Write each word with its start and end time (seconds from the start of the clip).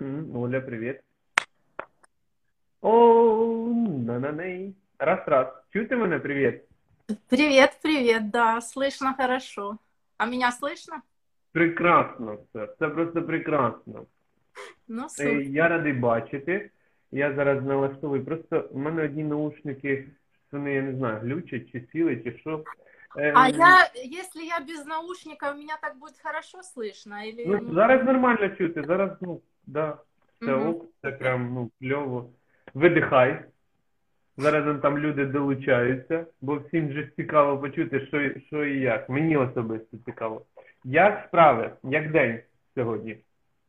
М, 0.00 0.36
Оля, 0.36 0.60
привет. 0.60 1.02
О, 2.80 3.72
на-на-ней. 4.06 4.74
Раз-раз. 4.98 5.46
Чути 5.72 5.96
мене? 5.96 6.18
Привіт. 6.18 6.62
Привет, 7.28 7.78
привет, 7.82 8.30
да, 8.30 8.60
слышно 8.60 9.14
хорошо. 9.16 9.78
А 10.18 10.26
меня 10.26 10.50
слышно? 10.50 11.00
Прекрасно 11.52 12.36
все. 12.36 12.66
Це 12.78 12.88
просто 12.88 13.22
прекрасно. 13.22 14.06
Ну, 14.88 15.04
Е, 15.04 15.08
супер. 15.08 15.40
Я 15.40 15.68
радий 15.68 15.92
бачити. 15.92 16.70
Я 17.12 17.34
зараз 17.34 17.64
налаштовую. 17.64 18.24
Просто 18.24 18.68
в 18.72 18.76
мене 18.76 19.04
одні 19.04 19.24
наушники, 19.24 20.08
вони, 20.52 20.74
я 20.74 20.82
не 20.82 20.94
знаю, 20.96 21.20
глючать 21.20 21.72
чи 21.72 21.84
сіли, 21.92 22.16
чи 22.16 22.38
що. 22.38 22.64
Ем, 23.16 23.32
А 23.36 23.48
я, 23.48 23.90
если 24.20 24.44
я 24.44 24.60
без 24.60 24.86
наушников, 24.86 25.56
меня 25.56 25.78
так 25.82 25.98
будет 25.98 26.20
хорошо 26.22 26.58
слышно? 26.62 27.22
Или... 27.28 27.44
Ну, 27.46 27.74
зараз 27.74 28.04
нормально 28.04 28.48
чути, 28.48 28.84
зараз, 28.86 29.10
ну, 29.20 29.40
да, 29.70 29.98
все 30.40 30.50
Мгм. 30.56 30.68
ок, 30.68 30.84
це 31.02 31.10
прям, 31.12 31.54
ну, 31.54 31.70
кльово. 31.80 32.30
Видихай. 32.74 33.44
Зараз 34.38 34.66
он 34.66 34.80
там 34.80 34.98
люди 34.98 35.24
долучаються, 35.26 36.26
бо 36.40 36.56
всім 36.56 36.92
же 36.92 37.10
цікаво 37.16 37.58
почути, 37.58 38.06
що, 38.06 38.20
і- 38.20 38.40
що 38.46 38.64
і 38.64 38.80
як. 38.80 39.08
Мені 39.08 39.36
особисто 39.36 39.96
цікаво. 40.06 40.42
Як 40.84 41.24
справи? 41.28 41.72
Як 41.82 42.12
день 42.12 42.40
сьогодні? 42.74 43.18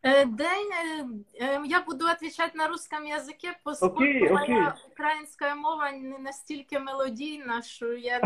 Э, 0.04 0.26
День, 0.26 0.70
э, 0.72 1.06
э, 1.42 1.66
я 1.66 1.82
буду 1.82 2.06
отвечать 2.06 2.56
на 2.56 2.68
русском 2.68 3.00
языке, 3.04 3.50
поскольку 3.64 3.96
Окей, 3.96 4.22
моя 4.22 4.68
окей. 4.68 4.84
українська 4.92 5.56
мова 5.56 5.92
не 5.92 6.18
настільки 6.20 6.80
мелодійна, 6.80 7.62
що 7.62 7.94
я 7.94 8.20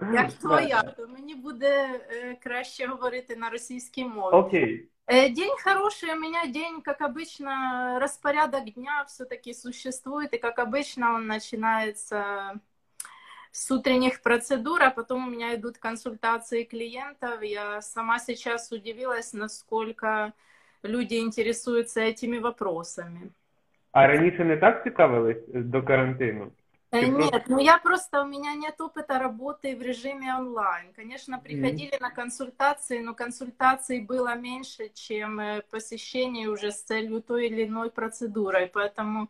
не 0.00 0.14
як 0.14 0.32
твоя, 0.32 0.82
то 0.82 1.08
мені 1.08 1.34
буде 1.34 2.00
е, 2.10 2.36
краще 2.42 2.86
говорити 2.86 3.36
на 3.36 3.50
російській 3.50 4.04
мові. 4.04 4.34
Окей. 4.34 4.88
Э, 5.09 5.29
День 5.29 5.53
хороший, 5.63 6.11
у 6.11 6.19
меня 6.19 6.45
день, 6.47 6.81
как 6.81 6.99
обычно, 7.01 7.97
распорядок 8.01 8.65
дня 8.73 9.05
все-таки 9.07 9.53
существует, 9.53 10.33
и 10.33 10.37
как 10.37 10.59
обычно 10.59 11.13
он 11.13 11.27
начинается 11.27 12.59
с 13.51 13.71
утренних 13.71 14.21
процедур, 14.21 14.83
а 14.83 14.91
потом 14.91 15.27
у 15.27 15.31
меня 15.31 15.55
идут 15.55 15.77
консультации 15.77 16.63
клиентов. 16.63 17.41
Я 17.41 17.81
сама 17.81 18.19
сейчас 18.19 18.69
удивилась, 18.73 19.31
насколько 19.31 20.33
люди 20.83 21.15
интересуются 21.15 22.01
этими 22.01 22.39
вопросами. 22.39 23.31
А 23.91 24.07
раніше 24.07 24.45
не 24.45 24.57
так 24.57 24.83
цікавились 24.83 25.43
до 25.47 25.83
карантину? 25.83 26.51
Э, 26.91 27.01
Ты 27.01 27.07
Нет, 27.07 27.29
просто- 27.31 27.51
ну 27.51 27.59
я 27.59 27.77
просто, 27.79 28.21
у 28.21 28.25
меня 28.25 28.53
нет 28.55 28.79
опыта 28.79 29.19
работы 29.19 29.75
в 29.75 29.81
режиме 29.81 30.33
онлайн. 30.35 30.93
Конечно, 30.93 31.37
приходили 31.37 31.97
на 31.99 32.09
консультации, 32.11 32.99
но 33.01 33.13
консультаций 33.13 33.99
было 33.99 34.35
меньше, 34.35 34.89
чем 34.93 35.39
э, 35.39 35.61
посещений 35.69 36.47
уже 36.47 36.71
с 36.71 36.81
целью 36.83 37.21
той 37.21 37.47
или 37.47 37.65
иной 37.65 37.89
процедуры. 37.91 38.69
Поэтому 38.73 39.29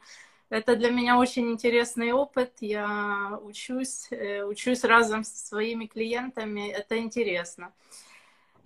это 0.49 0.75
для 0.75 0.91
меня 0.91 1.17
очень 1.17 1.49
интересный 1.51 2.11
опыт. 2.11 2.51
Я 2.61 3.39
учусь, 3.41 4.07
э, 4.11 4.43
учусь 4.43 4.83
разом 4.83 5.23
со 5.23 5.37
своими 5.47 5.87
клиентами. 5.87 6.69
Это 6.69 6.99
интересно. 6.99 7.71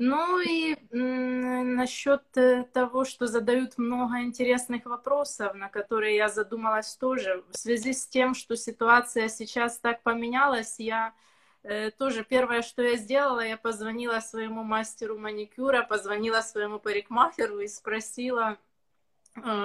Ну 0.03 0.39
и 0.39 0.75
насчет 0.91 2.23
э, 2.35 2.63
того, 2.73 3.05
что 3.05 3.27
задают 3.27 3.77
много 3.77 4.21
интересных 4.21 4.85
вопросов, 4.85 5.53
на 5.53 5.69
которые 5.69 6.16
я 6.16 6.27
задумалась 6.27 6.95
тоже, 6.95 7.44
в 7.52 7.55
связи 7.55 7.94
с 7.94 8.07
тем, 8.07 8.33
что 8.33 8.55
ситуация 8.55 9.29
сейчас 9.29 9.77
так 9.77 10.02
поменялась, 10.02 10.79
я 10.79 11.13
э, 11.61 11.91
тоже 11.91 12.23
первое, 12.23 12.63
что 12.63 12.81
я 12.81 12.97
сделала, 12.97 13.41
я 13.41 13.57
позвонила 13.57 14.19
своему 14.22 14.63
мастеру 14.63 15.19
маникюра, 15.19 15.83
позвонила 15.83 16.41
своему 16.41 16.79
парикмахеру 16.79 17.59
и 17.59 17.67
спросила, 17.67 18.57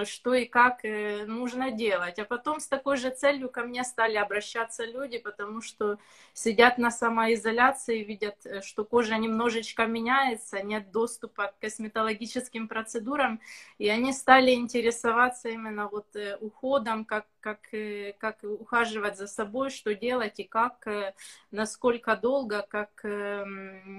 что 0.05 0.33
и 0.35 0.47
как 0.47 0.85
э, 0.85 1.27
нужно 1.27 1.73
делать. 1.73 2.19
А 2.21 2.25
потом 2.25 2.61
с 2.61 2.69
такой 2.69 2.97
же 2.97 3.11
целью 3.11 3.51
ко 3.51 3.63
мне 3.65 3.83
стали 3.85 4.17
обращаться 4.17 4.85
люди, 4.85 5.19
потому 5.19 5.61
что 5.61 5.99
сидят 6.35 6.79
на 6.79 6.91
самоизоляции, 6.91 8.05
видят, 8.05 8.37
э, 8.47 8.63
что 8.63 8.85
кожа 8.85 9.17
немножечко 9.19 9.87
меняется, 9.87 10.63
нет 10.63 10.93
доступа 10.93 11.49
к 11.49 11.59
косметологическим 11.61 12.69
процедурам, 12.69 13.41
и 13.79 13.89
они 13.89 14.13
стали 14.13 14.53
интересоваться 14.53 15.49
именно 15.49 15.89
вот 15.89 16.15
э, 16.15 16.37
уходом, 16.41 17.05
как, 17.05 17.27
как, 17.41 17.75
э, 17.75 18.13
как 18.19 18.39
ухаживать 18.45 19.19
за 19.19 19.27
собой, 19.27 19.71
что 19.71 19.95
делать 19.95 20.39
и 20.39 20.45
как, 20.45 20.87
э, 20.87 21.13
насколько 21.51 22.17
долго, 22.17 22.63
как, 22.69 23.05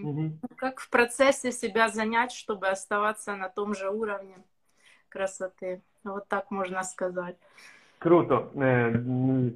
Угу. 0.01 0.39
как 0.55 0.79
в 0.79 0.89
процессе 0.89 1.51
себя 1.51 1.89
занять, 1.89 2.31
чтобы 2.31 2.67
оставаться 2.67 3.35
на 3.35 3.49
том 3.49 3.75
же 3.75 3.89
уровне 3.89 4.37
красоты. 5.09 5.79
Вот 6.03 6.27
так 6.27 6.51
можно 6.51 6.83
сказать. 6.83 7.35
Круто. 7.99 8.51
Е, 8.61 8.93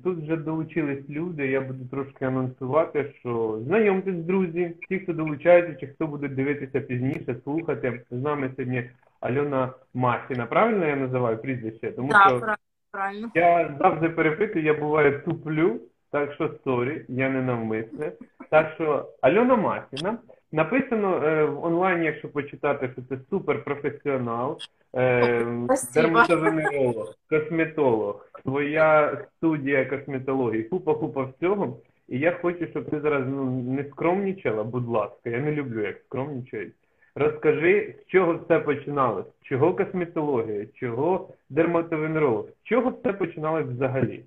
Тут 0.03 0.19
вже 0.23 0.35
долучились 0.37 1.09
люди. 1.09 1.47
Я 1.47 1.61
буду 1.61 1.85
трошки 1.91 2.25
анонсувати, 2.25 3.13
що 3.19 3.59
знайомтесь, 3.65 4.15
друзі, 4.15 4.75
ті, 4.89 4.99
хто 4.99 5.13
долучається, 5.13 5.75
чи 5.75 5.87
хто 5.87 6.07
буде 6.07 6.27
дивитися 6.27 6.79
пізніше, 6.81 7.35
слухати. 7.43 8.01
З 8.11 8.21
нами 8.21 8.49
сьогодні 8.55 8.89
Альона 9.19 9.73
Масіна. 9.93 10.45
Правильно 10.45 10.85
я 10.85 10.95
називаю 10.95 11.37
прізвище? 11.37 11.91
Тому 11.91 12.09
Да, 12.09 12.27
що 12.27 12.55
правильно. 12.91 13.31
я 13.35 13.75
завжди 13.79 14.09
перепитую, 14.09 14.65
я 14.65 14.73
буває 14.73 15.11
туплю, 15.19 15.79
так 16.11 16.33
що 16.33 16.51
сорі, 16.63 17.05
я 17.07 17.29
не 17.29 17.41
навмисне. 17.41 18.11
Так 18.49 18.71
що 18.75 19.09
Альона 19.21 19.55
Масіна. 19.55 20.17
Написано 20.51 21.23
е, 21.23 21.45
в 21.45 21.63
онлайні, 21.65 22.05
якщо 22.05 22.29
почитати, 22.29 22.89
що 22.93 23.01
це 23.09 23.17
суперпрофесіонал, 23.29 24.59
е, 24.95 25.45
Спасибо. 25.65 26.01
дерматовенеролог, 26.01 27.15
косметолог, 27.29 28.29
твоя 28.43 29.21
студія 29.37 29.85
косметології, 29.85 30.63
купа-купа 30.63 31.23
всього. 31.23 31.77
І 32.07 32.19
я 32.19 32.31
хочу, 32.31 32.67
щоб 32.67 32.89
ти 32.89 32.99
зараз 33.01 33.23
ну, 33.27 33.51
не 33.51 33.83
скромнічала, 33.83 34.63
будь 34.63 34.87
ласка, 34.87 35.29
я 35.29 35.39
не 35.39 35.51
люблю, 35.51 35.81
як 35.81 35.97
скромнічають. 36.05 36.73
Розкажи, 37.15 37.95
з 38.01 38.11
чого 38.11 38.33
все 38.33 38.59
починалось? 38.59 39.25
Чого 39.41 39.73
косметологія? 39.73 40.65
Чого 40.65 41.29
дерматовенеролог? 41.49 42.45
З 42.45 42.63
чого 42.63 42.89
все 42.89 43.13
починалось 43.13 43.65
взагалі? 43.65 44.25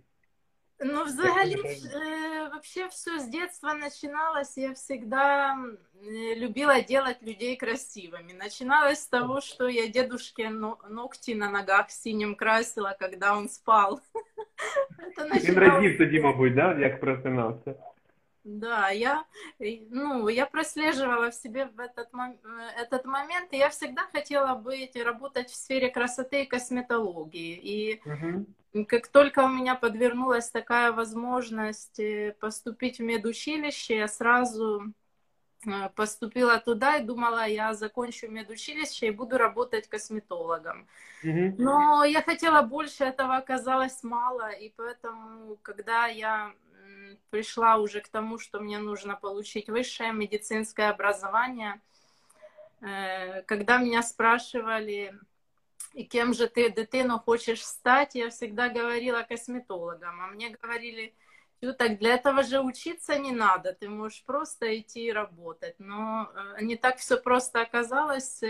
Ну, 0.82 1.04
взагалі, 1.04 1.56
это 1.56 1.68
э, 1.68 2.50
вообще 2.52 2.88
все 2.88 3.20
с 3.20 3.28
детства 3.28 3.74
начиналось. 3.74 4.58
Я 4.58 4.72
всегда 4.74 5.56
э, 6.04 6.36
любила 6.36 6.82
делать 6.82 7.18
людей 7.22 7.58
красивыми. 7.58 8.32
Начиналось 8.34 9.00
с 9.00 9.08
того, 9.08 9.42
что 9.42 9.68
я 9.68 9.88
дедушке 9.88 10.50
но- 10.50 10.78
ногти 10.90 11.36
на 11.36 11.50
ногах 11.50 11.92
синим 11.92 12.36
красила, 12.36 12.96
когда 13.00 13.38
он 13.38 13.50
спал. 13.50 14.00
Это 14.98 15.24
Він 15.24 15.30
начиналось- 15.30 15.56
радів 15.58 15.98
тоді, 15.98 16.20
мабуть, 16.20 16.56
да? 16.56 16.74
як 16.80 17.00
просинався. 17.00 17.76
Да, 18.46 18.92
я, 18.92 19.26
э, 19.60 19.82
ну, 19.92 20.30
я 20.30 20.46
прослеживала 20.46 21.28
в 21.30 21.34
себе 21.34 21.66
в 21.78 21.80
этот, 21.82 22.08
мом- 22.14 22.38
э, 22.44 22.84
этот 22.84 23.06
момент, 23.06 23.54
и 23.54 23.58
я 23.58 23.68
всегда 23.70 24.02
хотела 24.14 24.56
быть, 24.56 25.04
работать 25.04 25.50
в 25.50 25.56
сфере 25.56 25.90
красоты 25.90 26.42
и 26.42 26.46
косметологии. 26.46 27.60
И 27.64 28.02
Угу. 28.06 28.46
как 28.89 29.07
только 29.07 29.45
у 29.45 29.49
меня 29.49 29.77
подвернулась 29.77 30.51
такая 30.51 30.91
возможность 30.91 32.01
э, 32.01 32.35
поступить 32.41 32.99
в 32.99 33.03
медучилище, 33.03 33.99
я 33.99 34.09
сразу 34.09 34.93
э, 35.65 35.89
поступила 35.95 36.59
туда 36.59 36.97
и 36.97 37.05
думала, 37.05 37.47
я 37.47 37.75
закончу 37.75 38.29
медучилище 38.29 39.07
и 39.07 39.11
буду 39.13 39.39
работать 39.39 39.89
косметологом. 39.89 40.89
Но 41.23 42.05
я 42.05 42.21
хотела 42.21 42.63
больше, 42.63 43.05
этого 43.05 43.37
оказалось 43.37 44.03
мало, 44.03 44.51
и 44.51 44.73
поэтому, 44.77 45.57
когда 45.63 46.07
я 46.07 46.53
пришла 47.31 47.77
уже 47.77 48.01
к 48.01 48.09
тому, 48.09 48.39
что 48.39 48.61
мне 48.61 48.79
нужно 48.79 49.15
получить 49.15 49.69
высшее 49.69 50.13
медицинское 50.13 50.91
образование, 50.91 51.81
э, 52.81 53.43
когда 53.43 53.79
меня 53.79 54.03
спрашивали, 54.03 55.15
и 55.95 56.05
кем 56.05 56.35
же 56.35 56.49
ты, 56.49 56.71
дитину, 56.71 57.19
хочешь 57.19 57.65
стать, 57.65 58.15
я 58.15 58.31
всегда 58.31 58.69
говорила 58.69 59.23
косметологом, 59.23 60.21
а 60.21 60.27
мне 60.27 60.51
говорили, 60.51 61.15
«Тю, 61.61 61.73
так 61.73 61.99
для 61.99 62.15
этого 62.15 62.43
же 62.43 62.61
учиться 62.61 63.17
не 63.17 63.31
надо, 63.31 63.73
ты 63.73 63.89
можешь 63.89 64.25
просто 64.25 64.79
идти 64.79 65.07
и 65.07 65.13
работать. 65.13 65.77
Но 65.79 66.31
э, 66.35 66.65
не 66.65 66.77
так 66.77 66.99
все 66.99 67.17
просто 67.17 67.63
оказалось. 67.63 68.43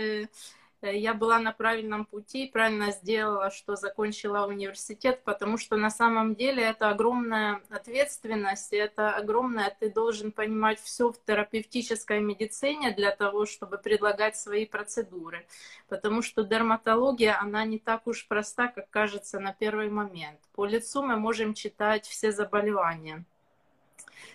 Э, 0.84 0.90
э, 0.90 0.96
Я 0.96 1.14
была 1.14 1.38
на 1.38 1.52
правильном 1.52 2.04
пути, 2.04 2.50
правильно 2.52 2.90
сделала, 2.90 3.50
что 3.50 3.76
закончила 3.76 4.46
университет, 4.46 5.20
потому 5.24 5.58
что 5.58 5.76
на 5.76 5.90
самом 5.90 6.34
деле 6.34 6.62
это 6.62 6.90
огромная 6.90 7.60
ответственность, 7.70 8.72
и 8.72 8.76
это 8.76 9.10
огромное, 9.10 9.76
ты 9.80 9.90
должен 9.90 10.32
понимать 10.32 10.80
все 10.80 11.10
в 11.12 11.16
терапевтической 11.24 12.20
медицине 12.20 12.92
для 12.92 13.10
того, 13.10 13.46
чтобы 13.46 13.78
предлагать 13.78 14.36
свои 14.36 14.66
процедуры. 14.66 15.46
Потому 15.88 16.22
что 16.22 16.44
дерматология, 16.44 17.36
она 17.40 17.64
не 17.64 17.78
так 17.78 18.06
уж 18.06 18.26
проста, 18.28 18.68
как 18.68 18.90
кажется 18.90 19.40
на 19.40 19.52
первый 19.52 19.90
момент. 19.90 20.38
По 20.54 20.66
лицу 20.66 21.02
мы 21.02 21.16
можем 21.16 21.54
читать 21.54 22.06
все 22.06 22.32
заболевания. 22.32 23.24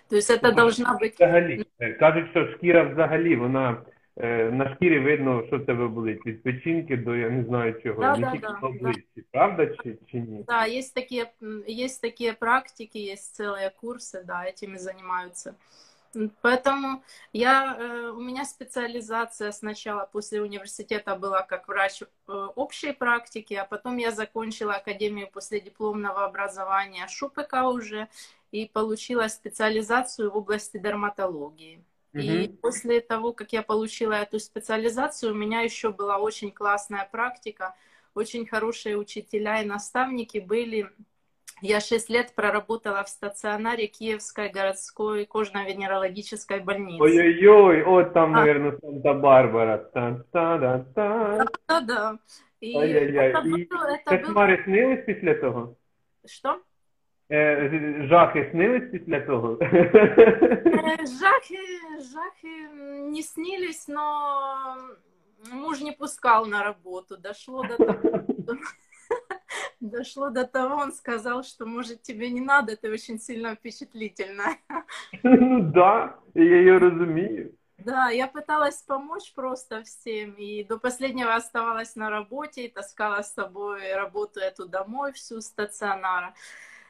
То 0.08 0.16
есть 0.16 0.30
это 0.30 0.50
Ну, 0.50 0.56
должна 0.56 0.98
быть... 1.00 1.14
Взагалі, 1.14 1.64
е, 1.80 1.92
кажуть, 1.92 2.30
що 2.30 2.48
шкіра 2.52 2.82
взагалі 2.82 3.36
вона 3.36 3.70
е, 3.70 3.89
на 4.52 4.74
шкірі 4.74 4.98
видно, 4.98 5.44
що 5.46 5.58
в 5.58 5.66
тебе 5.66 5.88
болить, 5.88 6.26
від 6.26 6.42
печінки 6.42 6.96
до 6.96 7.16
я 7.16 7.30
не 7.30 7.44
знаю 7.44 7.80
чого, 7.82 8.02
Да, 8.02 8.16
не 8.16 8.24
да, 8.24 8.32
тільки 8.32 8.46
да, 8.46 8.58
на 8.62 8.68
обличчі, 8.68 9.24
правда 9.32 9.66
чи, 9.66 9.98
чи 10.10 10.20
ні? 10.20 10.44
Да, 10.48 10.66
есть 10.66 10.94
такие, 10.94 11.32
м, 11.42 11.64
есть 11.68 12.00
такие 12.00 12.32
практики, 12.32 12.98
есть 12.98 13.40
целые 13.40 13.70
курсы, 13.82 14.24
да, 14.24 14.44
этими 14.46 14.76
занимаются. 14.78 15.54
М, 16.16 16.30
Поэтому 16.42 17.02
я, 17.32 17.76
э, 17.78 18.10
у 18.10 18.20
меня 18.20 18.44
специализация 18.44 19.52
сначала 19.52 20.08
после 20.12 20.40
университета 20.40 21.14
была 21.14 21.42
как 21.46 21.68
врач 21.68 22.02
э, 22.02 22.06
общей 22.56 22.92
практики, 22.92 23.54
а 23.54 23.64
потом 23.64 23.98
я 23.98 24.10
закончила 24.12 24.74
академию 24.74 25.28
после 25.32 25.60
дипломного 25.60 26.24
образования 26.24 27.06
ШУПК 27.08 27.52
уже 27.64 28.08
и 28.52 28.66
получила 28.72 29.28
специализацию 29.28 30.30
в 30.30 30.36
области 30.36 30.78
дерматологии. 30.78 31.80
И 32.13 32.47
после 32.61 32.99
того, 32.99 33.31
как 33.33 33.53
я 33.53 33.61
получила 33.61 34.13
эту 34.13 34.39
специализацию, 34.39 35.31
у 35.31 35.35
меня 35.35 35.61
еще 35.61 35.91
была 35.91 36.17
очень 36.17 36.51
классная 36.51 37.07
практика, 37.11 37.73
очень 38.13 38.45
хорошие 38.45 38.97
учителя 38.97 39.61
и 39.61 39.65
наставники 39.65 40.39
были. 40.39 40.89
Я 41.61 41.79
шесть 41.79 42.09
лет 42.09 42.33
проработала 42.35 43.03
в 43.03 43.09
стационаре 43.09 43.87
Киевской 43.87 44.49
городской 44.49 45.25
кожно-венерологической 45.25 46.59
больницы. 46.59 47.01
Ой-ой-ой, 47.03 47.83
от 47.83 48.13
там, 48.13 48.33
А. 48.33 48.39
наверное, 48.39 48.77
Санта-Барбара. 48.81 49.77
Та-та-да-та. 49.93 51.45
Да-да. 51.67 52.17
И 52.61 52.75
Ай-яй-яй. 52.77 53.31
это 53.33 53.41
І 53.45 53.67
было, 53.67 53.99
это 54.05 54.17
кошмари 54.21 54.61
снились 54.65 55.05
після 55.05 55.33
того? 55.33 55.75
Что? 56.25 56.57
Е, 57.32 58.06
жахи 58.08 58.48
снились 58.50 58.90
після 58.92 59.20
того? 59.20 59.58
Э, 59.60 61.06
Жахи, 61.06 61.58
жахи 62.12 62.68
не 63.12 63.22
снились, 63.22 63.88
но 63.88 64.76
муж 65.52 65.80
не 65.82 65.92
пускал 65.92 66.46
на 66.46 66.62
работу. 66.62 67.16
Дошло 67.16 67.62
до 67.62 67.76
того, 67.76 68.20
дошло 69.80 70.30
до 70.30 70.44
того, 70.44 70.76
он 70.76 70.92
сказал, 70.92 71.42
что, 71.42 71.66
может, 71.66 72.02
тебе 72.02 72.30
не 72.30 72.40
надо, 72.40 72.76
ты 72.76 72.92
очень 72.92 73.18
сильно 73.18 73.54
впечатлительная. 73.54 74.56
Ну 75.22 75.60
да, 75.60 76.14
я 76.34 76.56
її 76.58 76.78
розумію. 76.78 77.50
Да, 77.78 78.10
я 78.10 78.26
пыталась 78.26 78.82
помочь 78.82 79.32
просто 79.34 79.82
всем, 79.82 80.34
и 80.38 80.64
до 80.64 80.78
последнего 80.78 81.34
оставалась 81.34 81.96
на 81.96 82.10
работе, 82.10 82.64
и 82.64 82.68
таскала 82.68 83.22
с 83.22 83.34
собой 83.34 83.94
работу 83.94 84.40
эту 84.40 84.66
домой, 84.66 85.12
всю 85.12 85.40
стационара. 85.40 86.34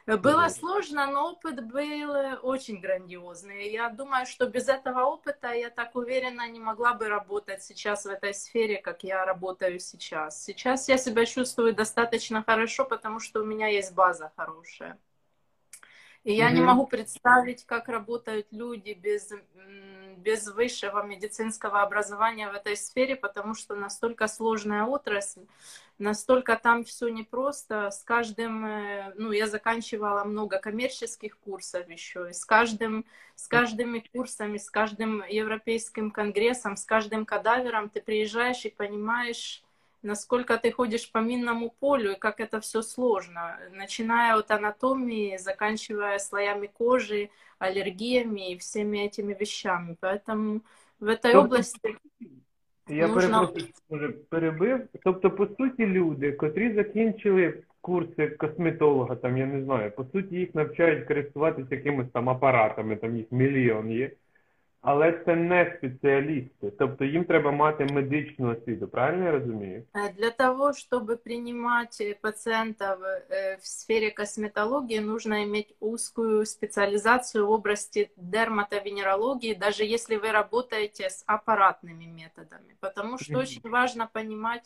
Было 0.06 0.42
Мгм. 0.42 0.50
сложно, 0.50 1.06
но 1.06 1.30
опыт 1.32 1.64
был 1.64 2.14
э, 2.14 2.36
очень 2.36 2.80
грандиозный. 2.80 3.70
Я 3.70 3.88
думаю, 3.88 4.26
что 4.26 4.46
без 4.48 4.68
этого 4.68 5.04
опыта 5.04 5.52
я 5.52 5.70
так 5.70 5.94
уверенно 5.96 6.48
не 6.48 6.60
могла 6.60 6.94
бы 6.94 7.08
работать 7.08 7.62
сейчас 7.62 8.04
в 8.04 8.08
этой 8.08 8.34
сфере, 8.34 8.78
как 8.82 9.04
я 9.04 9.24
работаю 9.24 9.78
сейчас. 9.78 10.42
Сейчас 10.42 10.88
я 10.88 10.98
себя 10.98 11.24
чувствую 11.24 11.74
достаточно 11.74 12.42
хорошо, 12.42 12.84
потому 12.84 13.20
что 13.20 13.40
у 13.42 13.44
меня 13.44 13.68
есть 13.68 13.94
база 13.94 14.32
хорошая. 14.36 14.98
И 16.24 16.32
я 16.34 16.50
не 16.50 16.60
Мгм. 16.60 16.66
могу 16.68 16.86
представить, 16.86 17.64
как 17.66 17.88
работают 17.88 18.46
люди 18.52 18.92
без, 18.92 19.32
без 20.18 20.46
высшего 20.48 21.02
медицинского 21.02 21.82
образования 21.82 22.48
в 22.50 22.54
этой 22.54 22.76
сфере, 22.76 23.16
потому 23.16 23.54
что 23.54 23.74
настолько 23.74 24.28
сложная 24.28 24.84
отрасль, 24.84 25.46
настолько 25.98 26.56
там 26.56 26.84
все 26.84 27.08
непросто. 27.08 27.90
С 27.90 28.04
каждым, 28.04 28.64
э, 28.64 29.12
ну, 29.16 29.32
я 29.32 29.48
заканчивала 29.48 30.22
много 30.24 30.58
коммерческих 30.58 31.38
курсов 31.40 31.88
еще, 31.88 32.30
и 32.30 32.32
с 32.32 32.44
каждым, 32.44 33.04
с 33.34 33.48
каждыми 33.48 33.98
курсами, 34.12 34.58
с 34.58 34.70
каждым 34.70 35.24
европейским 35.28 36.12
конгрессом, 36.12 36.76
с 36.76 36.84
каждым 36.84 37.26
кадавером 37.26 37.88
ты 37.90 38.00
приезжаешь 38.00 38.64
и 38.64 38.70
понимаешь, 38.70 39.64
насколько 40.03 40.57
ты 40.57 40.71
ходишь 40.71 41.11
по 41.11 41.19
минному 41.19 41.73
полю 41.79 42.11
и 42.11 42.19
как 42.19 42.39
это 42.39 42.59
все 42.59 42.81
сложно, 42.81 43.57
начиная 43.71 44.35
от 44.35 44.51
анатомии, 44.51 45.37
заканчивая 45.37 46.19
слоями 46.19 46.67
кожи, 46.67 47.29
аллергиями 47.59 48.51
и 48.53 48.57
всеми 48.57 48.97
этими 49.05 49.33
вещами. 49.33 49.95
Поэтому 50.01 50.61
в 50.99 51.05
этой 51.07 51.31
Тобто, 51.33 51.39
области 51.41 51.97
Я 52.89 53.07
Нужно- 53.07 53.47
перепрошую, 53.47 53.73
може, 53.89 54.09
перебив. 54.29 54.87
Тобто, 55.03 55.31
по 55.31 55.47
суті, 55.47 55.85
люди, 55.85 56.31
котрі 56.31 56.73
закінчили 56.73 57.63
курси 57.81 58.27
косметолога, 58.27 59.15
там, 59.15 59.37
я 59.37 59.45
не 59.45 59.63
знаю, 59.63 59.91
по 59.91 60.05
суті, 60.05 60.35
їх 60.35 60.55
навчають 60.55 61.07
користуватися 61.07 61.75
якимись 61.75 62.07
там 62.13 62.29
апаратами, 62.29 62.95
там 62.95 63.17
їх 63.17 63.25
мільйон 63.31 63.91
є. 63.91 64.11
Але 64.81 65.11
це 65.25 65.35
не 65.35 65.73
спеціалісти. 65.77 66.71
Тобто 66.79 67.05
їм 67.05 67.25
треба 67.25 67.51
мати 67.51 67.85
медичну 67.85 68.51
освіту, 68.51 68.87
правильно 68.87 69.25
я 69.25 69.31
розумію? 69.31 69.83
Э, 69.93 70.13
Для 70.15 70.29
того, 70.31 70.73
чтобы 70.73 71.17
принимать 71.17 72.01
э, 72.01 72.15
пациентов 72.21 73.01
э, 73.03 73.57
в 73.57 73.65
сфере 73.67 74.11
косметологии, 74.11 74.99
нужно 74.99 75.43
иметь 75.43 75.75
узкую 75.79 76.45
специализацию 76.45 77.47
в 77.47 77.51
области 77.51 78.09
дерматовенерологии, 78.17 79.53
даже 79.55 79.83
если 79.83 80.15
вы 80.17 80.31
работаете 80.31 81.09
с 81.09 81.23
аппаратными 81.27 82.05
методами. 82.05 82.75
Потому 82.79 83.17
что 83.17 83.33
Мгм. 83.33 83.41
очень 83.41 83.69
важно 83.69 84.09
понимать 84.13 84.63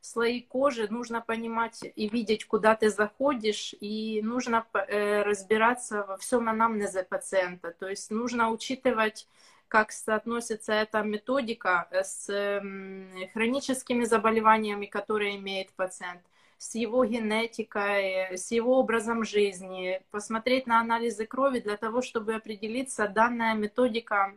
слои 0.00 0.40
кожи, 0.40 0.86
нужно 0.90 1.20
понимать 1.20 1.80
и 1.96 2.08
видеть, 2.08 2.44
куда 2.44 2.74
ты 2.76 2.90
заходишь, 2.90 3.74
и 3.80 4.20
нужно 4.22 4.64
э, 4.74 5.22
разбираться 5.22 6.04
во 6.08 6.16
всем 6.16 6.48
анамнезе 6.48 7.02
пациента. 7.02 7.74
То 7.80 7.88
есть 7.88 8.10
нужно 8.10 8.50
учитывать 8.50 9.26
как 9.71 9.91
соотносится 9.93 10.73
эта 10.73 11.01
методика 11.03 11.87
с 11.91 12.29
м, 12.29 13.09
хроническими 13.33 14.03
заболеваниями, 14.05 14.85
которые 14.87 15.37
имеет 15.37 15.71
пациент, 15.73 16.21
с 16.57 16.75
его 16.75 17.05
генетикой, 17.05 18.37
с 18.37 18.51
его 18.51 18.79
образом 18.79 19.23
жизни, 19.25 20.01
посмотреть 20.11 20.67
на 20.67 20.81
анализы 20.81 21.25
крови 21.25 21.59
для 21.61 21.77
того, 21.77 22.01
чтобы 22.03 22.35
определиться, 22.35 23.07
данная 23.07 23.55
методика, 23.55 24.35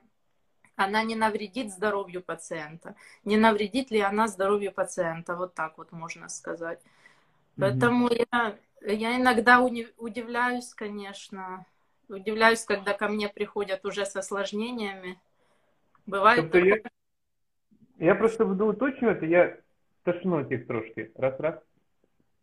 она 0.77 1.03
не 1.05 1.17
навредит 1.17 1.73
здоровью 1.73 2.23
пациента, 2.23 2.97
не 3.25 3.37
навредит 3.37 3.91
ли 3.93 4.01
она 4.01 4.29
здоровью 4.29 4.73
пациента, 4.73 5.37
вот 5.37 5.55
так 5.55 5.79
вот 5.79 5.93
можно 5.93 6.29
сказать. 6.29 6.81
Поэтому 7.59 8.11
я, 8.11 8.59
я 8.83 9.17
иногда 9.17 9.61
удивляюсь, 9.63 10.75
конечно, 10.75 11.67
удивляюсь, 12.09 12.65
когда 12.65 12.93
ко 12.93 13.09
мне 13.09 13.29
приходят 13.29 13.85
уже 13.85 14.05
с 14.05 14.17
осложнениями. 14.17 15.19
Бывает 16.07 16.43
Тобто 16.43 16.59
такое. 16.59 16.83
я, 17.99 18.07
я 18.07 18.15
просто 18.15 18.47
буду 18.47 18.67
уточнювати, 18.67 19.27
я 19.27 19.57
тошнотик 20.03 20.67
трошки. 20.67 21.11
Раз, 21.17 21.41
раз. 21.41 21.55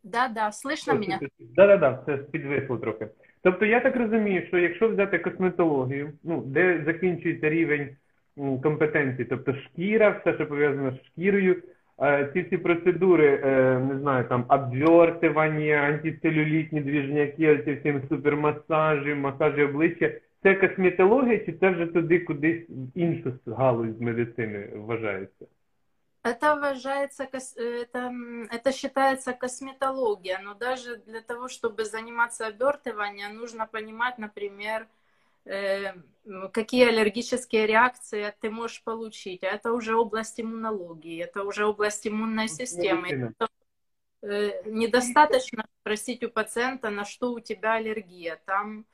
Да, 0.03 0.27
да, 0.27 0.51
слышно 0.51 0.94
меня? 0.94 1.20
Да-да-да, 1.39 2.03
це 2.06 2.18
підвисло 2.18 2.77
трохи. 2.77 3.08
Тобто 3.44 3.65
я 3.65 3.80
так 3.80 3.96
розумію, 3.96 4.48
що 4.48 4.58
якщо 4.58 4.89
взяти 4.89 5.20
косметологію, 5.20 6.13
ну, 6.24 6.41
де 6.41 6.84
закінчується 6.86 7.50
рівень 7.50 7.96
компетенції, 8.63 9.25
тобто 9.25 9.53
шкіра, 9.56 10.10
все, 10.10 10.34
що 10.34 10.48
пов'язано 10.48 10.91
з 10.91 11.06
шкірою, 11.08 11.63
ці 12.33 12.43
всі 12.43 12.57
процедури, 12.57 13.41
е, 13.45 13.79
не 13.79 13.99
знаю, 14.00 14.25
там 14.29 14.45
обвертування, 14.49 15.75
антицелюлітні 15.76 16.81
двіжняки, 16.81 17.62
ці 17.65 17.73
всі 17.73 18.09
супермасажі, 18.09 19.15
масажі 19.15 19.62
обличчя, 19.62 20.12
це 20.43 20.55
косметологія 20.55 21.38
чи 21.38 21.53
це 21.53 21.71
вже 21.71 21.87
туди 21.87 22.21
кудись 22.21 22.62
в 22.69 22.99
іншу 22.99 23.33
галузь 23.47 24.00
медицини 24.00 24.69
вважається? 24.75 25.47
Это 26.25 26.57
уважается, 26.57 27.25
кос- 27.25 27.57
это, 27.57 28.07
м, 28.07 28.49
это 28.50 28.73
считается 28.73 29.33
косметология, 29.33 30.41
но 30.45 30.55
даже 30.55 30.97
для 31.07 31.21
того, 31.21 31.47
чтобы 31.47 31.85
заниматься 31.85 32.45
обертыванием, 32.49 33.33
нужно 33.41 33.67
понимать, 33.73 34.19
например, 34.19 34.81
э, 34.81 34.83
м, 34.83 34.87
какие 36.54 36.88
аллергические 36.88 37.68
реакции 37.68 38.34
ты 38.40 38.50
можешь 38.50 38.84
получить. 38.84 39.44
Это 39.44 39.74
уже 39.74 39.96
область 39.96 40.40
иммунологии, 40.40 41.24
это 41.24 41.44
уже 41.44 41.66
область 41.66 42.08
иммунной 42.08 42.48
системы. 42.48 43.34
Э, 44.24 44.62
недостаточно 44.66 45.66
спросить 45.82 46.24
у 46.24 46.30
пациента, 46.30 46.90
на 46.90 47.06
что 47.06 47.32
у 47.32 47.40
тебя 47.40 47.74
аллергия. 47.74 48.40
Там, 48.46 48.86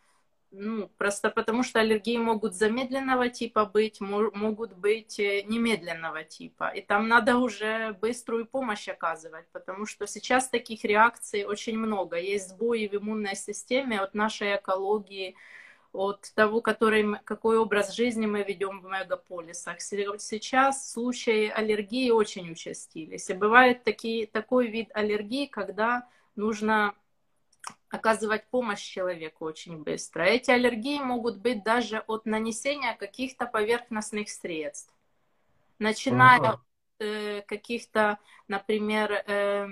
ну, 0.52 0.88
просто 0.98 1.30
потому 1.30 1.64
что 1.64 1.82
аллергии 1.82 2.18
могут 2.18 2.56
замедленного 2.56 3.28
типа 3.28 3.66
быть, 3.66 4.00
мо- 4.00 4.32
могут 4.34 4.74
быть 4.74 5.20
э, 5.20 5.42
немедленного 5.44 6.24
типа. 6.24 6.70
И 6.70 6.82
там 6.82 7.10
надо 7.10 7.38
уже 7.38 7.92
быструю 8.00 8.46
помощь 8.46 8.88
оказывать, 8.88 9.48
потому 9.52 9.86
что 9.86 10.08
сейчас 10.08 10.48
таких 10.48 10.86
реакций 10.86 11.44
очень 11.44 11.78
много. 11.78 12.18
Есть 12.18 12.52
сбои 12.52 12.88
в 12.88 12.96
иммунной 12.96 13.36
системе 13.36 14.00
от 14.00 14.14
нашей 14.14 14.56
экологии, 14.56 15.36
от 15.98 16.32
того, 16.36 16.62
который, 16.62 17.20
какой 17.24 17.58
образ 17.58 17.94
жизни 17.96 18.26
мы 18.28 18.44
ведем 18.44 18.82
в 18.82 18.86
мегаполисах. 18.86 19.82
Се- 19.82 20.20
Сейчас 20.20 20.92
случаи 20.92 21.48
аллергии 21.50 22.12
очень 22.12 22.52
участились. 22.52 23.30
И 23.30 23.34
бывает 23.34 23.84
такие, 23.84 24.28
такой 24.28 24.68
вид 24.68 24.90
аллергии, 24.94 25.48
когда 25.48 26.08
нужно 26.36 26.94
оказывать 27.90 28.46
помощь 28.48 28.82
человеку 28.82 29.46
очень 29.46 29.84
быстро. 29.84 30.24
Эти 30.24 30.52
аллергии 30.52 31.00
могут 31.00 31.38
быть 31.38 31.64
даже 31.64 32.00
от 32.08 32.26
нанесения 32.26 32.96
каких-то 32.96 33.46
поверхностных 33.46 34.30
средств. 34.30 34.94
начиная 35.80 36.38
ага. 36.40 36.62
Э, 37.00 37.44
каких-то, 37.44 38.18
например, 38.48 39.12
э, 39.12 39.68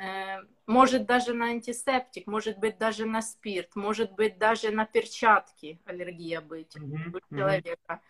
э, 0.00 0.38
может 0.66 1.04
даже 1.04 1.34
на 1.34 1.48
антисептик, 1.48 2.26
может 2.26 2.56
быть 2.58 2.78
даже 2.78 3.04
на 3.04 3.20
спирт, 3.20 3.76
может 3.76 4.12
быть 4.12 4.38
даже 4.38 4.70
на 4.70 4.86
перчатки 4.86 5.78
аллергия 5.84 6.40
быть 6.40 6.74
mm-hmm. 6.74 7.20
у 7.20 7.36
человека. 7.36 8.00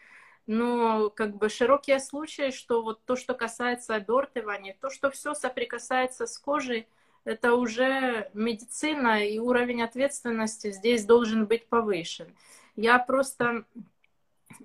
Ну, 0.47 1.11
как 1.11 1.37
бы 1.37 1.49
широкие 1.49 1.99
случаи, 1.99 2.53
что 2.53 2.83
вот 2.83 3.05
то, 3.05 3.17
что 3.17 3.35
касается 3.35 3.97
обертывания, 3.97 4.77
то, 4.81 4.89
что 4.89 5.11
все 5.11 5.35
соприкасается 5.35 6.27
с 6.27 6.39
кожей, 6.39 6.87
это 7.25 7.55
уже 7.55 8.31
медицина, 8.35 9.27
и 9.27 9.41
уровень 9.41 9.83
ответственности 9.83 10.71
здесь 10.71 11.05
должен 11.05 11.47
быть 11.47 11.67
повышен. 11.67 12.29
Я 12.77 13.01
просто 13.01 13.65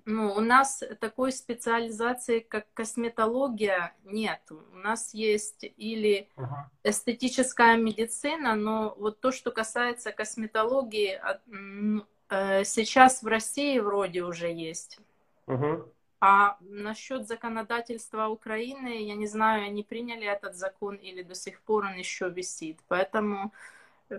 ну, 0.05 0.33
у 0.33 0.39
нас 0.39 0.83
такой 0.99 1.31
специализации, 1.31 2.39
как 2.39 2.65
косметология, 2.73 3.93
нет. 4.03 4.41
У 4.49 4.77
нас 4.77 5.13
есть 5.13 5.63
или 5.77 6.29
ага. 6.35 6.69
эстетическая 6.83 7.77
медицина, 7.77 8.55
но 8.55 8.95
вот 8.97 9.19
то, 9.19 9.31
что 9.31 9.51
касается 9.51 10.11
косметологии, 10.11 11.21
э, 12.29 12.63
сейчас 12.63 13.23
в 13.23 13.27
России 13.27 13.79
вроде 13.79 14.23
уже 14.23 14.51
есть. 14.51 14.99
Ага. 15.47 15.85
А 16.25 16.57
насчет 16.61 17.27
законодательства 17.27 18.27
Украины, 18.27 19.03
я 19.03 19.15
не 19.15 19.27
знаю, 19.27 19.65
они 19.65 19.83
приняли 19.83 20.25
этот 20.25 20.55
закон 20.55 20.95
или 20.95 21.21
до 21.21 21.35
сих 21.35 21.61
пор 21.61 21.85
он 21.85 21.95
еще 21.95 22.29
висит. 22.29 22.79
Поэтому 22.87 23.51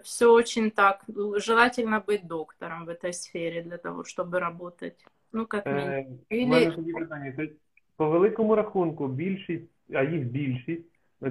все 0.02 0.30
очень 0.30 0.71
так. 0.71 1.02
Желательно 1.09 2.00
быть 2.00 2.26
доктором 2.26 2.85
в 2.85 2.90
этой 2.90 3.14
сфере 3.14 3.62
для 3.62 3.78
того, 3.78 4.04
чтобы 4.04 4.38
работать. 4.38 5.02
Ну, 5.35 5.47
як 5.53 5.67
Е, 5.67 6.07
У 6.31 6.47
мене 6.47 6.71
тоді 6.71 6.93
питання. 6.93 7.33
Тобто, 7.37 7.55
по 7.97 8.09
великому 8.09 8.55
рахунку, 8.55 9.09
більшість, 9.09 9.71
а 9.93 10.03
їх 10.03 10.25
більшість, 10.25 10.85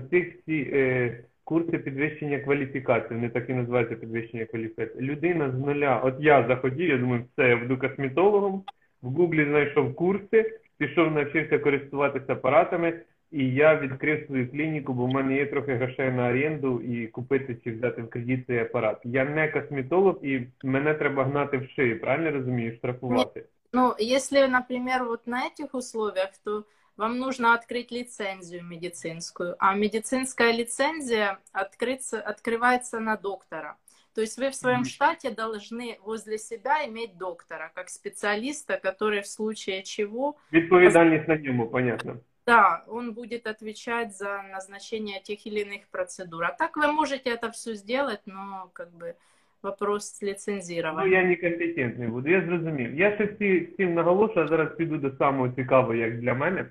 цих 0.10 0.40
всі 0.40 0.70
е, 0.74 1.24
курси 1.44 1.78
підвищення 1.78 2.40
кваліфікації, 2.40 3.16
вони 3.16 3.30
так 3.30 3.50
і 3.50 3.54
називаються 3.54 3.96
підвищення 3.96 4.46
кваліфікації. 4.46 5.02
Людина 5.02 5.52
з 5.52 5.60
нуля, 5.60 6.02
от 6.04 6.16
я 6.20 6.48
захотів, 6.48 6.90
я 6.90 6.98
думаю, 6.98 7.26
все, 7.34 7.50
я 7.50 7.58
буду 7.58 7.78
косметологом, 7.78 8.64
в 9.02 9.08
Гуглі 9.08 9.46
знайшов 9.46 9.96
курси, 9.96 10.60
пішов, 10.78 11.12
навчився 11.12 11.60
користуватися 11.60 12.34
апаратами, 12.34 13.00
і 13.32 13.54
я 13.54 13.80
відкрив 13.80 14.26
свою 14.26 14.52
клініку, 14.52 14.94
бо 14.94 15.06
в 15.06 15.10
мене 15.10 15.36
є 15.36 15.46
трохи 15.46 15.74
грошей 15.74 16.12
на 16.12 16.30
оренду 16.30 16.82
і 16.82 17.08
купити 17.08 17.58
чи 17.64 17.72
взяти 17.72 18.02
в 18.02 18.10
кредит 18.10 18.48
цей 18.48 18.60
апарат. 18.60 19.02
Я 19.04 19.26
не 19.26 19.48
косметолог 19.48 20.20
і 20.24 20.42
мене 20.64 20.94
треба 20.94 21.24
гнати 21.24 21.58
в 21.58 21.70
шиї, 21.70 21.96
правильно 21.96 22.32
розумію, 22.32 22.76
штрафувати? 22.76 23.44
Ну, 23.73 23.95
если, 23.99 24.47
например, 24.47 25.05
вот 25.05 25.27
на 25.27 25.47
этих 25.47 25.75
условиях, 25.75 26.31
то 26.45 26.65
вам 26.97 27.19
нужно 27.19 27.55
открыть 27.55 27.91
лицензию 27.93 28.65
медицинскую, 28.65 29.57
а 29.59 29.75
медицинская 29.75 30.53
лицензия 30.53 31.39
открыться, 31.53 32.21
открывается 32.21 32.99
на 32.99 33.17
доктора. 33.17 33.77
То 34.15 34.23
есть 34.23 34.37
вы 34.37 34.51
в 34.51 34.55
своем 34.57 34.85
штате 34.85 35.31
должны 35.31 35.99
возле 36.03 36.39
себя 36.39 36.85
иметь 36.87 37.17
доктора, 37.19 37.71
как 37.75 37.89
специалиста, 37.89 38.77
который 38.77 39.21
в 39.21 39.29
случае 39.29 39.85
чего... 39.85 40.37
Відповідальність 40.51 41.29
на 41.29 41.37
нему, 41.37 41.69
понятно. 41.69 42.21
Да, 42.47 42.83
он 42.89 43.13
будет 43.13 43.47
отвечать 43.47 44.17
за 44.17 44.43
назначение 44.51 45.21
тех 45.21 45.47
или 45.47 45.61
иных 45.61 45.87
процедур. 45.91 46.45
А 46.45 46.53
так 46.53 46.77
вы 46.77 46.91
можете 46.91 47.31
это 47.31 47.51
все 47.53 47.75
сделать, 47.75 48.23
но 48.27 48.71
как 48.73 48.91
бы 48.91 49.15
вопрос 49.64 50.24
ліцензірування. 50.24 51.06
Ну, 51.06 51.12
я 51.12 51.24
некомпетентний 51.24 52.08
буду, 52.08 52.30
я 52.30 52.42
зрозумів. 52.42 52.96
Я 52.96 53.16
ще 53.16 53.26
всі, 53.26 53.60
всім 53.60 53.94
наголошую, 53.94 54.46
а 54.46 54.50
зараз 54.50 54.76
піду 54.78 54.98
до 54.98 55.12
самого 55.12 55.50
цікавого, 55.50 55.96
як 55.96 56.20
для 56.20 56.34
мене. 56.34 56.66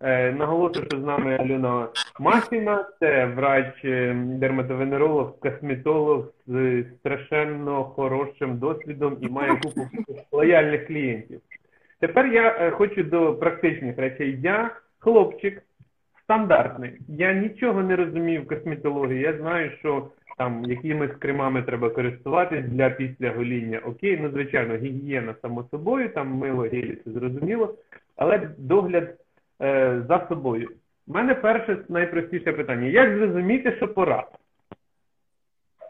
Е, 0.00 0.32
наголошую, 0.32 0.86
що 0.86 1.00
з 1.00 1.04
нами 1.04 1.36
Альона 1.36 1.88
Масіна, 2.20 2.88
це 3.00 3.26
врач, 3.26 3.84
е, 3.84 4.14
дерматовенеролог, 4.14 5.38
косметолог 5.38 6.32
з 6.46 6.84
страшенно 6.98 7.84
хорошим 7.84 8.58
досвідом 8.58 9.16
і 9.20 9.28
має 9.28 9.56
купу 9.56 9.80
лояльних 10.32 10.86
клієнтів. 10.86 11.40
Тепер 12.00 12.26
я 12.26 12.56
е, 12.60 12.70
хочу 12.70 13.02
до 13.02 13.34
практичних 13.34 13.98
речей. 13.98 14.40
Я 14.42 14.70
хлопчик 14.98 15.62
стандартний. 16.22 17.00
Я 17.08 17.32
нічого 17.32 17.82
не 17.82 17.96
розумію 17.96 18.42
в 18.42 18.46
косметології. 18.46 19.20
Я 19.20 19.38
знаю, 19.38 19.70
що 19.78 20.10
там 20.37 20.65
якимись 20.65 21.11
кремами 21.19 21.61
треба 21.61 21.89
користуватись 21.89 22.65
для 22.65 22.89
після 22.89 23.31
гоління. 23.31 23.79
Окей, 23.79 24.19
ну 24.21 24.29
звичайно, 24.29 24.75
гігієна 24.75 25.35
само 25.41 25.67
собою, 25.71 26.09
там 26.09 26.27
мило 26.27 26.61
гелі, 26.63 26.97
це 27.05 27.11
зрозуміло, 27.11 27.75
але 28.15 28.49
догляд 28.57 29.17
е, 29.61 30.03
за 30.07 30.25
собою. 30.29 30.69
У 31.07 31.13
мене 31.13 31.35
перше 31.35 31.77
найпростіше 31.89 32.53
питання: 32.53 32.87
як 32.87 33.17
зрозуміти, 33.17 33.75
що 33.77 33.87
пора? 33.87 34.27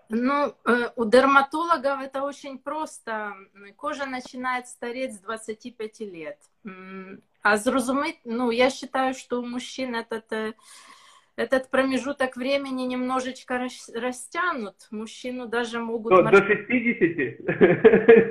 Ну, 0.10 0.54
э, 0.66 0.92
у 0.96 1.06
дерматологов 1.06 2.02
это 2.02 2.24
очень 2.24 2.58
просто. 2.58 3.34
Кожа 3.76 4.06
начинает 4.06 4.68
стареть 4.68 5.14
с 5.14 5.20
25 5.20 6.02
лет. 6.02 6.38
А 7.42 7.58
зрозуметь, 7.58 8.20
ну, 8.26 8.52
я 8.52 8.70
считаю, 8.70 9.14
что 9.14 9.42
у 9.42 9.46
мужчин 9.46 9.96
этот 9.96 10.32
э, 10.32 10.54
этот 11.39 11.71
промежуток 11.71 12.37
времени 12.37 12.83
немножечко 12.83 13.69
растянут. 13.95 14.89
Мужчину 14.91 15.47
даже 15.47 15.79
могут... 15.79 16.13
До, 16.13 16.23
до 16.31 16.45
60? 16.45 16.69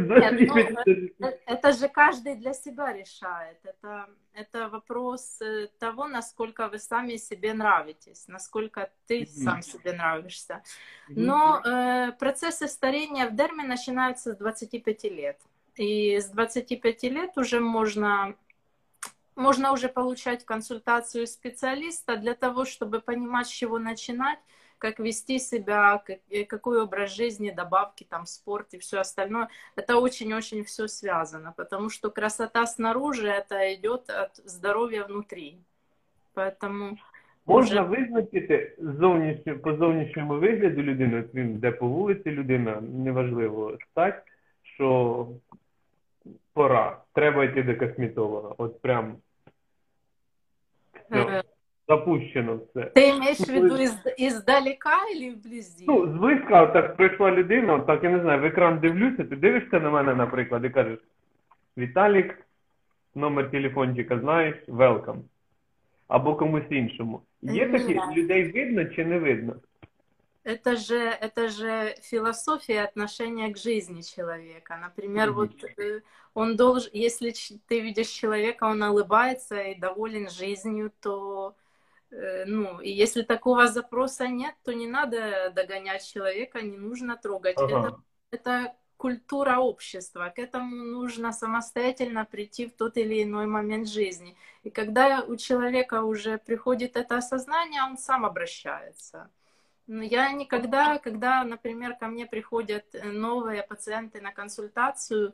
Нет, 0.10 0.50
ну, 1.18 1.28
э, 1.28 1.40
это 1.46 1.72
же 1.72 1.88
каждый 1.88 2.36
для 2.36 2.54
себя 2.54 2.92
решает. 2.92 3.58
Это, 3.64 4.10
это 4.34 4.68
вопрос 4.68 5.42
э, 5.42 5.68
того, 5.80 6.08
насколько 6.08 6.68
вы 6.68 6.80
сами 6.80 7.16
себе 7.16 7.54
нравитесь, 7.54 8.28
насколько 8.28 8.92
ты 9.08 9.22
mm-hmm. 9.22 9.44
сам 9.44 9.62
себе 9.62 9.94
нравишься. 9.94 10.62
Но 11.08 11.62
э, 11.64 12.12
процессы 12.20 12.68
старения 12.68 13.30
в 13.30 13.36
дерме 13.36 13.64
начинаются 13.64 14.34
с 14.34 14.38
25 14.38 15.04
лет. 15.06 15.40
И 15.78 16.20
с 16.20 16.30
25 16.30 17.04
лет 17.04 17.38
уже 17.38 17.62
можно 17.62 18.36
можно 19.37 19.73
уже 19.73 19.89
получать 19.89 20.45
консультацию 20.45 21.27
специалиста 21.27 22.17
для 22.17 22.35
того, 22.35 22.65
чтобы 22.65 23.01
понимать, 23.01 23.47
с 23.47 23.51
чего 23.51 23.79
начинать, 23.79 24.39
как 24.79 24.99
вести 24.99 25.39
себя, 25.39 26.03
как, 26.05 26.19
какой 26.49 26.83
образ 26.83 27.15
жизни, 27.15 27.51
добавки, 27.51 28.05
там, 28.05 28.27
спорт 28.27 28.75
и 28.75 28.79
все 28.79 28.99
остальное. 28.99 29.49
Это 29.77 29.97
очень-очень 29.97 30.65
все 30.65 30.89
связано, 30.89 31.53
потому 31.57 31.89
что 31.89 32.11
красота 32.11 32.67
снаружи, 32.67 33.29
это 33.29 33.75
идет 33.75 34.11
от 34.11 34.37
здоровья 34.45 35.05
внутри. 35.05 35.59
Поэтому... 36.35 36.99
Можна 37.47 37.83
уже... 37.83 37.91
визначити 37.91 38.77
зовнішньо, 38.79 39.59
по 39.59 39.77
зовнішньому 39.77 40.35
вигляду 40.35 40.83
людини, 40.83 41.21
от 41.21 41.35
він 41.35 41.59
де 41.59 41.71
по 41.73 41.87
вулиці 41.87 42.31
людина, 42.31 42.81
неважливо 42.81 43.79
стать, 43.91 44.23
що 44.63 45.29
пора, 46.53 47.03
треба 47.13 47.45
йти 47.45 47.63
до 47.63 47.77
косметолога. 47.77 48.55
От 48.59 48.81
прям 48.81 49.17
все. 51.12 51.44
Запущено 51.88 52.56
все. 52.70 52.86
Ти 52.86 53.14
маєш 53.14 53.40
в 53.40 53.54
виду 53.54 53.78
із, 53.78 53.98
іздалека 54.18 54.98
і 55.22 55.30
вблизі? 55.30 55.86
Ну, 55.88 56.08
зблизька 56.08 56.66
так 56.66 56.96
прийшла 56.96 57.32
людина, 57.32 57.80
так 57.80 58.04
я 58.04 58.10
не 58.10 58.20
знаю, 58.20 58.42
в 58.42 58.46
екран 58.46 58.80
дивлюся, 58.80 59.24
ти 59.24 59.36
дивишся 59.36 59.80
на 59.80 59.90
мене, 59.90 60.16
наприклад, 60.16 60.66
і 60.66 60.70
кажеш, 60.70 61.00
Віталік, 61.78 62.38
номер 63.16 63.52
телефончика 63.52 64.20
знаєш, 64.20 64.56
welcome. 64.68 65.20
Або 66.08 66.36
комусь 66.36 66.64
іншому. 66.70 67.22
Є 67.42 67.70
такі 67.70 68.00
людей 68.16 68.52
видно 68.52 68.86
чи 68.86 69.06
не 69.06 69.20
видно? 69.20 69.56
Это 70.48 70.78
же, 70.78 70.98
это 70.98 71.50
же 71.50 71.94
философия 72.02 72.84
отношения 72.84 73.50
к 73.50 73.58
жизни 73.58 74.00
человека. 74.02 74.78
Например, 74.78 75.34
вот 75.34 75.52
э, 75.78 76.00
он 76.34 76.56
должен, 76.56 76.90
если 76.94 77.34
ты 77.68 77.82
видишь 77.82 78.08
человека, 78.08 78.64
он 78.64 78.82
улыбается 78.82 79.62
и 79.62 79.76
доволен 79.76 80.30
жизнью, 80.30 80.94
то, 81.02 81.54
э, 82.12 82.46
ну, 82.46 82.80
и 82.80 82.90
если 82.90 83.24
такого 83.24 83.68
запроса 83.68 84.30
нет, 84.30 84.56
то 84.64 84.74
не 84.74 84.88
надо 84.88 85.52
догонять 85.54 86.08
человека, 86.08 86.62
не 86.62 86.78
нужно 86.78 87.18
трогать. 87.18 87.58
Ага. 87.58 87.80
Это, 87.80 88.02
это 88.32 88.76
культура 88.96 89.58
общества. 89.58 90.32
К 90.34 90.40
этому 90.40 90.78
нужно 90.78 91.34
самостоятельно 91.34 92.24
прийти 92.24 92.68
в 92.68 92.72
тот 92.72 92.96
или 92.96 93.22
иной 93.22 93.48
момент 93.48 93.90
жизни. 93.90 94.38
И 94.64 94.70
когда 94.70 95.26
у 95.28 95.36
человека 95.36 96.04
уже 96.04 96.38
приходит 96.38 96.96
это 96.96 97.18
осознание, 97.18 97.84
он 97.84 97.98
сам 97.98 98.26
обращается. 98.26 99.30
Я 99.88 100.32
никогда, 100.34 100.98
когда, 101.00 101.44
например, 101.46 101.96
ко 101.96 102.08
мне 102.08 102.26
приходят 102.26 102.86
э, 102.94 103.12
новые 103.12 103.64
пациенты 103.64 104.20
на 104.20 104.34
консультацию, 104.34 105.34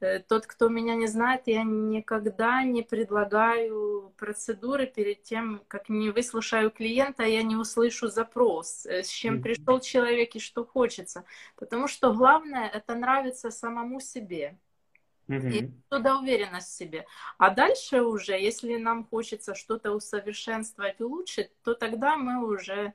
э, 0.00 0.20
тот, 0.20 0.46
кто 0.46 0.68
меня 0.68 0.94
не 0.94 1.08
знает, 1.08 1.42
я 1.46 1.64
никогда 1.64 2.62
не 2.62 2.82
предлагаю 2.82 4.12
процедуры 4.16 4.86
перед 4.86 5.24
тем, 5.24 5.62
как 5.66 5.88
не 5.88 6.10
выслушаю 6.10 6.70
клиента, 6.70 7.24
я 7.24 7.42
не 7.42 7.56
услышу 7.56 8.06
запрос, 8.08 8.86
э, 8.86 9.02
с 9.02 9.08
чем 9.08 9.42
пришел 9.42 9.80
человек 9.80 10.36
и 10.36 10.40
что 10.40 10.64
хочется. 10.64 11.24
Потому 11.56 11.88
что 11.88 12.12
главное 12.14 12.68
это 12.68 12.94
нравится 12.94 13.50
самому 13.50 14.00
себе. 14.00 14.56
И 15.50 15.70
туда 15.88 16.18
уверенность 16.18 16.68
в 16.68 16.76
себе. 16.76 17.04
А 17.36 17.50
дальше 17.50 18.02
уже, 18.02 18.32
если 18.32 18.76
нам 18.76 19.04
хочется 19.04 19.54
что-то 19.54 19.92
усовершенствовать, 19.92 21.00
улучшить, 21.00 21.50
то 21.62 21.74
тогда 21.74 22.16
мы 22.16 22.46
уже 22.46 22.94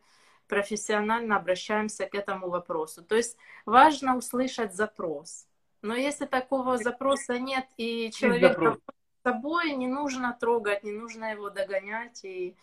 профессионально 0.53 1.37
обращаемся 1.37 2.07
к 2.07 2.15
этому 2.15 2.49
вопросу. 2.49 3.03
То 3.03 3.17
есть 3.17 3.39
важно 3.67 4.17
услышать 4.17 4.75
запрос. 4.75 5.47
Но 5.83 5.95
если 5.95 6.27
такого 6.27 6.77
запроса 6.79 7.39
нет, 7.39 7.67
и 7.77 8.11
человек 8.11 8.59
с 8.59 8.79
собой, 9.23 9.73
не 9.73 9.87
нужно 9.87 10.37
трогать, 10.41 10.83
не 10.85 10.93
нужно 10.93 11.33
его 11.33 11.51
догонять 11.51 12.25
и 12.25 12.57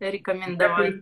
рекомендовать. 0.00 0.94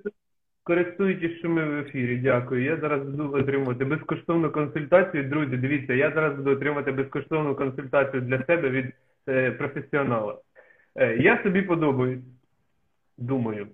Користуючись, 0.62 1.38
що 1.38 1.48
ми 1.48 1.64
в 1.64 1.78
ефірі, 1.78 2.16
дякую. 2.16 2.64
Я 2.64 2.76
зараз 2.76 3.02
буду 3.02 3.38
отримувати 3.38 3.84
безкоштовну 3.84 4.50
консультацію. 4.50 5.24
Друзі, 5.24 5.56
дивіться, 5.56 5.94
я 5.94 6.10
зараз 6.10 6.36
буду 6.36 6.50
отримати 6.50 6.92
безкоштовну 6.92 7.54
консультацію 7.54 8.22
для 8.22 8.44
себе 8.44 8.70
від 8.70 8.92
е, 9.28 9.50
професіонала. 9.50 10.38
Е, 10.94 11.16
я 11.16 11.42
собі 11.42 11.62
подобаюсь, 11.62 12.24
думаю. 13.18 13.68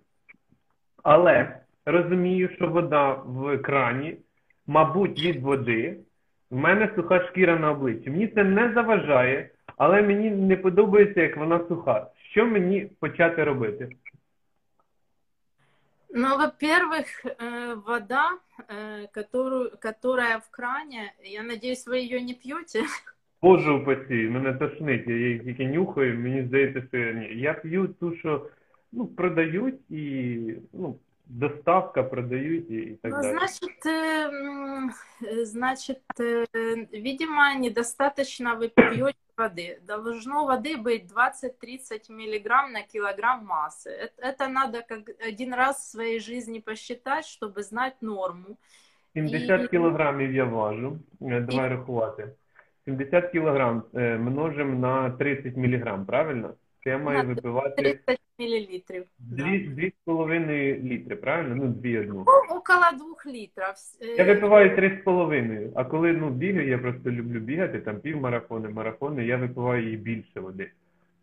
Але 1.02 1.60
розумію, 1.86 2.48
що 2.56 2.68
вода 2.68 3.12
в 3.12 3.58
крані, 3.58 4.16
мабуть, 4.66 5.24
від 5.24 5.42
води. 5.42 5.96
В 6.50 6.56
мене 6.56 6.92
суха 6.96 7.26
шкіра 7.28 7.58
на 7.58 7.70
обличчі. 7.70 8.10
Мені 8.10 8.28
це 8.28 8.44
не 8.44 8.72
заважає, 8.74 9.50
але 9.76 10.02
мені 10.02 10.30
не 10.30 10.56
подобається, 10.56 11.22
як 11.22 11.36
вона 11.36 11.60
суха. 11.68 12.06
Що 12.30 12.46
мені 12.46 12.90
почати 13.00 13.44
робити? 13.44 13.88
Ну, 16.14 16.36
во-первых, 16.36 17.06
э, 17.24 17.74
вода, 17.86 18.38
э, 18.68 19.06
которую, 19.14 19.70
которая 19.80 20.40
в 20.40 20.50
кране, 20.50 21.14
я 21.24 21.42
надеюсь, 21.42 21.86
вы 21.86 21.96
ее 21.96 22.20
не 22.20 22.34
пьете. 22.34 22.84
Боже 23.42 23.70
упаси, 23.70 24.28
мене 24.28 24.52
тошнить, 24.52 25.06
я 25.06 25.16
її 25.16 25.38
тільки 25.38 25.66
нюхаю, 25.66 26.18
мені 26.18 26.42
здається, 26.42 26.82
що 26.88 26.98
я 26.98 27.12
ні. 27.12 27.26
Я 27.34 27.54
п'ю 27.54 27.88
ту, 27.88 28.16
що 28.16 28.46
ну, 28.92 29.06
продають 29.06 29.90
і 29.90 30.38
ну, 30.72 30.98
доставка 31.26 32.02
продають 32.02 32.70
и 32.70 32.98
так 33.02 33.12
ну, 33.12 33.22
далее. 33.22 33.38
Значит, 33.38 33.86
э, 33.86 35.44
значит, 35.44 36.00
видимо, 36.92 37.54
недостаточно 37.54 38.54
вы 38.54 38.68
пьете 38.68 39.16
воды. 39.36 39.78
Должно 39.86 40.46
воды 40.46 40.76
быть 40.76 41.10
20-30 41.10 42.12
миллиграмм 42.12 42.72
на 42.72 42.82
килограмм 42.82 43.46
массы. 43.46 43.90
Это, 43.90 44.22
это 44.22 44.48
надо 44.48 44.82
как 44.88 45.10
один 45.28 45.54
раз 45.54 45.76
в 45.76 45.90
своей 45.90 46.20
жизни 46.20 46.60
посчитать, 46.60 47.24
чтобы 47.24 47.62
знать 47.62 48.02
норму. 48.02 48.56
70 49.14 49.64
і... 49.64 49.68
кілограмів 49.68 50.34
я 50.34 50.44
важу. 50.44 50.98
Давай 51.20 51.66
і... 51.66 51.70
рахувати. 51.70 52.28
70 52.84 53.30
кілограм 53.30 53.82
множимо 54.18 54.78
на 54.78 55.10
30 55.10 55.56
міліграм, 55.56 56.06
правильно? 56.06 56.54
Це 56.84 56.90
я 56.90 56.98
маю 56.98 57.26
випивати 57.28 57.82
30 57.82 58.20
мл. 58.39 58.81
Дві, 59.19 59.59
дві 59.59 59.89
з 59.89 60.05
половиною 60.05 60.81
літри, 60.83 61.15
правильно? 61.15 61.55
Ну, 61.55 61.67
дві 61.67 61.99
одну. 61.99 62.13
Ну, 62.27 62.55
около 62.55 62.97
двох 62.97 63.25
літрів. 63.25 63.65
Я 64.17 64.23
випиваю 64.23 64.75
три 64.75 64.99
з 65.01 65.03
половиною. 65.03 65.71
А 65.75 65.83
коли 65.85 66.13
ну, 66.13 66.29
бігаю, 66.29 66.69
я 66.69 66.77
просто 66.77 67.11
люблю 67.11 67.39
бігати, 67.39 67.79
там 67.79 67.99
півмарафони, 67.99 68.69
марафони, 68.69 69.25
я 69.25 69.37
випиваю 69.37 69.83
її 69.83 69.97
більше 69.97 70.39
води. 70.39 70.71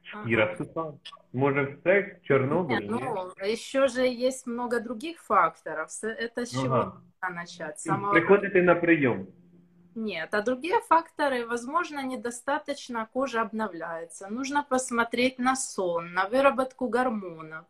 Шкіра 0.03 0.57
ага. 0.77 0.93
Може, 1.33 1.77
все, 1.81 2.17
Чорнобиль? 2.23 2.87
Ну, 2.91 3.33
еще 3.43 3.89
же 3.89 4.03
есть 4.07 4.47
много 4.47 4.81
других 4.81 5.19
факторов. 5.21 5.89
Это 6.03 6.43
с 6.43 6.51
чего 6.51 6.75
ага. 7.21 7.35
начать? 7.35 7.81
Самого... 7.81 8.13
Приходите 8.13 8.63
на 8.63 8.75
прийом. 8.75 9.27
Нет, 9.95 10.35
а 10.35 10.43
другие 10.43 10.81
факторы, 10.81 11.47
возможно, 11.47 12.03
недостаточно 12.03 13.09
кожа 13.13 13.43
обновляется. 13.43 14.29
Нужно 14.29 14.65
посмотреть 14.69 15.39
на 15.39 15.57
сон, 15.57 16.13
на 16.13 16.29
выработку 16.29 16.89
гормонов. 16.89 17.65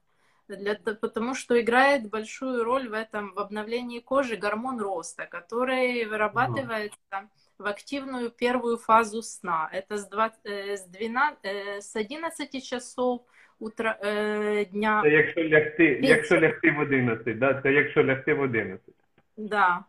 Для, 0.48 0.74
потому 0.74 1.34
что 1.34 1.58
играет 1.58 2.10
большую 2.10 2.64
роль 2.64 2.88
в 2.88 2.92
этом, 2.92 3.32
в 3.32 3.38
обновлении 3.38 4.00
кожи 4.00 4.36
гормон 4.36 4.78
роста, 4.78 5.26
который 5.26 6.04
вырабатывается 6.04 7.28
в 7.58 7.66
активную 7.66 8.30
первую 8.30 8.76
фазу 8.76 9.22
сна. 9.22 9.70
Это 9.72 9.96
с, 9.96 10.08
20, 10.08 10.40
э, 10.44 10.76
с, 10.76 10.84
12, 10.84 11.38
э, 11.44 11.80
с 11.80 11.96
11 11.96 12.60
часов 12.60 13.22
утра, 13.58 13.98
э, 14.02 14.64
дня. 14.66 15.00
Це 15.02 15.10
якщо 15.10 15.44
лягти, 15.44 16.00
якщо 16.02 16.40
лягти 16.40 16.70
в 16.70 16.80
11, 16.80 17.38
да? 17.38 17.60
Це 17.62 17.72
якщо 17.72 18.04
лягти 18.04 18.34
в 18.34 18.40
11. 18.40 18.94
Да. 19.36 19.84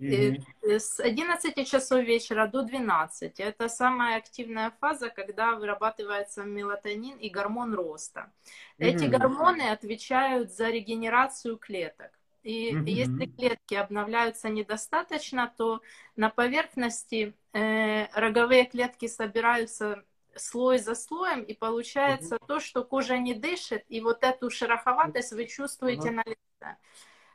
Mm-hmm. 0.00 0.78
С 0.78 1.00
11 1.00 1.68
часов 1.68 2.04
вечера 2.04 2.46
до 2.46 2.62
12. 2.62 3.40
Это 3.40 3.68
самая 3.68 4.18
активная 4.18 4.72
фаза, 4.80 5.10
когда 5.10 5.54
вырабатывается 5.54 6.44
мелатонин 6.44 7.16
и 7.16 7.28
гормон 7.28 7.74
роста. 7.74 8.30
Mm-hmm. 8.78 8.84
Эти 8.86 9.04
гормоны 9.04 9.70
отвечают 9.70 10.52
за 10.52 10.70
регенерацию 10.70 11.56
клеток. 11.56 12.10
И 12.42 12.72
mm-hmm. 12.72 12.84
если 12.86 13.26
клетки 13.26 13.74
обновляются 13.74 14.48
недостаточно, 14.48 15.52
то 15.56 15.80
на 16.16 16.28
поверхности 16.28 17.34
э, 17.52 18.06
роговые 18.18 18.66
клетки 18.66 19.06
собираются 19.06 20.02
слой 20.34 20.78
за 20.78 20.94
слоем, 20.94 21.42
и 21.42 21.54
получается 21.54 22.36
mm-hmm. 22.36 22.46
то, 22.46 22.60
что 22.60 22.84
кожа 22.84 23.18
не 23.18 23.34
дышит, 23.34 23.84
и 23.88 24.00
вот 24.00 24.24
эту 24.24 24.50
шероховатость 24.50 25.32
вы 25.32 25.46
чувствуете 25.46 26.08
uh-huh. 26.08 26.12
на 26.12 26.22
лице. 26.26 26.76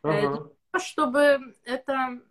Uh-huh. 0.03 0.51
Э, 0.73 0.79
чтобы 0.79 1.55
это 1.63 2.21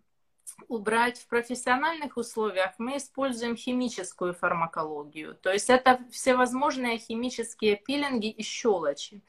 убрать 0.67 1.19
в 1.19 1.27
профессиональных 1.27 2.17
условиях, 2.17 2.71
мы 2.77 2.97
используем 2.97 3.55
химическую 3.55 4.33
фармакологию. 4.33 5.35
То 5.35 5.51
есть 5.51 5.69
это 5.69 5.99
всевозможные 6.11 6.97
химические 6.97 7.75
пилинги 7.75 8.29
и 8.29 8.43
щелочи. 8.43 9.21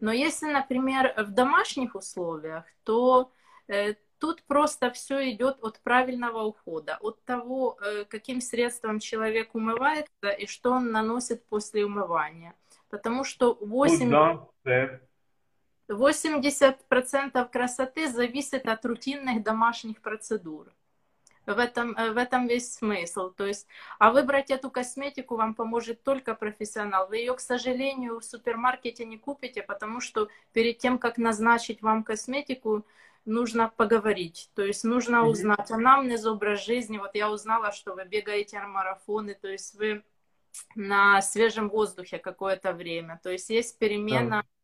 Но 0.00 0.12
если, 0.12 0.46
например, 0.46 1.14
в 1.16 1.30
домашних 1.30 1.94
условиях, 1.94 2.64
то 2.84 3.30
э, 3.68 3.94
тут 4.18 4.42
просто 4.44 4.90
все 4.90 5.30
идет 5.30 5.58
от 5.62 5.80
правильного 5.80 6.42
ухода, 6.42 6.98
от 7.00 7.24
того, 7.24 7.78
э, 7.80 8.04
каким 8.04 8.40
средством 8.40 9.00
человек 9.00 9.54
умывается 9.54 10.28
и 10.38 10.46
что 10.46 10.72
он 10.72 10.90
наносит 10.90 11.46
после 11.46 11.84
умывания. 11.84 12.54
Потому 12.90 13.24
что 13.24 13.54
8... 13.60 14.04
Ну, 14.04 14.50
да, 14.64 15.00
80% 15.88 17.48
красоты 17.50 18.08
зависит 18.08 18.66
от 18.66 18.84
рутинных 18.84 19.42
домашних 19.42 20.00
процедур. 20.00 20.72
В 21.46 21.58
этом, 21.58 21.96
э, 21.96 22.10
в 22.10 22.16
этом 22.16 22.48
весь 22.48 22.74
смысл. 22.74 23.30
То 23.30 23.46
есть, 23.46 23.68
а 24.00 24.10
выбрать 24.10 24.50
эту 24.50 24.68
косметику 24.68 25.36
вам 25.36 25.54
поможет 25.54 26.02
только 26.02 26.34
профессионал. 26.34 27.06
Вы 27.08 27.18
ее, 27.18 27.34
к 27.34 27.40
сожалению, 27.40 28.18
в 28.18 28.24
супермаркете 28.24 29.04
не 29.04 29.16
купите, 29.16 29.62
потому 29.62 30.00
что 30.00 30.28
перед 30.52 30.78
тем, 30.78 30.98
как 30.98 31.18
назначить 31.18 31.82
вам 31.82 32.02
косметику, 32.02 32.84
нужно 33.24 33.68
поговорить. 33.68 34.50
То 34.54 34.64
есть 34.64 34.82
нужно 34.82 35.24
узнать 35.26 35.70
анамнез, 35.70 36.26
образ 36.26 36.64
жизни. 36.64 36.98
Вот 36.98 37.14
я 37.14 37.30
узнала, 37.30 37.70
что 37.70 37.94
вы 37.94 38.04
бегаете 38.04 38.58
на 38.58 38.66
марафоны, 38.66 39.34
то 39.34 39.48
есть 39.48 39.74
вы 39.76 40.02
на 40.74 41.22
свежем 41.22 41.68
воздухе 41.68 42.18
какое-то 42.18 42.72
время. 42.72 43.20
То 43.22 43.30
есть 43.30 43.50
есть 43.50 43.78
перемена 43.78 44.42
да 44.42 44.55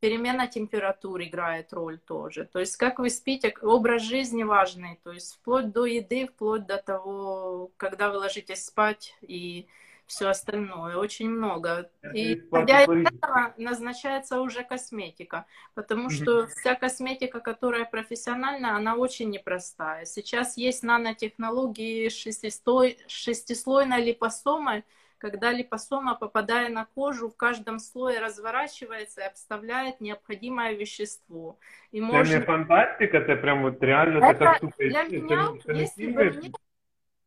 перемена 0.00 0.46
температуры 0.46 1.24
играет 1.26 1.72
роль 1.72 1.98
тоже. 1.98 2.44
То 2.44 2.60
есть 2.60 2.76
как 2.76 2.98
вы 2.98 3.10
спите, 3.10 3.54
образ 3.62 4.02
жизни 4.02 4.42
важный, 4.42 5.00
то 5.02 5.12
есть 5.12 5.34
вплоть 5.34 5.72
до 5.72 5.84
еды, 5.86 6.26
вплоть 6.26 6.66
до 6.66 6.78
того, 6.78 7.70
когда 7.76 8.10
вы 8.10 8.18
ложитесь 8.18 8.64
спать 8.64 9.14
и 9.20 9.66
все 10.08 10.28
остальное, 10.28 10.96
очень 10.96 11.28
много. 11.28 11.90
И 12.14 12.32
из 12.32 12.42
этого 12.42 13.54
назначается 13.58 14.40
уже 14.40 14.64
косметика, 14.64 15.44
потому 15.74 16.08
что 16.08 16.46
вся 16.46 16.74
косметика, 16.74 17.40
которая 17.40 17.84
профессиональная, 17.84 18.74
она 18.74 18.96
очень 18.96 19.28
непростая. 19.28 20.06
Сейчас 20.06 20.56
есть 20.56 20.82
нанотехнологии 20.82 22.08
шестислой, 22.08 22.98
шестислойной 23.06 24.02
липосомой, 24.02 24.84
когда 25.18 25.52
липосома, 25.52 26.14
попадая 26.14 26.68
на 26.68 26.86
кожу, 26.86 27.28
в 27.28 27.36
каждом 27.36 27.78
слое 27.78 28.20
разворачивается 28.20 29.20
и 29.22 29.24
обставляет 29.24 30.00
необходимое 30.00 30.74
вещество. 30.74 31.58
И 31.90 32.00
может... 32.00 32.28
Это 32.28 32.40
не 32.40 32.44
фантастика, 32.46 33.16
это 33.18 33.36
прям 33.36 33.62
вот 33.62 33.82
реально 33.82 34.18
это 34.24 34.38
такая 34.38 34.56
штука. 34.56 34.74
Для 34.78 35.02
меня, 35.04 35.48
если 35.68 36.12
бы 36.12 36.24
мне, 36.24 36.52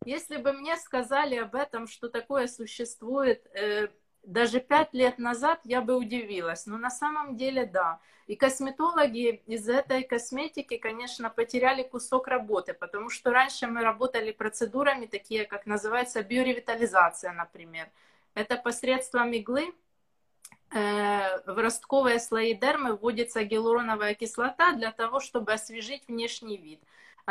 если 0.06 0.38
бы 0.38 0.54
мне 0.54 0.78
сказали 0.78 1.36
об 1.36 1.54
этом, 1.54 1.88
что 1.88 2.10
такое 2.10 2.48
существует, 2.48 3.46
э, 3.54 3.90
даже 4.24 4.60
пять 4.60 4.94
лет 4.94 5.18
назад 5.18 5.60
я 5.64 5.82
бы 5.82 5.96
удивилась. 5.96 6.66
Но 6.66 6.78
на 6.78 6.90
самом 6.90 7.38
деле 7.38 7.66
да. 7.66 8.00
И 8.28 8.36
косметологи 8.36 9.42
из 9.48 9.68
этой 9.68 10.04
косметики, 10.04 10.78
конечно, 10.78 11.30
потеряли 11.30 11.84
кусок 11.84 12.28
работы, 12.28 12.74
потому 12.74 13.10
что 13.10 13.32
раньше 13.32 13.68
мы 13.68 13.82
работали 13.82 14.32
процедурами, 14.32 15.06
такие 15.06 15.46
как 15.46 15.66
называется 15.66 16.24
биоревитализация, 16.24 17.34
например. 17.34 17.90
Это 18.34 18.56
посредством 18.56 19.34
иглы 19.34 19.74
в 20.72 21.44
ростковые 21.62 22.20
слои 22.20 22.54
дермы 22.54 22.96
вводится 22.96 23.44
гиалуроновая 23.44 24.14
кислота 24.14 24.72
для 24.74 24.94
того, 24.94 25.20
чтобы 25.20 25.52
освежить 25.52 26.08
внешний 26.08 26.56
вид. 26.56 26.82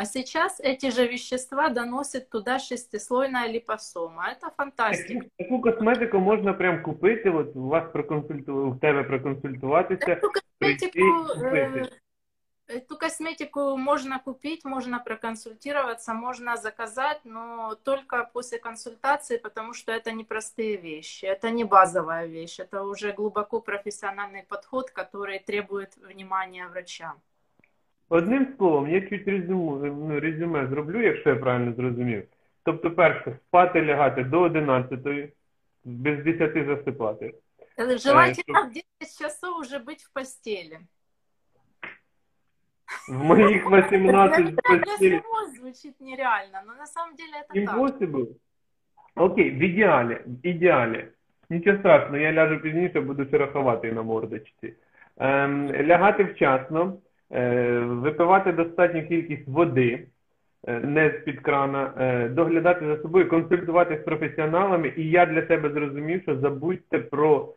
А 0.01 0.05
сейчас 0.05 0.59
эти 0.59 0.89
же 0.89 1.07
вещества 1.07 1.69
доносят 1.69 2.29
туда 2.29 2.57
шестислойная 2.57 3.47
липосома. 3.47 4.31
Это 4.31 4.49
фантастика. 4.57 5.25
Таку 5.37 5.61
косметику 5.61 6.19
можна 6.19 6.53
прям 6.53 6.81
купити, 6.83 7.29
от 7.29 7.55
у 7.55 7.67
вас 7.67 7.91
проконсульту... 7.91 8.69
у 8.69 8.75
тебе 8.79 9.03
проконсультуватися. 9.03 10.11
Эту 10.11 10.31
косметику, 10.31 10.99
э, 11.45 11.89
эту 12.67 12.97
косметику 12.97 13.77
можно 13.77 14.19
купить, 14.19 14.65
можно 14.65 14.99
проконсультироваться, 14.99 16.13
можно 16.13 16.57
заказать, 16.57 17.19
но 17.23 17.75
только 17.83 18.29
после 18.33 18.57
консультации, 18.57 19.37
потому 19.37 19.73
что 19.73 19.91
это 19.91 20.11
не 20.11 20.23
простые 20.23 20.77
вещи, 20.77 21.25
это 21.25 21.51
не 21.51 21.63
базовая 21.63 22.25
вещь, 22.25 22.59
это 22.59 22.81
уже 22.83 23.11
глубоко 23.11 23.61
профессиональный 23.61 24.43
подход, 24.49 24.89
который 24.89 25.37
требует 25.37 25.95
внимания 25.97 26.67
врача. 26.67 27.13
Одним 28.11 28.55
словом, 28.57 28.89
я 28.89 29.01
чуть 29.01 29.27
резюме, 29.27 29.89
ну, 29.89 30.19
резюме 30.19 30.67
зроблю, 30.67 31.01
якщо 31.01 31.29
я 31.29 31.35
правильно 31.35 31.73
зрозумів. 31.73 32.23
Тобто, 32.63 32.91
перше, 32.91 33.39
спати 33.47 33.85
лягати 33.85 34.23
до 34.23 34.41
11, 34.41 34.99
без 35.85 36.23
10 36.23 36.65
засипати. 36.65 37.33
Желательно 37.77 38.67
в 38.67 38.73
10 38.73 39.19
часов 39.19 39.57
уже 39.59 39.77
быть 39.77 40.03
в 40.03 40.13
постели. 40.13 40.79
В 43.09 43.23
моих 43.23 43.69
18 43.69 44.45
в 44.45 44.55
постели. 44.55 45.21
звучит 45.55 46.01
нереально, 46.01 46.63
но 46.67 46.73
на 46.73 46.85
самом 46.85 47.15
деле 47.15 47.33
это 47.41 47.53
Impossible? 47.59 48.25
так. 48.25 49.23
Окей, 49.23 49.51
в 49.51 49.59
ідеалі, 49.59 50.21
в 50.25 50.45
ідеалі. 50.47 51.07
Нічого 51.49 51.77
страшного, 51.77 52.17
я 52.17 52.33
ляжу 52.33 52.59
пізніше, 52.59 53.01
буду 53.01 53.25
шероховатий 53.25 53.91
на 53.91 54.01
мордочці. 54.01 54.73
Ем, 55.17 55.71
лягати 55.71 56.23
вчасно. 56.23 56.97
Е, 57.33 57.79
випивати 57.79 58.51
достатню 58.51 59.07
кількість 59.07 59.47
води, 59.47 60.07
е, 60.67 60.79
не 60.79 61.09
з-під 61.09 61.39
крана, 61.39 61.93
е, 61.99 62.29
доглядати 62.29 62.85
за 62.85 62.97
собою, 62.97 63.29
консультувати 63.29 63.97
з 64.01 64.05
професіоналами. 64.05 64.93
І 64.97 65.09
я 65.09 65.25
для 65.25 65.47
себе 65.47 65.69
зрозумів, 65.69 66.21
що 66.21 66.39
забудьте 66.39 66.99
про 66.99 67.53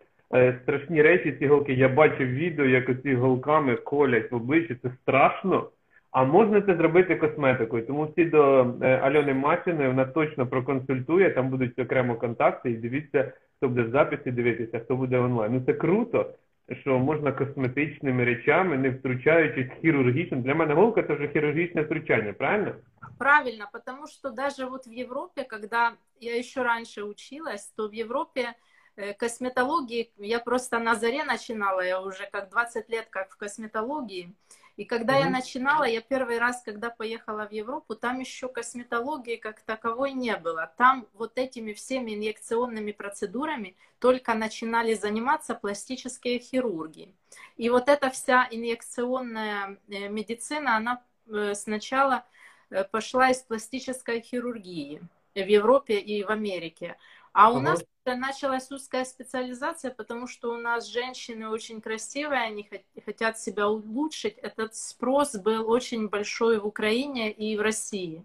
страшні 0.62 1.02
речі, 1.02 1.36
ці 1.38 1.46
голки. 1.46 1.72
Я 1.72 1.88
бачив 1.88 2.28
відео, 2.28 2.64
як 2.64 2.88
оці 2.88 3.14
голками 3.14 3.76
колять 3.76 4.32
в 4.32 4.34
обличчі. 4.34 4.76
Це 4.82 4.90
страшно. 5.02 5.68
А 6.10 6.24
можна 6.24 6.60
це 6.60 6.74
зробити 6.74 7.16
косметикою. 7.16 7.86
Тому 7.86 8.04
всі 8.04 8.24
до 8.24 8.40
Альони 8.80 9.34
Масіної 9.34 9.88
вона 9.88 10.04
точно 10.04 10.46
проконсультує, 10.46 11.30
там 11.30 11.48
будуть 11.48 11.78
окремо 11.78 12.14
контакти, 12.14 12.70
і 12.70 12.74
дивіться, 12.74 13.32
хто 13.56 13.68
буде 13.68 13.82
в 13.82 13.90
записі 13.90 14.30
дивитися, 14.30 14.78
хто 14.78 14.96
буде 14.96 15.18
онлайн. 15.18 15.52
Ну 15.52 15.62
це 15.66 15.72
круто 15.72 16.26
що 16.72 16.98
можна 16.98 17.32
косметичними 17.32 18.24
речами, 18.24 18.78
не 18.78 18.90
втручаючись 18.90 19.72
хирургично. 19.82 20.38
Для 20.38 20.54
мене 20.54 20.74
голка 20.74 21.02
це 21.02 21.14
вже 21.14 21.28
хирургічне 21.28 21.82
втручання, 21.82 22.32
правильно? 22.32 22.74
Правильно, 23.18 23.68
потому 23.72 24.06
что 24.06 24.30
даже 24.30 24.66
вот 24.66 24.86
в 24.86 24.92
Европе, 24.92 25.44
когда 25.44 25.92
я 26.20 26.36
еще 26.36 26.62
раньше 26.62 27.02
училась, 27.02 27.66
то 27.76 27.88
в 27.88 27.92
Европе 27.92 28.54
э, 28.96 29.14
косметологии, 29.14 30.10
я 30.18 30.38
просто 30.38 30.78
на 30.78 30.94
заре 30.94 31.24
начинала, 31.24 31.84
я 31.84 32.00
уже 32.00 32.28
как 32.32 32.48
20 32.50 32.90
лет 32.90 33.06
как 33.10 33.30
в 33.30 33.36
косметологии, 33.36 34.32
и 34.76 34.84
когда 34.84 35.14
mm-hmm. 35.14 35.24
я 35.24 35.30
начинала, 35.30 35.84
я 35.84 36.00
первый 36.00 36.38
раз, 36.38 36.62
когда 36.62 36.90
поехала 36.90 37.46
в 37.46 37.52
Европу, 37.52 37.94
там 37.94 38.18
еще 38.18 38.48
косметологии 38.48 39.36
как 39.36 39.60
таковой 39.60 40.12
не 40.12 40.36
было. 40.36 40.72
Там 40.76 41.06
вот 41.14 41.38
этими 41.38 41.72
всеми 41.72 42.14
инъекционными 42.14 42.90
процедурами 42.90 43.76
только 44.00 44.34
начинали 44.34 44.94
заниматься 44.94 45.54
пластические 45.54 46.40
хирурги. 46.40 47.14
И 47.56 47.70
вот 47.70 47.88
эта 47.88 48.10
вся 48.10 48.48
инъекционная 48.50 49.78
э, 49.88 50.08
медицина, 50.08 50.76
она 50.76 51.02
э, 51.28 51.54
сначала 51.54 52.24
э, 52.70 52.82
пошла 52.82 53.30
из 53.30 53.38
пластической 53.38 54.20
хирургии 54.22 55.02
в 55.36 55.46
Европе 55.46 55.98
и 55.98 56.24
в 56.24 56.30
Америке. 56.30 56.96
А 57.34 57.50
у 57.50 57.58
нас 57.58 57.84
началась 58.06 58.70
узкая 58.70 59.04
специализация, 59.04 59.90
потому 59.90 60.28
что 60.28 60.52
у 60.52 60.56
нас 60.56 60.86
женщины 60.86 61.48
очень 61.48 61.80
красивые, 61.80 62.42
они 62.42 62.70
хотят 63.04 63.40
себя 63.40 63.68
улучшить. 63.68 64.38
Этот 64.38 64.76
спрос 64.76 65.34
был 65.34 65.68
очень 65.68 66.08
большой 66.08 66.60
в 66.60 66.66
Украине 66.66 67.32
и 67.32 67.56
в 67.56 67.60
России. 67.60 68.24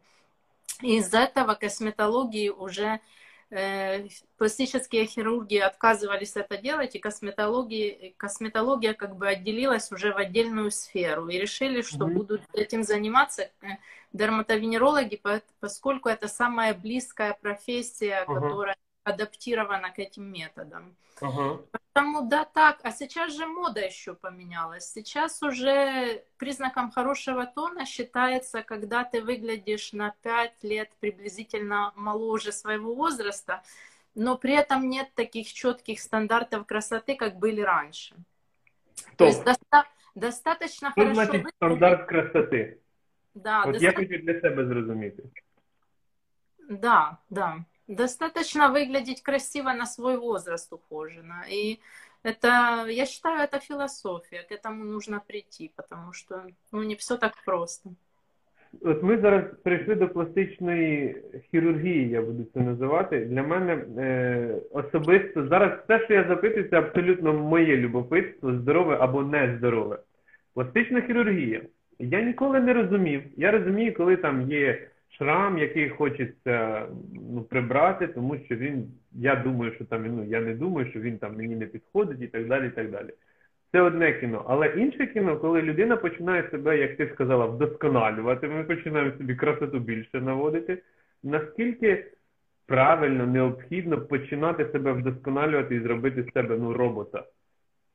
из-за 0.81 1.21
этого 1.21 1.55
косметологии 1.55 2.49
уже 2.49 2.99
э, 3.49 4.07
пластические 4.37 5.07
хирурги 5.07 5.57
отказывались 5.57 6.35
это 6.35 6.57
делать, 6.57 6.93
и 6.95 6.99
косметология, 6.99 8.13
косметология 8.15 8.93
как 8.93 9.15
бы 9.15 9.27
отделилась 9.27 9.91
уже 9.91 10.13
в 10.13 10.17
отдельную 10.17 10.69
сферу. 10.69 11.29
И 11.29 11.39
решили, 11.39 11.81
что 11.81 12.05
mm-hmm. 12.05 12.13
будут 12.13 12.41
этим 12.53 12.83
заниматься 12.83 13.41
э, 13.41 13.67
дерматовенерологи, 14.13 15.19
поскольку 15.59 16.09
это 16.09 16.27
самая 16.27 16.75
близкая 16.75 17.35
профессия, 17.41 18.23
uh-huh. 18.27 18.35
которая 18.35 18.75
адаптирована 19.09 19.89
к 19.91 19.99
этим 19.99 20.31
методам. 20.31 20.95
Ага. 21.21 21.59
Поэтому 21.71 22.21
да, 22.29 22.45
так. 22.45 22.79
А 22.83 22.91
сейчас 22.91 23.33
же 23.33 23.45
мода 23.45 23.81
еще 23.81 24.13
поменялась. 24.13 24.91
Сейчас 24.91 25.43
уже 25.43 26.23
признаком 26.37 26.91
хорошего 26.91 27.45
тона 27.45 27.85
считается, 27.85 28.63
когда 28.63 29.03
ты 29.03 29.21
выглядишь 29.21 29.93
на 29.93 30.13
5 30.21 30.63
лет 30.63 30.89
приблизительно 30.99 31.91
моложе 31.95 32.51
своего 32.51 32.95
возраста, 32.95 33.61
но 34.15 34.37
при 34.37 34.53
этом 34.53 34.89
нет 34.89 35.07
таких 35.15 35.51
четких 35.51 35.99
стандартов 35.99 36.65
красоты, 36.65 37.15
как 37.15 37.37
были 37.37 37.61
раньше. 37.61 38.15
Стоп. 38.95 39.17
То 39.17 39.25
есть 39.25 39.43
доста- 39.43 39.87
достаточно 40.15 40.91
Що 40.91 41.01
хорошо 41.01 41.13
значить 41.15 41.47
стандарт 41.55 42.07
красоти? 42.07 42.77
Да, 43.33 43.63
От 43.63 43.71
доста... 43.71 43.85
я 43.85 43.91
хочу 43.93 44.17
для 44.17 44.33
себе 44.41 44.65
зрозуміти. 44.65 45.23
Да, 46.69 47.17
да 47.29 47.65
достаточно 47.88 48.70
выглядеть 48.70 49.22
красиво 49.22 49.72
на 49.72 49.86
свой 49.86 50.16
возраст 50.16 50.72
ухоженно. 50.72 51.44
И 51.48 51.80
это, 52.22 52.86
я 52.88 53.06
считаю, 53.06 53.42
это 53.42 53.60
философия. 53.60 54.42
К 54.42 54.52
этому 54.52 54.84
нужно 54.84 55.22
прийти, 55.26 55.72
потому 55.76 56.12
что 56.12 56.46
ну, 56.72 56.82
не 56.82 56.94
все 56.94 57.16
так 57.16 57.34
просто. 57.44 57.90
От 58.80 59.02
ми 59.02 59.18
зараз 59.18 59.44
прийшли 59.62 59.94
до 59.94 60.08
пластичної 60.08 61.16
хірургії, 61.50 62.08
я 62.08 62.22
буду 62.22 62.44
це 62.54 62.60
називати. 62.60 63.24
Для 63.24 63.42
мене 63.42 63.72
е, 63.98 64.54
особисто 64.70 65.46
зараз 65.48 65.72
все, 65.84 66.04
що 66.04 66.14
я 66.14 66.24
запитую, 66.28 66.68
це 66.68 66.78
абсолютно 66.78 67.32
моє 67.32 67.76
любопитство, 67.76 68.52
здорове 68.54 68.96
або 69.00 69.22
нездорове. 69.22 69.98
Пластична 70.54 71.00
хірургія. 71.02 71.62
Я 71.98 72.22
ніколи 72.22 72.60
не 72.60 72.72
розумів. 72.72 73.22
Я 73.36 73.50
розумію, 73.50 73.94
коли 73.94 74.16
там 74.16 74.50
є 74.50 74.88
шрам, 75.19 75.57
який 75.57 75.89
хочеться 75.89 76.87
ну, 77.33 77.41
прибрати, 77.41 78.07
тому 78.07 78.37
що 78.45 78.55
він, 78.55 78.87
я 79.11 79.35
думаю, 79.35 79.73
що 79.73 79.85
там 79.85 80.05
ну, 80.15 80.23
я 80.23 80.41
не 80.41 80.55
думаю, 80.55 80.89
що 80.89 80.99
він 80.99 81.17
там 81.17 81.37
мені 81.37 81.55
не 81.55 81.65
підходить 81.65 82.21
і 82.21 82.27
так 82.27 82.47
далі. 82.47 82.67
і 82.67 82.69
так 82.69 82.91
далі. 82.91 83.09
Це 83.71 83.81
одне 83.81 84.13
кіно. 84.13 84.45
Але 84.47 84.67
інше 84.67 85.07
кіно, 85.07 85.37
коли 85.37 85.61
людина 85.61 85.97
починає 85.97 86.49
себе, 86.51 86.77
як 86.77 86.97
ти 86.97 87.09
сказала, 87.13 87.45
вдосконалювати, 87.45 88.47
ми 88.47 88.63
починаємо 88.63 89.17
собі 89.17 89.35
красоту 89.35 89.79
більше 89.79 90.21
наводити. 90.21 90.83
Наскільки 91.23 92.05
правильно, 92.65 93.27
необхідно 93.27 94.01
починати 94.01 94.65
себе 94.71 94.91
вдосконалювати 94.91 95.75
і 95.75 95.79
зробити 95.79 96.23
з 96.23 96.33
себе 96.33 96.57
ну, 96.59 96.73
робота? 96.73 97.23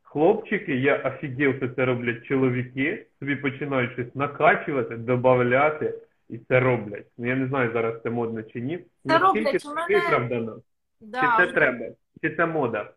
Хлопчики, 0.03 0.77
я 0.77 0.97
офігів, 0.97 1.57
що 1.57 1.69
це 1.69 1.85
роблять 1.85 2.25
чоловіки, 2.25 3.07
собі 3.19 3.37
починають 3.37 3.93
щось 3.93 4.15
накачувати, 4.15 4.97
додати, 4.97 5.95
і 6.30 6.38
це 6.38 6.60
роблять. 6.60 7.08
Ну 7.18 7.28
я 7.28 7.36
не 7.36 7.48
знаю, 7.48 7.72
зараз 7.74 8.02
це 8.04 8.10
модно 8.10 8.44
чи 8.44 8.62
ні. 8.62 8.78
Це 8.78 8.86
Наскільки 9.04 9.46
роблять, 9.46 9.66
у 9.66 9.74
мене... 9.74 10.00
виправдано? 10.00 10.62
Да, 11.02 11.22
чи 11.22 11.46
це 11.46 11.54
треба? 11.54 11.86
Чи 12.24 12.36
це 12.36 12.46
мода? 12.46 12.94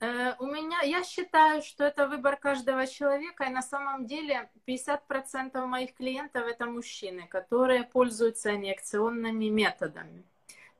Э, 0.00 0.34
у 0.40 0.46
меня, 0.46 0.82
я 0.84 1.04
считаю, 1.04 1.62
что 1.62 1.84
это 1.84 2.08
выбор 2.08 2.36
каждого 2.36 2.86
человека, 2.86 3.44
и 3.44 3.50
на 3.50 3.62
самом 3.62 4.06
деле 4.06 4.48
50% 4.66 5.66
моих 5.66 5.94
клиентов 5.94 6.46
это 6.46 6.66
мужчины, 6.66 7.28
которые 7.28 7.84
пользуются 7.84 8.50
инъекционными 8.50 9.48
методами. 9.48 10.24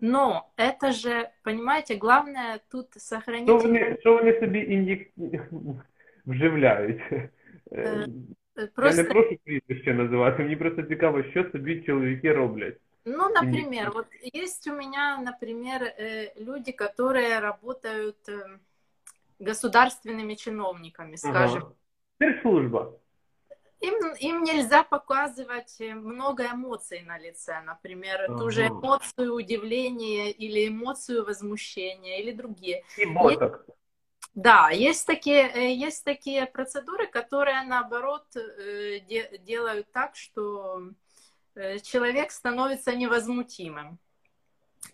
Но 0.01 0.51
это 0.57 0.91
же, 0.91 1.31
понимаете, 1.45 1.95
главное 1.95 2.59
тут 2.69 2.87
сохранить... 2.97 3.49
Что 3.49 3.59
вони, 3.59 3.97
що 4.01 4.15
вони 4.15 4.41
собі 4.41 4.59
ін'єк... 4.59 5.13
вживляють? 6.27 7.01
Э, 8.57 8.67
Просто... 8.67 9.03
Я 9.03 9.09
не 9.09 9.15
прошу 9.15 9.37
прізвище 9.45 9.95
називати, 9.95 10.43
мені 10.43 10.57
просто 10.57 10.83
цікаво, 10.83 11.23
що 11.23 11.51
собі 11.53 11.83
чоловіки 11.83 12.33
роблять. 12.33 12.77
Ну, 13.05 13.29
например, 13.29 13.91
вот 13.91 14.07
есть 14.35 14.69
у 14.69 14.73
меня, 14.73 15.19
например, 15.19 15.83
э, 15.83 16.33
люди, 16.37 16.71
которые 16.73 17.41
работают 17.41 18.29
э, 18.29 18.59
государственными 19.41 20.35
чиновниками, 20.35 21.17
скажем. 21.17 21.75
Ага. 22.21 22.41
служба. 22.43 22.99
Им, 23.81 23.95
им 24.21 24.45
нельзя 24.45 24.85
показывать 24.85 25.81
э, 25.81 25.95
много 25.95 26.45
эмоций 26.45 27.03
на 27.03 27.19
лице, 27.19 27.61
например, 27.67 28.27
ага. 28.29 28.39
ту 28.39 28.51
же 28.51 28.69
эмоцию 28.69 29.35
удивления 29.35 30.31
или 30.31 30.69
эмоцию 30.69 31.25
возмущения 31.25 32.21
или 32.21 32.31
другие. 32.31 32.85
И 32.97 33.07
боток. 33.07 33.67
Да, 34.38 34.70
есть 34.70 35.08
такие, 35.08 35.50
э, 35.52 35.74
есть 35.74 36.04
такие 36.06 36.46
процедуры, 36.46 37.08
которые 37.08 37.64
наоборот 37.64 38.24
э, 38.36 39.00
делают 39.40 39.92
так, 39.92 40.16
что 40.16 40.92
э, 41.56 41.80
человек 41.80 42.30
становится 42.32 42.94
невозмутимым. 42.96 43.98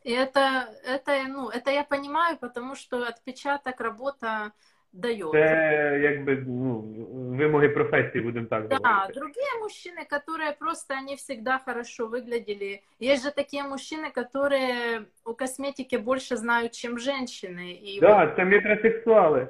И 0.03 0.11
это, 0.11 0.73
это, 0.85 1.23
ну, 1.27 1.49
это 1.49 1.71
я 1.71 1.83
понимаю, 1.83 2.37
потому 2.37 2.75
что 2.75 3.05
отпечаток 3.05 3.81
работа 3.81 4.53
дает. 4.93 5.31
Це 5.31 5.99
якби 6.03 6.35
ну, 6.47 6.79
вимоги 7.37 7.69
професії, 7.69 8.23
будемо 8.23 8.45
так 8.45 8.67
да, 8.67 8.77
говорити. 8.77 9.19
другие 9.19 9.59
мужчины, 9.61 10.05
которые 10.09 10.51
просто, 10.59 10.93
они 10.93 11.15
всегда 11.15 11.59
хорошо 11.65 12.07
выглядели. 12.07 12.81
Есть 12.99 13.23
же 13.23 13.31
такие 13.31 13.63
мужчины, 13.63 14.11
которые 14.11 15.05
о 15.25 15.33
косметике 15.33 15.97
больше 15.97 16.37
знают, 16.37 16.71
чем 16.71 16.99
женщины. 16.99 17.71
И 17.71 17.99
да, 18.01 18.25
вот... 18.25 18.35
це 18.35 18.45
метросексуали. 18.45 19.47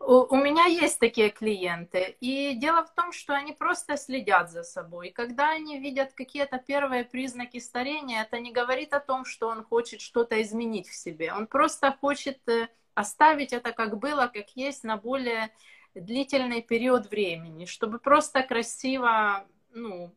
У, 0.00 0.34
у 0.34 0.36
меня 0.36 0.64
есть 0.64 0.98
такие 0.98 1.30
клиенты. 1.30 2.16
И 2.20 2.54
дело 2.54 2.84
в 2.84 2.94
том, 2.94 3.12
что 3.12 3.34
они 3.34 3.52
просто 3.52 3.96
следят 3.96 4.50
за 4.50 4.62
собой. 4.64 5.10
Когда 5.10 5.50
они 5.50 5.78
видят 5.78 6.12
какие-то 6.14 6.58
первые 6.58 7.04
признаки 7.04 7.58
старения, 7.60 8.22
это 8.22 8.40
не 8.40 8.52
говорит 8.52 8.92
о 8.92 9.00
том, 9.00 9.24
что 9.24 9.48
он 9.48 9.62
хочет 9.62 10.00
что-то 10.00 10.42
изменить 10.42 10.88
в 10.88 10.94
себе. 10.94 11.32
Он 11.32 11.46
просто 11.46 11.96
хочет 12.00 12.38
э, 12.48 12.68
оставить 12.97 13.53
это 13.53 13.71
как 13.71 13.97
было, 13.97 14.31
как 14.33 14.49
есть 14.55 14.83
на 14.83 14.97
более 14.97 15.49
длительный 15.95 16.61
период 16.61 17.09
времени, 17.09 17.65
чтобы 17.65 17.99
просто 17.99 18.43
красиво, 18.43 19.45
ну, 19.73 20.13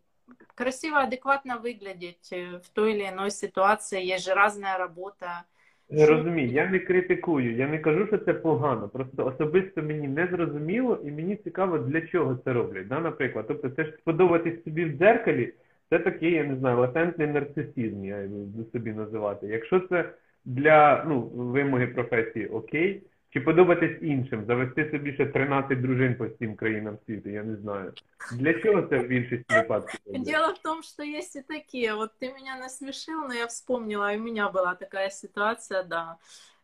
красиво, 0.55 1.01
адекватно 1.01 1.59
выглядеть 1.59 2.33
э, 2.33 2.61
в 2.61 2.69
той 2.71 2.95
или 2.95 3.09
иной 3.09 3.31
ситуации. 3.31 4.05
Есть 4.05 4.25
же 4.25 4.35
разная 4.35 4.79
работа. 4.79 5.45
Не 5.91 6.07
розумію, 6.07 6.49
я 6.49 6.67
не 6.67 6.79
критикую, 6.79 7.57
я 7.57 7.69
не 7.69 7.79
кажу, 7.79 8.07
що 8.07 8.19
це 8.19 8.35
погано. 8.35 8.89
Просто 8.89 9.27
особисто 9.27 9.83
мені 9.83 10.09
не 10.09 10.27
зрозуміло 10.27 10.99
і 11.05 11.11
мені 11.11 11.37
цікаво, 11.37 11.79
для 11.79 12.01
чого 12.01 12.37
це 12.45 12.53
роблять. 12.53 12.89
Да, 12.89 13.01
Наприклад, 13.01 13.45
тобто 13.49 13.69
це 13.71 13.85
ж 13.85 13.93
сподобатись 13.99 14.65
собі 14.65 14.85
в 14.85 14.99
дзеркалі, 14.99 15.53
це 15.91 15.99
такий, 15.99 16.33
я 16.33 16.45
не 16.45 16.57
знаю, 16.57 16.79
латентний 16.79 17.27
нарцисізм, 17.27 18.05
я 18.05 18.27
буду 18.27 18.71
собі 18.73 18.93
називати. 18.93 19.47
Якщо 19.47 19.81
це 19.81 20.13
для 20.45 21.05
ну, 21.09 21.21
вимоги 21.21 21.87
професії 21.87 22.47
окей, 22.47 23.03
чи 23.33 23.41
подобатись 23.41 23.99
іншим, 24.03 24.45
завести 24.47 24.91
собі 24.91 25.13
ще 25.13 25.27
13 25.27 25.81
дружин 25.81 26.15
по 26.15 26.27
всім 26.27 26.55
країнам 26.55 26.99
світу, 27.07 27.29
я 27.29 27.43
не 27.43 27.57
знаю. 27.57 27.93
Для 28.33 28.55
чого 28.55 28.83
це 28.83 28.99
в 28.99 29.07
більшості 29.07 29.55
випадків? 29.55 30.01
Дело 30.07 30.53
в 30.53 30.59
том, 30.63 30.83
что 30.83 31.03
есть 31.03 31.37
и 31.37 31.43
такие. 31.43 31.95
Вот 31.95 32.11
ты 32.23 32.27
меня 32.27 32.57
насмешил, 32.61 33.29
но 33.29 33.35
я 33.35 33.47
вспомнила, 33.47 34.15
и 34.15 34.19
у 34.19 34.23
меня 34.23 34.49
была 34.49 34.75
такая 34.75 35.11
ситуация, 35.11 35.83
да. 35.83 36.17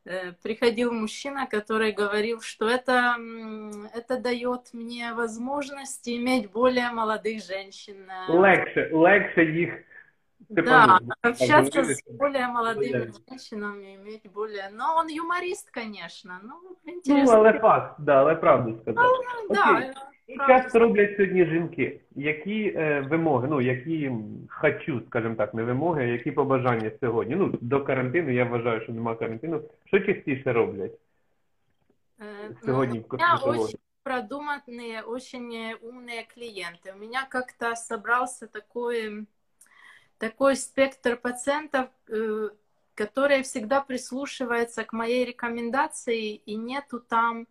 Э, 0.04 0.32
приходил 0.42 0.92
мужчина, 0.92 1.46
который 1.46 1.92
говорил, 1.92 2.40
что 2.40 2.68
это, 2.68 3.16
это 3.94 4.20
дает 4.20 4.70
мне 4.72 5.12
возможность 5.14 6.08
иметь 6.08 6.50
более 6.50 6.90
молодых 6.90 7.44
женщин. 7.44 7.96
Легче, 8.28 8.88
легче 8.90 9.44
їх 10.48 10.64
да, 10.64 10.98
общаться 11.22 11.84
с 11.84 12.02
более 12.18 12.46
молодыми 12.46 13.12
женщинами, 13.28 13.96
иметь 13.96 14.30
более... 14.32 14.70
Но 14.70 14.96
он 14.96 15.08
юморист, 15.08 15.70
конечно. 15.70 16.40
Ну, 16.42 16.76
интересно. 16.84 17.34
Ну, 17.34 17.40
але 17.40 17.58
факт, 17.58 17.94
да, 17.98 18.14
але 18.14 18.34
правду 18.34 18.78
сказав. 18.82 19.04
Ну, 19.04 19.54
да, 19.54 19.92
І 20.26 20.36
часто 20.36 20.78
роблять 20.78 21.16
сьогодні 21.16 21.46
жінки. 21.46 22.00
Які 22.16 22.74
е, 22.76 23.00
вимоги, 23.10 23.48
ну, 23.50 23.60
які 23.60 24.12
хочу, 24.48 25.02
скажімо 25.06 25.34
так, 25.34 25.54
не 25.54 25.62
вимоги, 25.62 26.02
а 26.02 26.06
які 26.06 26.30
побажання 26.30 26.90
сьогодні? 27.00 27.34
Ну, 27.34 27.58
до 27.60 27.84
карантину, 27.84 28.30
я 28.30 28.44
вважаю, 28.44 28.82
що 28.82 28.92
нема 28.92 29.14
карантину. 29.14 29.62
Що 29.84 30.00
частіше 30.00 30.52
роблять? 30.52 30.92
Э, 32.18 32.64
сьогодні 32.66 32.98
ну, 32.98 33.04
в 33.04 33.08
косметології? 33.08 33.64
очень 33.64 33.78
продуманные, 34.04 35.02
очень 35.06 35.74
умные 35.82 36.26
клиенты. 36.36 36.92
У 36.92 36.98
меня 36.98 37.26
как-то 37.30 37.76
собрался 37.76 38.46
такой 38.46 39.26
такой 40.17 40.55
спектр 40.55 41.17
пациентов, 41.17 41.89
э, 42.07 42.49
которые 42.95 43.43
всегда 43.43 43.81
прислушиваются 43.81 44.83
к 44.83 44.93
моей 44.93 45.25
рекомендации, 45.25 46.35
и 46.35 46.55
нету 46.55 46.99
там 46.99 47.47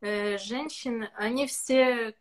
э, 0.00 0.38
женщин, 0.38 1.08
они 1.14 1.46
все 1.46 2.14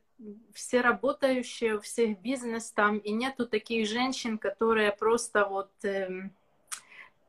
все 0.53 0.81
работающие, 0.81 1.75
у 1.75 1.81
всех 1.81 2.19
бизнес 2.19 2.71
там, 2.71 2.97
и 2.97 3.11
нету 3.11 3.47
таких 3.47 3.87
женщин, 3.87 4.37
которые 4.37 4.91
просто 4.91 5.45
вот 5.45 5.71
э, 5.83 6.29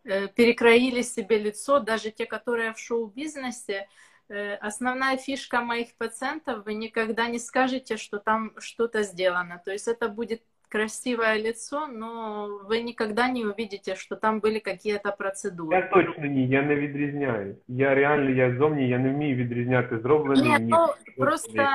э, 0.05 0.29
перекроили 0.29 1.03
себе 1.03 1.39
лицо, 1.39 1.79
даже 1.79 2.11
те, 2.11 2.27
которые 2.27 2.73
в 2.73 2.79
шоу-бизнесе. 2.79 3.89
Э, 4.29 4.55
основная 4.57 5.17
фишка 5.17 5.61
моих 5.61 5.95
пациентов, 5.95 6.65
вы 6.65 6.75
никогда 6.75 7.29
не 7.29 7.39
скажете, 7.39 7.97
что 7.97 8.19
там 8.19 8.53
что-то 8.59 9.03
сделано. 9.05 9.63
То 9.65 9.71
есть 9.71 9.87
это 9.87 10.09
будет 10.09 10.43
красивое 10.70 11.38
лицо, 11.38 11.88
но 11.88 12.48
вы 12.68 12.82
никогда 12.82 13.30
не 13.30 13.46
увидите, 13.46 13.96
что 13.96 14.16
там 14.16 14.40
были 14.40 14.60
какие-то 14.60 15.12
процедуры. 15.12 15.76
Я 15.76 15.82
точно 15.82 16.26
ні, 16.26 16.48
я 16.48 16.62
не 16.62 16.76
відрізняю. 16.76 17.56
Я 17.68 17.96
реально, 17.96 18.30
я 18.30 18.56
зовні, 18.58 18.90
я 18.90 19.00
не 19.00 19.10
вмію 19.10 19.36
відрізняти 19.36 20.00
зроблене. 20.00 20.50
Нет, 20.50 20.62
ну, 20.66 20.88
просто 21.18 21.68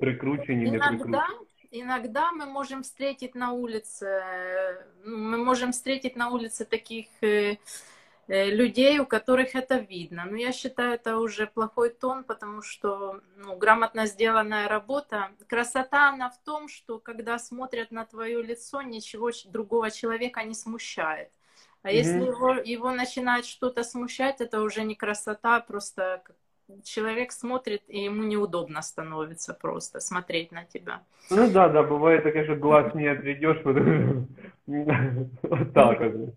прикручені, 0.00 0.70
не 0.70 0.78
прикручені. 0.78 1.22
Иногда 1.70 2.32
мы 2.32 2.46
можем 2.46 2.80
встретить 2.80 3.34
на 3.34 3.52
улице, 3.52 4.22
ну, 5.04 5.18
мы 5.18 5.44
можем 5.44 5.70
встретить 5.70 6.16
на 6.16 6.30
улице 6.30 6.64
таких 6.64 7.06
э, 7.22 7.28
Э, 7.28 7.56
людей, 8.27 8.99
у 8.99 9.05
которых 9.05 9.55
это 9.55 9.77
видно. 9.77 10.25
Но 10.29 10.37
я 10.37 10.51
считаю, 10.51 10.93
это 10.93 11.17
уже 11.17 11.47
плохой 11.47 11.89
тон, 11.89 12.23
потому 12.23 12.61
что 12.61 13.19
ну, 13.37 13.55
грамотно 13.57 14.05
сделанная 14.05 14.67
работа. 14.67 15.29
Красота, 15.47 16.09
она 16.09 16.29
в 16.29 16.37
том, 16.43 16.67
что 16.67 16.99
когда 16.99 17.37
смотрят 17.37 17.91
на 17.91 18.05
твое 18.05 18.41
лицо, 18.41 18.81
ничего 18.81 19.31
другого 19.45 19.91
человека 19.91 20.43
не 20.43 20.53
смущает. 20.53 21.29
А 21.81 21.89
mm-hmm. 21.89 21.93
если 21.93 22.25
его, 22.25 22.53
его 22.53 22.91
начинает 22.91 23.45
что-то 23.45 23.83
смущать, 23.83 24.39
это 24.39 24.61
уже 24.61 24.83
не 24.83 24.95
красота, 24.95 25.59
просто 25.59 26.23
человек 26.83 27.31
смотрит, 27.33 27.83
и 27.87 28.03
ему 28.03 28.23
неудобно 28.23 28.81
становится 28.81 29.53
просто 29.53 29.99
смотреть 29.99 30.51
на 30.51 30.63
тебя. 30.63 31.03
Ну 31.29 31.51
да, 31.51 31.67
да, 31.69 31.83
бывает 31.83 32.23
такое, 32.23 32.45
что 32.45 32.55
глаз 32.55 32.93
не 32.95 33.07
отведешь, 33.07 33.61
вот 35.43 35.73
так 35.73 35.99
вот. 35.99 36.35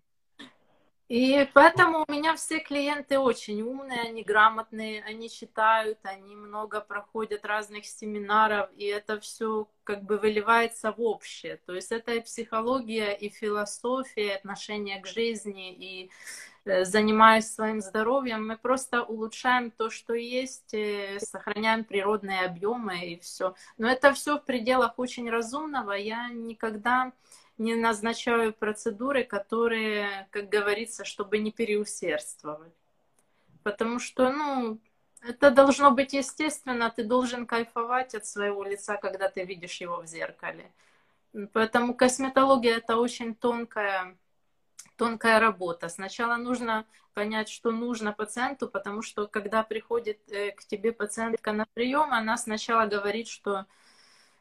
И 1.09 1.49
поэтому 1.55 2.05
у 2.07 2.13
меня 2.13 2.35
все 2.35 2.59
клиенты 2.59 3.21
очень 3.21 3.63
умные, 3.63 4.01
они 4.01 4.25
грамотные, 4.25 5.05
они 5.05 5.31
читают, 5.31 5.99
они 6.03 6.35
много 6.35 6.81
проходят 6.81 7.45
разных 7.45 7.87
семинаров, 7.87 8.71
и 8.77 8.87
это 8.87 9.21
все 9.21 9.69
как 9.85 10.03
бы 10.03 10.19
выливается 10.19 10.91
в 10.91 11.01
общее. 11.01 11.59
То 11.65 11.75
есть 11.75 11.93
это 11.93 12.13
и 12.15 12.21
психология, 12.21 13.13
и 13.13 13.29
философия, 13.29 14.27
и 14.27 14.35
отношение 14.35 15.01
к 15.01 15.07
жизни, 15.07 15.73
и 15.75 16.11
э, 16.65 16.85
занимаясь 16.85 17.55
своим 17.55 17.81
здоровьем, 17.81 18.45
мы 18.45 18.59
просто 18.59 19.05
улучшаем 19.05 19.71
то, 19.71 19.91
что 19.91 20.13
есть, 20.13 20.75
э, 20.75 21.21
сохраняем 21.21 21.85
природные 21.85 22.41
объемы 22.41 22.99
и 23.13 23.21
все. 23.21 23.55
Но 23.79 23.89
это 23.89 24.13
все 24.13 24.39
в 24.39 24.45
пределах 24.45 24.99
очень 24.99 25.31
разумного. 25.31 25.93
Я 25.93 26.31
никогда 26.31 27.13
не 27.59 27.75
назначаю 27.75 28.53
процедуры, 28.53 29.25
которые, 29.25 30.29
как 30.31 30.49
говорится, 30.49 31.05
чтобы 31.05 31.39
не 31.39 31.51
переусердствовать. 31.53 32.75
Потому 33.63 33.99
что, 33.99 34.31
ну, 34.31 34.79
это 35.23 35.51
должно 35.51 35.91
быть 35.91 36.13
естественно, 36.13 36.91
ты 36.91 37.05
должен 37.05 37.47
кайфовать 37.47 38.15
от 38.15 38.27
своего 38.27 38.63
лица, 38.63 38.97
когда 38.97 39.29
ты 39.29 39.45
видишь 39.45 39.81
его 39.81 40.03
в 40.03 40.07
зеркале. 40.07 40.71
Поэтому 41.53 41.95
косметология 41.95 42.77
это 42.77 42.97
очень 42.97 43.35
тонкая, 43.35 44.17
тонкая 44.97 45.41
работа. 45.41 45.89
Сначала 45.89 46.37
нужно 46.37 46.87
понять, 47.15 47.49
что 47.49 47.73
нужно 47.73 48.13
пациенту, 48.13 48.69
потому 48.69 49.03
что 49.03 49.27
когда 49.27 49.63
приходит 49.63 50.21
э, 50.31 50.53
к 50.53 50.65
тебе 50.65 50.93
пациентка 50.93 51.53
на 51.53 51.67
прием, 51.75 52.13
она 52.13 52.37
сначала 52.37 52.87
говорит, 52.87 53.27
что 53.27 53.67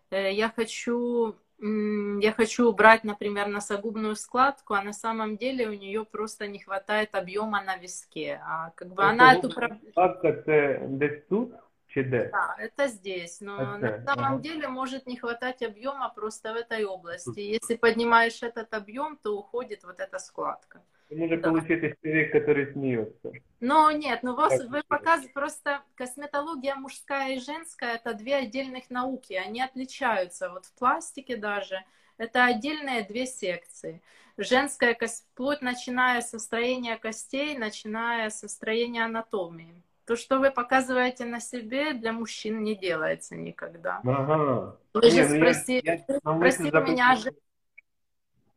э, 0.10 0.34
я 0.34 0.49
хочу 0.49 1.36
я 1.59 2.33
хочу 2.33 2.69
убрать, 2.69 3.03
например, 3.03 3.47
носогубную 3.47 4.15
складку, 4.15 4.73
а 4.73 4.81
на 4.81 4.93
самом 4.93 5.37
деле 5.37 5.67
у 5.67 5.73
нее 5.73 6.05
просто 6.05 6.47
не 6.47 6.59
хватает 6.59 7.15
объема 7.15 7.61
на 7.63 7.77
виске. 7.77 8.41
А 8.45 8.71
как 8.71 8.93
бы 8.93 9.03
она 9.03 9.33
эту 9.33 9.49
проблему... 9.49 9.81
Складка 9.91 10.27
это 10.27 10.87
здесь 10.87 11.23
тут? 11.29 11.53
Да, 11.95 12.55
это 12.57 12.87
здесь, 12.87 13.39
но 13.39 13.77
это, 13.77 13.77
на 13.77 14.03
самом 14.03 14.33
ага. 14.33 14.41
деле 14.41 14.67
может 14.67 15.07
не 15.07 15.15
хватать 15.15 15.63
объема 15.63 16.11
просто 16.13 16.51
в 16.51 16.57
этой 16.57 16.83
области. 16.83 17.39
Если 17.39 17.77
поднимаешь 17.77 18.43
этот 18.43 18.73
объем, 18.73 19.17
то 19.23 19.37
уходит 19.37 19.85
вот 19.85 20.01
эта 20.01 20.19
складка. 20.19 20.81
Может 21.09 21.41
да. 21.41 21.49
получиться 21.49 21.95
человек, 22.01 22.31
который 22.31 22.71
смеется. 22.73 23.31
Но 23.59 23.91
нет, 23.91 24.23
ну 24.23 24.35
вас, 24.35 24.59
вы 24.65 24.81
показываете, 24.87 25.33
просто 25.33 25.81
косметология 25.95 26.75
мужская 26.75 27.35
и 27.35 27.39
женская 27.39 27.95
это 27.95 28.13
две 28.13 28.35
отдельных 28.35 28.89
науки, 28.89 29.33
они 29.33 29.61
отличаются. 29.61 30.49
Вот 30.49 30.65
в 30.65 30.73
пластике 30.73 31.37
даже 31.37 31.83
это 32.17 32.45
отдельные 32.45 33.03
две 33.03 33.25
секции. 33.25 34.01
Женская 34.37 34.97
вплоть 35.33 35.61
начиная 35.61 36.21
со 36.21 36.39
строения 36.39 36.97
костей, 36.97 37.57
начиная 37.57 38.29
со 38.29 38.47
строения 38.49 39.05
анатомии. 39.05 39.81
То, 40.05 40.15
что 40.15 40.39
вы 40.39 40.51
показываете 40.51 41.25
на 41.25 41.39
себе, 41.39 41.93
для 41.93 42.11
мужчин 42.13 42.63
не 42.63 42.75
делается 42.75 43.35
никогда. 43.35 44.01
Ага. 44.03 44.77
Вы 44.93 45.01
же 45.09 45.23
Не, 45.23 45.27
ну 45.27 45.35
я- 45.35 45.39
спроси- 45.53 45.81
я 45.83 46.19
навмисно 46.23 46.67
спросили 46.67 46.91
меня 46.91 47.11
о, 47.11 47.15
запитав. 47.15 47.33
же- 47.33 47.39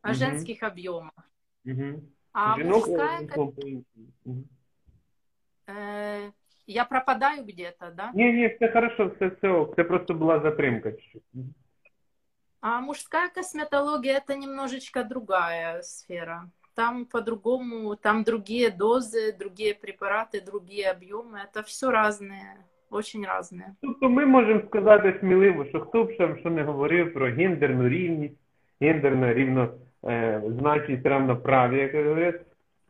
о 0.03 0.15
женских 0.15 0.63
объемах. 0.63 1.13
Мгм. 1.65 2.11
А 2.38 2.56
Жінок, 2.58 2.88
мужская, 2.88 3.22
е, 3.22 3.26
как- 3.26 3.38
ну, 3.38 3.48
по-іншому. 3.52 4.06
Мгм. 4.26 4.44
э, 5.68 6.32
я 6.68 6.86
пропадаю 6.86 7.44
где-то, 7.44 7.86
да? 7.96 8.12
Ні, 8.16 8.34
ні, 8.34 8.48
все 8.48 8.72
хорошо, 8.72 9.12
все, 9.16 9.28
все, 9.28 9.50
ок. 9.50 9.76
це 9.76 9.84
просто 9.84 10.14
була 10.14 10.40
затримка. 10.40 10.92
чуть-чуть. 10.92 11.24
Мгм. 11.34 11.54
А 12.62 12.80
мужская 12.82 13.30
косметология 13.36 14.20
это 14.20 14.38
немножечко 14.38 15.04
другая 15.04 15.82
сфера. 15.82 16.50
Там 16.76 17.06
по-другому, 17.06 17.96
там 17.96 18.24
другие 18.24 18.70
дозы, 18.70 19.38
другие 19.38 19.74
препараты, 19.74 20.42
другие 20.46 20.88
объемы. 20.92 21.38
Это 21.38 21.62
все 21.64 21.92
разные, 21.92 22.56
очень 22.90 23.26
разные. 23.26 23.76
Тобто 23.82 24.10
ми 24.10 24.26
можемо 24.26 24.62
сказати 24.68 25.18
сміливо, 25.20 25.66
що 25.66 25.82
хто 25.82 26.04
б 26.04 26.12
ще 26.14 26.38
що 26.40 26.50
не 26.50 26.64
говорив 26.64 27.14
про 27.14 27.32
гендерну 27.32 27.90
рівність, 27.90 28.38
гендерну 28.82 29.34
рівно 29.34 29.74
е, 30.05 30.43
значність 30.59 31.07
равноправ'я, 31.07 31.83
як 31.83 32.07
говорять, 32.07 32.41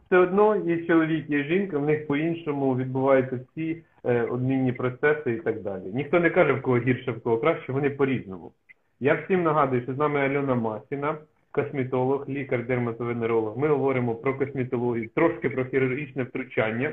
все 0.07 0.19
одно 0.19 0.57
є 0.57 0.87
чоловік, 0.87 1.31
є 1.31 1.45
жінка, 1.45 1.79
в 1.79 1.85
них 1.85 2.07
по-іншому 2.07 2.77
відбуваються 2.77 3.41
всі 3.51 3.83
е, 4.05 4.23
обмінні 4.23 4.73
процеси 4.73 5.33
і 5.33 5.37
так 5.37 5.63
далі. 5.63 5.83
Ніхто 5.95 6.21
не 6.21 6.31
каже, 6.31 6.53
в 6.53 6.63
кого 6.63 6.79
гірше, 6.79 7.13
в 7.13 7.21
кого 7.21 7.39
краще, 7.39 7.73
вони 7.73 7.91
по-різному. 7.91 8.53
Я 9.01 9.15
всім 9.15 9.43
нагадую, 9.43 9.83
що 9.83 9.95
з 9.95 9.99
нами 9.99 10.21
Альона 10.21 10.55
Масіна, 10.55 11.17
косметолог, 11.51 12.29
лікар, 12.29 12.67
дерматовенеролог. 12.67 13.59
Ми 13.59 13.69
говоримо 13.69 14.15
про 14.15 14.39
косметологію, 14.39 15.09
трошки 15.09 15.51
про 15.51 15.65
хірургічне 15.65 16.23
втручання. 16.23 16.93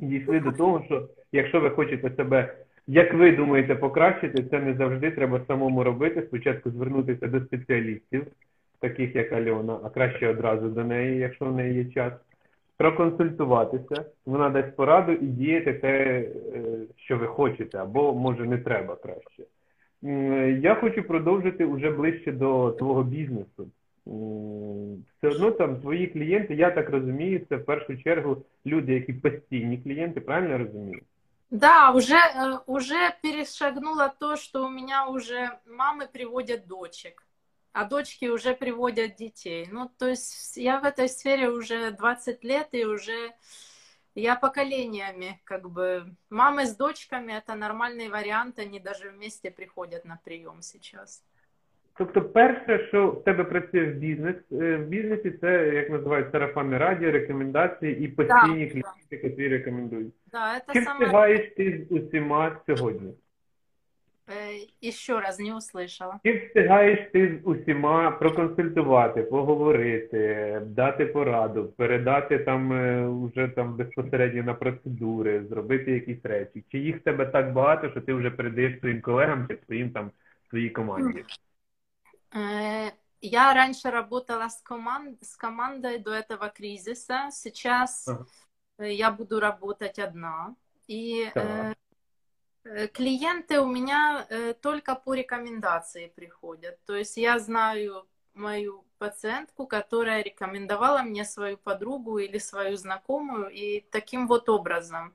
Дійшли 0.00 0.40
до 0.40 0.52
того, 0.52 0.82
що 0.86 1.08
якщо 1.32 1.60
ви 1.60 1.70
хочете 1.70 2.10
себе, 2.16 2.54
як 2.86 3.14
ви 3.14 3.32
думаєте, 3.32 3.74
покращити, 3.74 4.42
це 4.42 4.60
не 4.60 4.74
завжди 4.74 5.10
треба 5.10 5.40
самому 5.46 5.84
робити. 5.84 6.22
Спочатку 6.22 6.70
звернутися 6.70 7.26
до 7.26 7.40
спеціалістів, 7.40 8.26
таких 8.80 9.14
як 9.14 9.32
Альона, 9.32 9.78
а 9.84 9.90
краще 9.90 10.28
одразу 10.28 10.68
до 10.68 10.84
неї, 10.84 11.18
якщо 11.18 11.44
в 11.44 11.56
неї 11.56 11.74
є 11.74 11.84
час. 11.84 12.12
Проконсультуватися, 12.76 14.04
вона 14.26 14.50
дасть 14.50 14.76
пораду 14.76 15.12
і 15.12 15.26
діяти 15.26 15.74
те, 15.74 15.88
е, 15.90 16.28
що 16.96 17.18
ви 17.18 17.26
хочете, 17.26 17.78
або 17.78 18.14
може 18.14 18.44
не 18.44 18.58
треба 18.58 18.96
краще. 18.96 19.42
Я 20.60 20.74
хочу 20.74 21.02
продовжити 21.02 21.64
уже 21.64 21.90
ближче 21.90 22.32
до 22.32 22.70
твого 22.70 23.02
бізнесу. 23.02 23.68
Все 24.06 25.28
одно 25.28 25.50
там 25.50 25.80
твої 25.80 26.06
клієнти, 26.06 26.54
я 26.54 26.70
так 26.70 26.90
розумію, 26.90 27.40
це 27.48 27.56
в 27.56 27.64
першу 27.64 27.96
чергу 27.96 28.36
люди, 28.66 28.94
які 28.94 29.12
постійні 29.12 29.78
клієнти, 29.78 30.20
правильно 30.20 30.58
розумію? 30.58 31.00
Да, 31.50 31.92
уже, 31.92 32.16
э, 32.16 32.58
уже 32.66 33.14
перешагнуло 33.22 34.12
то, 34.18 34.36
что 34.36 34.66
у 34.66 34.68
меня 34.68 35.06
уже 35.06 35.50
мамы 35.66 36.08
приводят 36.12 36.66
дочек, 36.66 37.22
а 37.73 37.85
дочки 37.85 38.25
уже 38.25 38.53
приводят 38.53 39.15
детей. 39.15 39.67
Ну, 39.71 39.89
то 39.97 40.07
есть 40.07 40.57
я 40.57 40.79
в 40.79 40.85
этой 40.85 41.07
сфере 41.07 41.49
уже 41.49 41.91
20 41.91 42.43
лет, 42.43 42.67
и 42.71 42.85
уже 42.85 43.33
я 44.15 44.35
поколениями, 44.35 45.39
как 45.43 45.69
бы, 45.69 46.15
мамы 46.29 46.65
с 46.65 46.75
дочками – 46.75 47.37
это 47.37 47.55
нормальный 47.55 48.09
вариант, 48.09 48.59
они 48.59 48.79
даже 48.79 49.09
вместе 49.09 49.51
приходят 49.51 50.05
на 50.05 50.19
прием 50.25 50.61
сейчас. 50.61 51.23
Тобто, 51.97 52.21
перше, 52.21 52.87
що 52.87 53.07
в 53.07 53.23
тебе 53.23 53.43
працює 53.43 53.85
в 53.85 53.93
бізнес, 53.93 54.35
е, 54.51 54.77
в 54.77 54.87
бізнесі, 54.87 55.31
це 55.31 55.67
як 55.67 55.89
називають 55.89 56.31
сарафанне 56.31 56.77
радіо, 56.77 57.11
рекомендації 57.11 57.99
і 57.99 58.07
постійні 58.07 58.65
Так, 58.65 58.71
клієнти, 58.71 59.27
які 59.27 59.47
рекомендують. 59.47 60.13
Да, 60.31 60.55
это 60.55 60.73
Чи 60.73 60.81
самое... 60.81 61.05
встигаєш 61.05 61.53
ти 61.57 61.85
з 61.89 61.91
усіма 61.91 62.61
сьогодні? 62.65 63.13
Э, 64.27 64.67
Еще 64.81 65.19
раз 65.19 65.39
не 65.39 65.53
услышала. 65.53 66.19
Чи 66.25 66.47
встигаєш 66.47 67.09
ти 67.13 67.41
з 67.43 67.47
усіма 67.47 68.11
проконсультувати, 68.11 69.23
поговорити, 69.23 70.61
дати 70.65 71.05
пораду, 71.05 71.65
передати 71.77 72.39
там 72.39 72.73
е, 72.73 73.09
вже 73.09 73.47
там 73.47 73.75
безпосередньо 73.75 74.43
на 74.43 74.53
процедури, 74.53 75.45
зробити 75.49 75.91
якісь 75.91 76.23
речі? 76.25 76.63
Чи 76.71 76.77
їх 76.77 76.97
в 76.97 77.03
тебе 77.03 77.25
так 77.25 77.53
багато, 77.53 77.89
що 77.89 78.01
ти 78.01 78.13
вже 78.13 78.31
передаєш 78.31 78.79
своїм 78.79 79.01
колегам 79.01 79.47
чи 79.47 79.57
своїм 79.65 79.91
там 79.91 80.11
своїй 80.49 80.69
команді? 80.69 81.25
Э, 82.35 82.91
Я 83.21 83.53
раньше 83.53 83.91
работала 83.91 84.49
с, 84.49 84.61
команд... 84.61 85.23
с 85.23 85.35
командой 85.35 85.97
до 85.97 86.11
этого 86.11 86.49
кризиса. 86.57 87.29
Сейчас 87.31 88.07
Ага. 88.07 88.25
э, 88.79 88.93
я 88.93 89.11
буду 89.11 89.39
работать 89.39 89.99
одна. 89.99 90.55
И 90.89 91.29
Так. 91.33 91.45
э, 91.45 91.71
э, 91.71 91.73
Клиенты 92.92 93.60
у 93.60 93.66
меня 93.66 94.26
э, 94.28 94.54
только 94.54 94.94
по 94.94 95.14
рекомендации 95.14 96.12
приходят. 96.14 96.78
То 96.86 96.94
есть 96.96 97.16
я 97.16 97.38
знаю 97.38 98.06
мою 98.34 98.84
пациентку, 98.98 99.66
которая 99.66 100.22
рекомендовала 100.22 101.02
мне 101.02 101.24
свою 101.24 101.56
подругу 101.56 102.18
или 102.18 102.38
свою 102.38 102.76
знакомую, 102.76 103.48
и 103.50 103.80
таким 103.90 104.26
вот 104.26 104.48
образом. 104.48 105.12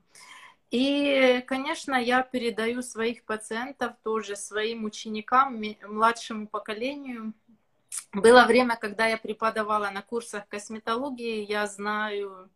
И, 0.70 1.42
конечно, 1.48 1.94
я 1.96 2.22
передаю 2.22 2.82
своих 2.82 3.24
пациентов 3.24 3.94
тоже 4.04 4.36
своим 4.36 4.84
ученикам, 4.84 5.60
младшему 5.82 6.46
поколению. 6.46 7.32
Было 8.12 8.44
время, 8.44 8.76
когда 8.76 9.06
я 9.06 9.18
преподавала 9.18 9.90
на 9.90 10.02
курсах 10.02 10.46
косметологии, 10.46 11.44
я 11.44 11.66
знаю, 11.66 12.48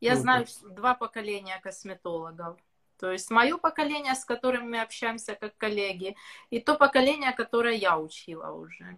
я 0.00 0.16
знаю 0.16 0.46
два 0.64 0.94
поколения 0.94 1.60
косметологов. 1.62 2.58
То 3.02 3.10
есть 3.10 3.32
мое 3.32 3.58
поколение, 3.58 4.14
с 4.14 4.24
которым 4.24 4.70
мы 4.70 4.80
общаемся 4.80 5.34
как 5.34 5.56
коллеги, 5.56 6.14
и 6.50 6.60
то 6.60 6.76
поколение, 6.76 7.32
которое 7.32 7.74
я 7.74 7.98
учила 7.98 8.52
уже. 8.52 8.96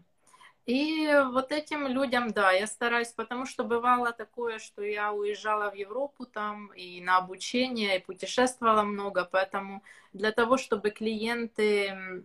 И 0.67 1.09
вот 1.33 1.53
этим 1.53 1.87
людям, 1.87 2.31
да, 2.33 2.53
я 2.53 2.67
стараюсь, 2.67 3.13
потому 3.13 3.47
что 3.47 3.65
бывало 3.65 4.13
такое, 4.13 4.59
что 4.59 4.83
я 4.83 5.15
уезжала 5.15 5.71
в 5.71 5.75
Европу 5.75 6.27
там 6.27 6.71
и 6.75 7.01
на 7.01 7.17
обучение, 7.17 7.97
и 7.97 8.05
путешествовала 8.05 8.83
много, 8.83 9.25
поэтому 9.25 9.83
для 10.13 10.33
того, 10.33 10.59
чтобы 10.59 10.91
клиенты, 10.91 12.23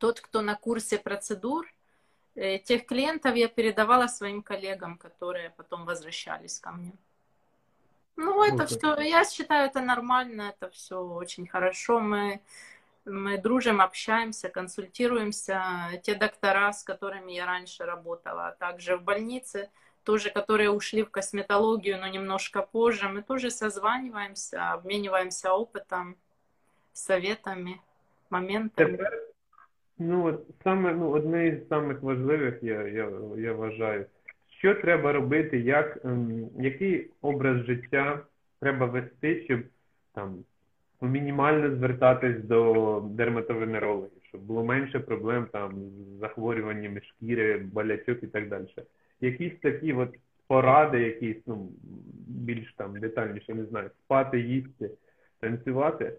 тот, 0.00 0.22
кто 0.22 0.40
на 0.40 0.54
курсе 0.54 0.96
процедур, 0.98 1.66
э, 2.34 2.58
тех 2.60 2.86
клиентов 2.86 3.36
я 3.36 3.48
передавала 3.48 4.06
своим 4.06 4.42
коллегам, 4.42 4.96
которые 4.96 5.50
потом 5.50 5.84
возвращались 5.84 6.58
ко 6.60 6.72
мне. 6.72 6.92
Ну, 8.16 8.44
это 8.44 8.66
Круто. 8.66 8.66
все, 8.66 9.00
я 9.00 9.24
считаю, 9.24 9.68
это 9.68 9.80
нормально, 9.80 10.54
это 10.56 10.70
все 10.70 11.00
очень 11.00 11.46
хорошо. 11.46 12.00
Мы, 12.00 12.40
мы 13.04 13.38
дружим, 13.38 13.80
общаемся, 13.80 14.48
консультируемся. 14.48 15.62
Те 16.02 16.14
доктора, 16.14 16.72
с 16.72 16.84
которыми 16.84 17.32
я 17.32 17.46
раньше 17.46 17.84
работала, 17.84 18.48
а 18.48 18.52
также 18.52 18.96
в 18.96 19.02
больнице, 19.02 19.70
тоже, 20.04 20.30
которые 20.30 20.70
ушли 20.70 21.02
в 21.02 21.10
косметологию, 21.10 21.98
но 21.98 22.06
немножко 22.06 22.62
позже, 22.62 23.08
мы 23.08 23.22
тоже 23.22 23.50
созваниваемся, 23.50 24.72
обмениваемся 24.72 25.52
опытом, 25.52 26.16
советами, 26.92 27.80
моментами. 28.30 28.96
Тепер, 28.96 29.22
ну, 29.98 30.28
от 30.28 30.46
саме, 30.62 30.92
ну, 30.92 31.10
одне 31.10 31.48
із 31.48 31.68
самих 31.68 32.02
важливих, 32.02 32.62
я, 32.62 32.82
я, 32.82 33.10
я 33.36 33.52
вважаю, 33.52 34.06
що 34.64 34.74
треба 34.74 35.12
робити, 35.12 35.60
як, 35.60 35.98
ем, 36.04 36.48
який 36.58 37.10
образ 37.22 37.66
життя 37.66 38.20
треба 38.60 38.86
вести, 38.86 39.44
щоб 39.44 39.60
там 40.14 40.44
ну, 41.00 41.08
мінімально 41.08 41.76
звертатись 41.76 42.44
до 42.44 43.00
дерматовенерологів, 43.10 44.22
щоб 44.28 44.40
було 44.40 44.64
менше 44.64 45.00
проблем 45.00 45.46
там 45.52 45.74
з 45.74 46.20
захворюваннями 46.20 47.00
шкіри, 47.00 47.58
болячок 47.58 48.22
і 48.22 48.26
так 48.26 48.48
далі. 48.48 48.66
Якісь 49.20 49.52
такі 49.62 49.92
от 49.92 50.16
поради, 50.46 51.00
якісь, 51.00 51.42
ну, 51.46 51.68
більш 52.26 52.74
там 52.76 53.00
детальніше, 53.00 53.54
не 53.54 53.64
знаю, 53.64 53.90
спати, 54.04 54.40
їсти, 54.40 54.90
танцювати. 55.40 56.12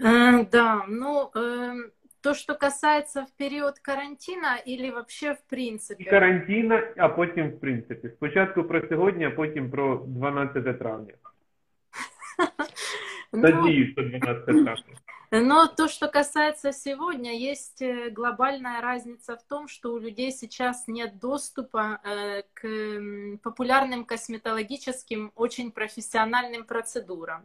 Э, 0.00 0.50
Да, 0.50 0.84
ну, 0.88 1.30
эм, 1.34 1.90
то, 2.21 2.33
что 2.33 2.55
касается 2.55 3.21
в 3.25 3.31
период 3.37 3.79
карантина 3.79 4.57
или 4.67 4.89
вообще 4.91 5.33
в 5.33 5.37
І 5.37 5.49
принципе. 5.49 6.03
карантина, 6.03 6.83
а 6.97 7.09
потім, 7.09 7.49
в 7.49 7.59
принципі. 7.59 8.09
Спочатку 8.15 8.63
про 8.63 8.87
сьогодні, 8.89 9.25
а 9.25 9.31
потім 9.31 9.71
про 9.71 10.03
12 10.07 10.79
травня. 10.79 11.13
Ну, 13.33 13.41
Надіюсь, 13.41 13.91
що 13.91 14.01
12 14.01 14.45
травня. 14.45 14.83
Но 15.31 15.67
то, 15.67 15.87
что 15.89 16.07
касается 16.07 16.71
сегодня, 16.71 17.31
есть 17.51 17.81
э, 17.81 18.09
глобальная 18.11 18.79
разница 18.81 19.35
в 19.35 19.43
том, 19.43 19.67
что 19.67 19.93
у 19.93 19.99
людей 19.99 20.31
сейчас 20.31 20.87
нет 20.87 21.19
доступа 21.19 21.99
э, 22.03 22.43
к 22.53 22.65
м, 22.67 23.37
популярным 23.43 24.05
косметологическим, 24.05 25.31
очень 25.35 25.71
профессиональным 25.71 26.63
процедурам. 26.63 27.41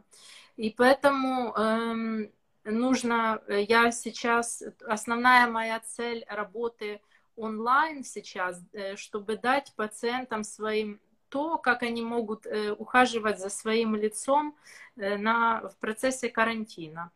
И 0.55 0.69
поэтому 0.77 1.53
эм, 1.57 2.29
нужно, 2.70 3.42
э, 3.46 3.62
я 3.62 3.90
сейчас, 3.92 4.62
основная 4.86 5.46
моя 5.46 5.80
цель 5.80 6.24
работы 6.28 7.00
онлайн 7.36 8.04
сейчас, 8.04 8.62
э, 8.72 8.96
чтобы 8.96 9.36
дать 9.36 9.72
пациентам 9.76 10.44
своим 10.44 11.00
то, 11.28 11.58
как 11.58 11.82
они 11.82 12.02
могут 12.02 12.46
э, 12.46 12.72
ухаживать 12.72 13.38
за 13.38 13.50
своим 13.50 13.94
лицом 13.94 14.56
на, 14.96 15.60
в 15.68 15.76
процессе 15.76 16.28
карантина. 16.28 17.10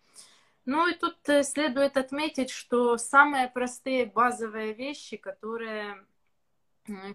Ну 0.65 0.87
и 0.87 0.95
тут 0.95 1.17
следует 1.43 1.97
отметить, 1.97 2.51
что 2.51 2.97
самые 2.99 3.49
простые 3.49 4.07
базовые 4.07 4.75
вещи, 4.75 5.17
которые 5.17 6.05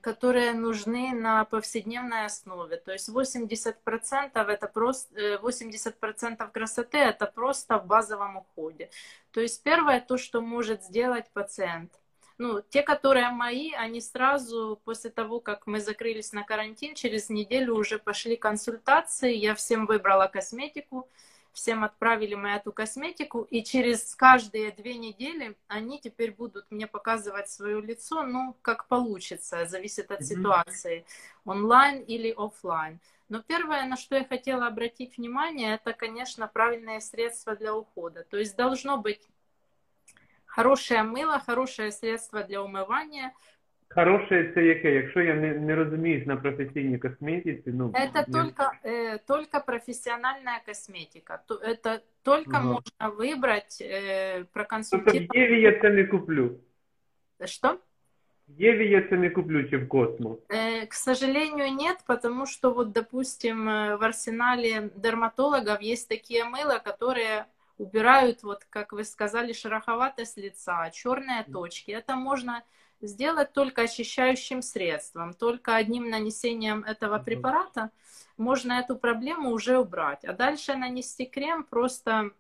которые 0.02 0.54
нужны 0.54 1.14
на 1.14 1.44
повседневной 1.46 2.26
основе. 2.26 2.78
То 2.78 2.94
есть 2.94 3.10
80% 3.10 4.32
это 4.34 4.68
просто 4.68 5.38
80% 5.44 6.52
красоты 6.52 6.98
это 6.98 7.26
просто 7.26 7.78
в 7.78 7.86
базовом 7.86 8.38
уходе. 8.38 8.90
То 9.32 9.42
есть 9.42 9.62
первое 9.64 10.00
то, 10.00 10.18
что 10.18 10.42
может 10.42 10.84
сделать 10.84 11.30
пациент– 11.34 11.92
ну, 12.38 12.62
те, 12.62 12.84
которые 12.84 13.30
мои, 13.30 13.72
они 13.72 14.00
сразу 14.00 14.80
после 14.86 15.10
того, 15.10 15.40
как 15.40 15.66
мы 15.66 15.80
закрылись 15.80 16.34
на 16.34 16.44
карантин, 16.44 16.94
через 16.94 17.30
неделю 17.30 17.76
уже 17.76 17.98
пошли 17.98 18.36
консультации, 18.36 19.34
я 19.34 19.56
всем 19.56 19.88
выбрала 19.88 20.28
косметику, 20.28 21.10
всем 21.58 21.84
отправили 21.84 22.36
мы 22.36 22.50
эту 22.50 22.72
косметику, 22.72 23.42
и 23.42 23.64
через 23.64 24.14
каждые 24.14 24.72
две 24.72 24.96
недели 24.96 25.58
они 25.68 26.00
теперь 26.00 26.32
будут 26.32 26.70
мне 26.70 26.86
показывать 26.86 27.50
свое 27.50 27.82
лицо, 27.82 28.22
ну, 28.22 28.56
как 28.62 28.88
получится, 28.88 29.66
зависит 29.66 30.12
от 30.12 30.22
mm-hmm. 30.22 30.24
ситуации, 30.24 31.06
онлайн 31.46 32.04
или 32.04 32.32
офлайн. 32.38 33.00
Но 33.28 33.42
первое, 33.42 33.86
на 33.86 33.98
что 33.98 34.16
я 34.16 34.24
хотела 34.24 34.68
обратить 34.68 35.18
внимание, 35.18 35.74
это, 35.74 35.94
конечно, 35.94 36.48
правильные 36.48 37.02
средства 37.02 37.56
для 37.56 37.76
ухода. 37.76 38.24
То 38.30 38.38
есть 38.38 38.56
должно 38.56 38.98
быть 38.98 39.22
Хороше 40.46 41.04
мило, 41.04 41.40
хороше 41.40 41.92
средство 41.92 42.44
для 42.44 42.64
умивання 42.64 43.32
Хорошее 43.95 44.53
це 44.55 44.65
яке? 44.65 44.93
Якщо 44.93 45.21
я 45.21 45.35
не, 45.35 45.55
не 45.55 45.75
розуміюсь 45.75 46.27
на 46.27 46.37
професійній 46.37 46.99
косметиці, 46.99 47.71
ну... 47.71 47.89
Это 47.89 48.25
не... 48.29 48.43
только, 48.43 48.73
э, 48.85 49.19
только 49.27 49.61
профессиональная 49.61 50.61
косметика. 50.67 51.43
Это 51.49 52.01
только 52.23 52.57
ага. 52.57 52.65
можно 52.65 53.17
выбрать, 53.17 53.83
э, 53.83 54.45
проконсультировать. 54.53 55.29
Тобто 55.29 55.35
в 55.35 55.43
Єві 55.43 55.61
я 55.61 55.81
це 55.81 55.91
не 55.91 56.05
куплю? 56.05 56.51
Что? 57.45 57.79
В 58.49 58.63
Єві 58.63 58.89
я 58.91 59.03
це 59.09 59.17
не 59.17 59.31
куплю, 59.31 59.69
чи 59.69 59.77
в 59.77 59.89
Космо? 59.89 60.39
Э, 60.49 60.87
к 60.87 60.95
сожалению, 60.95 61.73
нет, 61.73 61.99
потому 62.07 62.47
что 62.47 62.71
вот, 62.73 62.93
допустим, 62.93 63.65
в 63.67 64.05
арсенале 64.05 64.91
дерматологов 64.97 65.83
есть 65.83 66.09
такие 66.09 66.45
мыла, 66.45 66.79
которые 66.79 67.45
убирают, 67.79 68.43
вот 68.43 68.65
как 68.71 68.93
вы 68.93 69.05
сказали, 69.05 69.53
шероховатость 69.53 70.39
лица, 70.39 70.91
черные 70.91 71.45
точки. 71.53 71.91
Это 71.91 72.17
можно 72.17 72.63
сделать 73.02 73.54
только 73.54 73.84
очищающим 73.84 74.62
средством, 74.62 75.34
только 75.34 75.76
одним 75.76 76.10
нанесением 76.10 76.84
этого 76.84 77.20
препарата 77.20 77.92
можно 78.38 78.74
эту 78.74 78.96
проблему 78.96 79.52
уже 79.52 79.78
убрать. 79.78 80.24
А 80.26 80.34
дальше 80.34 80.76
нанести 80.76 81.26
крем, 81.26 81.64
просто 81.64 82.32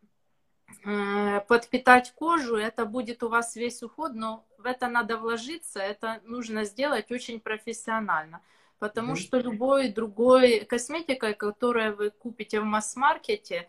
э, 0.85 1.41
подпитать 1.47 2.13
кожу, 2.13 2.55
это 2.55 2.85
будет 2.85 3.23
у 3.23 3.29
вас 3.29 3.55
весь 3.55 3.83
уход, 3.83 4.13
но 4.13 4.45
в 4.57 4.65
это 4.65 4.87
надо 4.87 5.17
вложиться, 5.17 5.79
это 5.79 6.21
нужно 6.25 6.65
сделать 6.65 7.11
очень 7.11 7.39
профессионально. 7.39 8.41
Потому 8.79 9.13
mm-hmm. 9.13 9.15
что 9.15 9.39
любой 9.39 9.89
другой 9.89 10.59
косметикой, 10.65 11.33
которую 11.33 11.95
вы 11.95 12.09
купите 12.11 12.61
в 12.61 12.63
масс-маркете, 12.63 13.67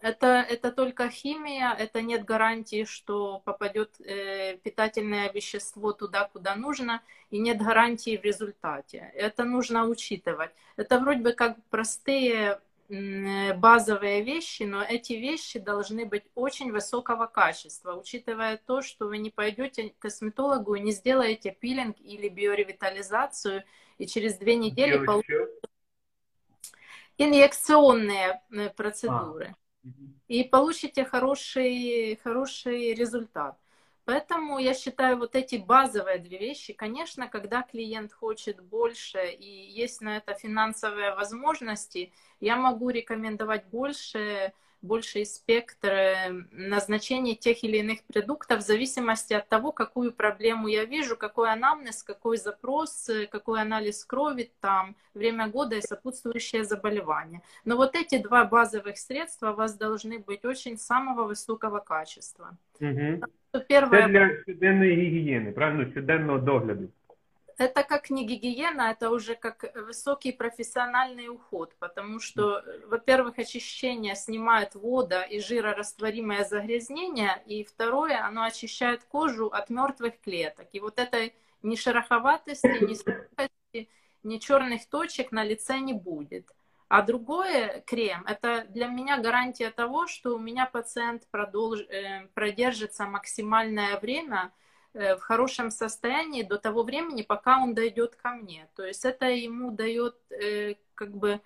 это, 0.00 0.44
это 0.48 0.72
только 0.72 1.08
химия, 1.08 1.72
это 1.72 2.02
нет 2.02 2.24
гарантии, 2.24 2.84
что 2.84 3.40
попадет 3.44 4.00
э, 4.00 4.56
питательное 4.58 5.30
вещество 5.32 5.92
туда, 5.92 6.28
куда 6.28 6.56
нужно, 6.56 7.02
и 7.30 7.38
нет 7.38 7.58
гарантии 7.58 8.16
в 8.16 8.24
результате. 8.24 9.10
Это 9.14 9.44
нужно 9.44 9.86
учитывать. 9.86 10.50
Это 10.76 10.98
вроде 10.98 11.20
бы 11.20 11.32
как 11.32 11.56
простые 11.70 12.60
базовые 13.56 14.22
вещи, 14.22 14.64
но 14.64 14.82
эти 14.82 15.12
вещи 15.12 15.60
должны 15.60 16.06
быть 16.06 16.24
очень 16.34 16.72
высокого 16.72 17.26
качества, 17.26 17.94
учитывая 17.94 18.56
то, 18.56 18.82
что 18.82 19.06
вы 19.06 19.18
не 19.18 19.30
пойдете 19.30 19.90
к 19.90 19.98
косметологу 20.00 20.74
и 20.74 20.80
не 20.80 20.90
сделаете 20.90 21.52
пилинг 21.52 22.00
или 22.00 22.28
биоревитализацию, 22.28 23.62
и 23.98 24.06
через 24.06 24.38
две 24.38 24.56
недели 24.56 25.04
получите 25.04 25.46
инъекционные 27.16 28.40
э, 28.50 28.70
процедуры. 28.70 29.54
А 29.54 29.59
и 30.28 30.44
получите 30.44 31.04
хороший, 31.04 32.16
хороший 32.22 32.94
результат. 32.94 33.58
Поэтому 34.04 34.58
я 34.58 34.74
считаю 34.74 35.18
вот 35.18 35.36
эти 35.36 35.56
базовые 35.56 36.18
две 36.18 36.38
вещи, 36.38 36.72
конечно, 36.72 37.28
когда 37.28 37.62
клиент 37.62 38.12
хочет 38.12 38.60
больше 38.60 39.24
и 39.30 39.70
есть 39.70 40.00
на 40.00 40.16
это 40.16 40.34
финансовые 40.34 41.14
возможности, 41.14 42.12
я 42.40 42.56
могу 42.56 42.90
рекомендовать 42.90 43.66
больше 43.66 44.52
больший 44.85 45.25
спектр 45.25 45.89
э, 45.89 46.29
назначения 46.51 47.35
тех 47.35 47.63
или 47.63 47.77
иных 47.77 47.99
продуктов 48.13 48.59
в 48.59 48.61
зависимости 48.61 49.33
от 49.33 49.49
того, 49.49 49.71
какую 49.71 50.11
проблему 50.11 50.67
я 50.67 50.85
вижу, 50.85 51.17
какой 51.17 51.51
анамнез, 51.51 52.03
какой 52.03 52.37
запрос, 52.37 53.09
э, 53.09 53.25
какой 53.25 53.61
анализ 53.61 54.05
крови, 54.05 54.51
там, 54.61 54.95
время 55.13 55.47
года 55.47 55.75
и 55.75 55.81
сопутствующее 55.81 56.63
заболевание. 56.63 57.41
Но 57.65 57.75
вот 57.77 57.95
эти 57.95 58.21
два 58.21 58.45
базовых 58.45 58.97
средства 58.97 59.51
у 59.51 59.55
вас 59.55 59.77
должны 59.77 60.19
быть 60.19 60.45
очень 60.45 60.77
самого 60.77 61.27
высокого 61.27 61.79
качества. 61.79 62.57
Угу. 62.79 63.23
Первое... 63.69 64.01
Це 64.01 64.07
для 64.07 64.41
щоденної 64.41 64.95
гігієни, 64.95 65.51
правильно, 65.51 65.91
щоденного 65.91 66.39
догляду 66.39 66.89
это 67.60 67.82
как 67.82 68.10
не 68.10 68.24
гигиена, 68.24 68.90
это 68.90 69.10
уже 69.10 69.34
как 69.34 69.72
высокий 69.74 70.32
профессиональный 70.32 71.28
уход, 71.28 71.76
потому 71.78 72.18
что, 72.18 72.64
во-первых, 72.86 73.38
очищение 73.38 74.14
снимает 74.14 74.74
вода 74.74 75.22
и 75.22 75.40
жирорастворимое 75.40 76.44
загрязнение, 76.44 77.42
и 77.46 77.64
второе, 77.64 78.24
оно 78.24 78.44
очищает 78.44 79.04
кожу 79.04 79.48
от 79.48 79.68
мертвых 79.70 80.20
клеток. 80.20 80.68
И 80.72 80.80
вот 80.80 80.98
этой 80.98 81.34
ни 81.62 81.76
шероховатости, 81.76 82.84
ни 82.84 82.94
сухости, 82.94 83.88
ни 84.22 84.38
черных 84.38 84.88
точек 84.88 85.30
на 85.30 85.44
лице 85.44 85.78
не 85.80 85.92
будет. 85.92 86.50
А 86.88 87.02
другое, 87.02 87.82
крем, 87.86 88.24
это 88.26 88.66
для 88.70 88.86
меня 88.86 89.18
гарантия 89.18 89.70
того, 89.70 90.06
что 90.06 90.34
у 90.34 90.38
меня 90.38 90.66
пациент 90.66 91.28
продолж... 91.30 91.80
Э, 91.82 92.26
продержится 92.34 93.04
максимальное 93.04 93.98
время– 94.00 94.52
Э, 94.60 94.69
в 94.94 95.20
хорошем 95.20 95.70
состоянии 95.70 96.42
до 96.42 96.58
того 96.58 96.82
времени, 96.82 97.22
пока 97.22 97.62
он 97.62 97.74
дойдет 97.74 98.16
ко 98.16 98.30
мне. 98.30 98.68
То 98.74 98.84
есть 98.84 99.04
это 99.04 99.26
ему 99.26 99.70
дает 99.70 100.16
э, 100.30 100.74
как 100.94 101.16
бы 101.16 101.40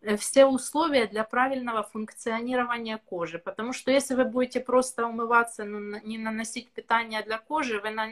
э, 0.00 0.16
все 0.16 0.46
условия 0.46 1.06
для 1.06 1.22
правильного 1.22 1.84
функционирования 1.84 2.98
кожи. 2.98 3.38
Потому 3.38 3.72
что 3.72 3.90
если 3.92 4.14
вы 4.14 4.24
будете 4.24 4.60
просто 4.60 5.06
умываться, 5.06 5.64
но 5.64 5.98
не 5.98 6.18
наносить 6.18 6.70
питание 6.72 7.22
для 7.22 7.38
кожи, 7.38 7.80
вы, 7.80 7.90
на, 7.90 8.08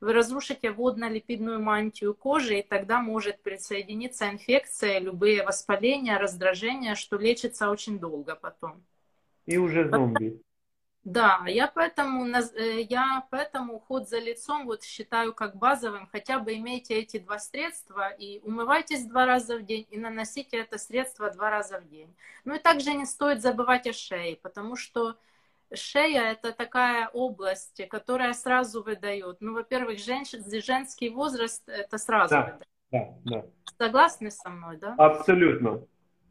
вы 0.00 0.12
разрушите 0.12 0.70
водно-липидную 0.70 1.60
мантию 1.60 2.14
кожи, 2.14 2.60
и 2.60 2.62
тогда 2.62 3.00
может 3.00 3.42
присоединиться 3.42 4.30
инфекция, 4.30 5.00
любые 5.00 5.44
воспаления, 5.44 6.18
раздражения, 6.18 6.94
что 6.94 7.18
лечится 7.18 7.68
очень 7.68 7.98
долго 7.98 8.34
потом. 8.36 8.82
И 9.44 9.58
уже 9.58 9.88
зомби. 9.88 10.40
Да, 11.10 11.40
я 11.46 11.68
поэтому, 11.68 12.26
э, 12.26 12.82
я 12.82 13.24
поэтому 13.30 13.76
уход 13.76 14.08
за 14.08 14.18
лицом 14.18 14.66
вот 14.66 14.82
считаю 14.82 15.32
как 15.32 15.56
базовым. 15.56 16.06
Хотя 16.12 16.38
бы 16.38 16.54
имейте 16.54 16.98
эти 16.98 17.18
два 17.18 17.38
средства 17.38 18.10
и 18.10 18.40
умывайтесь 18.44 19.06
два 19.06 19.24
раза 19.24 19.56
в 19.56 19.62
день 19.62 19.86
и 19.90 19.96
наносите 19.96 20.58
это 20.58 20.76
средство 20.76 21.30
два 21.30 21.48
раза 21.48 21.80
в 21.80 21.88
день. 21.88 22.14
Ну 22.44 22.56
и 22.56 22.58
также 22.58 22.92
не 22.92 23.06
стоит 23.06 23.40
забывать 23.40 23.86
о 23.86 23.94
шее, 23.94 24.36
потому 24.36 24.76
что 24.76 25.16
шея 25.74 26.32
это 26.32 26.52
такая 26.52 27.08
область, 27.08 27.88
которая 27.88 28.34
сразу 28.34 28.82
выдает. 28.82 29.38
Ну, 29.40 29.54
во-первых, 29.54 29.98
женщ... 29.98 30.34
женский 30.64 31.08
возраст 31.08 31.66
это 31.68 31.96
сразу 31.96 32.34
да, 32.34 32.42
выдает. 32.42 32.68
Да, 32.92 33.14
да. 33.24 33.44
Согласны 33.78 34.30
со 34.30 34.50
мной, 34.50 34.76
да? 34.76 34.94
Абсолютно. 34.98 35.80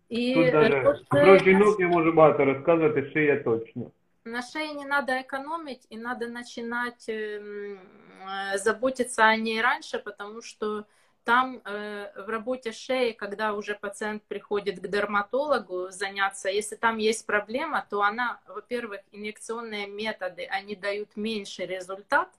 І 0.09 0.33
Тут 0.33 0.51
даже, 0.51 0.99
про 1.09 1.37
жінок 1.37 1.79
я 1.79 1.87
можу 1.87 2.13
багато 2.13 2.45
розказувати, 2.45 3.11
шия 3.13 3.43
точно 3.43 3.91
на 4.31 4.41
шее 4.41 4.73
не 4.73 4.85
надо 4.85 5.21
экономить, 5.21 5.85
и 5.89 5.97
надо 5.97 6.27
начинать 6.27 7.05
эм, 7.07 7.79
э, 8.21 8.57
заботиться 8.57 9.25
о 9.25 9.35
ней 9.35 9.61
раньше, 9.61 9.99
потому 9.99 10.41
что 10.41 10.85
там 11.23 11.61
э, 11.65 12.23
в 12.25 12.29
работе 12.29 12.71
шеи, 12.71 13.11
когда 13.11 13.53
уже 13.53 13.75
пациент 13.75 14.23
приходит 14.23 14.79
к 14.79 14.87
дерматологу 14.87 15.89
заняться, 15.89 16.49
если 16.49 16.75
там 16.77 16.97
есть 16.97 17.25
проблема, 17.25 17.85
то 17.89 18.01
она, 18.01 18.39
во-первых, 18.47 19.01
инъекционные 19.11 19.87
методы, 19.87 20.45
они 20.45 20.75
дают 20.75 21.17
меньше 21.17 21.65
результат, 21.65 22.29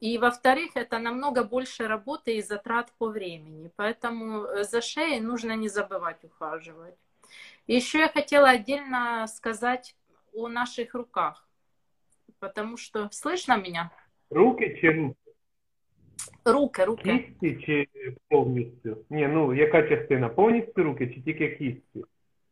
и, 0.00 0.18
во-вторых, 0.18 0.72
это 0.74 0.98
намного 0.98 1.44
больше 1.44 1.86
работы 1.86 2.36
и 2.36 2.42
затрат 2.42 2.90
по 2.98 3.06
времени. 3.06 3.70
Поэтому 3.76 4.46
э, 4.46 4.64
за 4.64 4.80
шеей 4.80 5.20
нужно 5.20 5.54
не 5.54 5.68
забывать 5.68 6.24
ухаживать. 6.24 6.96
Еще 7.68 8.00
я 8.00 8.08
хотела 8.08 8.48
отдельно 8.48 9.28
сказать 9.28 9.94
о 10.33 10.49
наших 10.49 10.93
руках. 10.95 11.47
Потому 12.39 12.77
что... 12.77 13.09
Слышно 13.11 13.57
меня? 13.57 13.89
Руки 14.29 14.77
чи 14.81 14.91
руки? 14.91 15.15
Руки, 16.45 16.85
руки. 16.85 17.17
Кісті 17.39 17.65
чи 17.65 17.87
повністю? 18.29 18.97
Ні, 19.09 19.27
ну 19.27 19.53
яка 19.53 19.89
частина? 19.89 20.29
Повністю 20.29 20.83
руки 20.83 21.07
чи 21.07 21.21
тільки 21.21 21.49
кісті? 21.55 22.05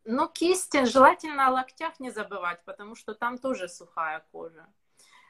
Ну, 0.05 0.27
кисти 0.27 0.85
желательно 0.85 1.47
о 1.47 1.51
локтях 1.51 1.99
не 1.99 2.11
забывать, 2.11 2.57
потому 2.65 2.95
что 2.95 3.13
там 3.13 3.37
тоже 3.37 3.67
сухая 3.67 4.21
кожа. 4.31 4.65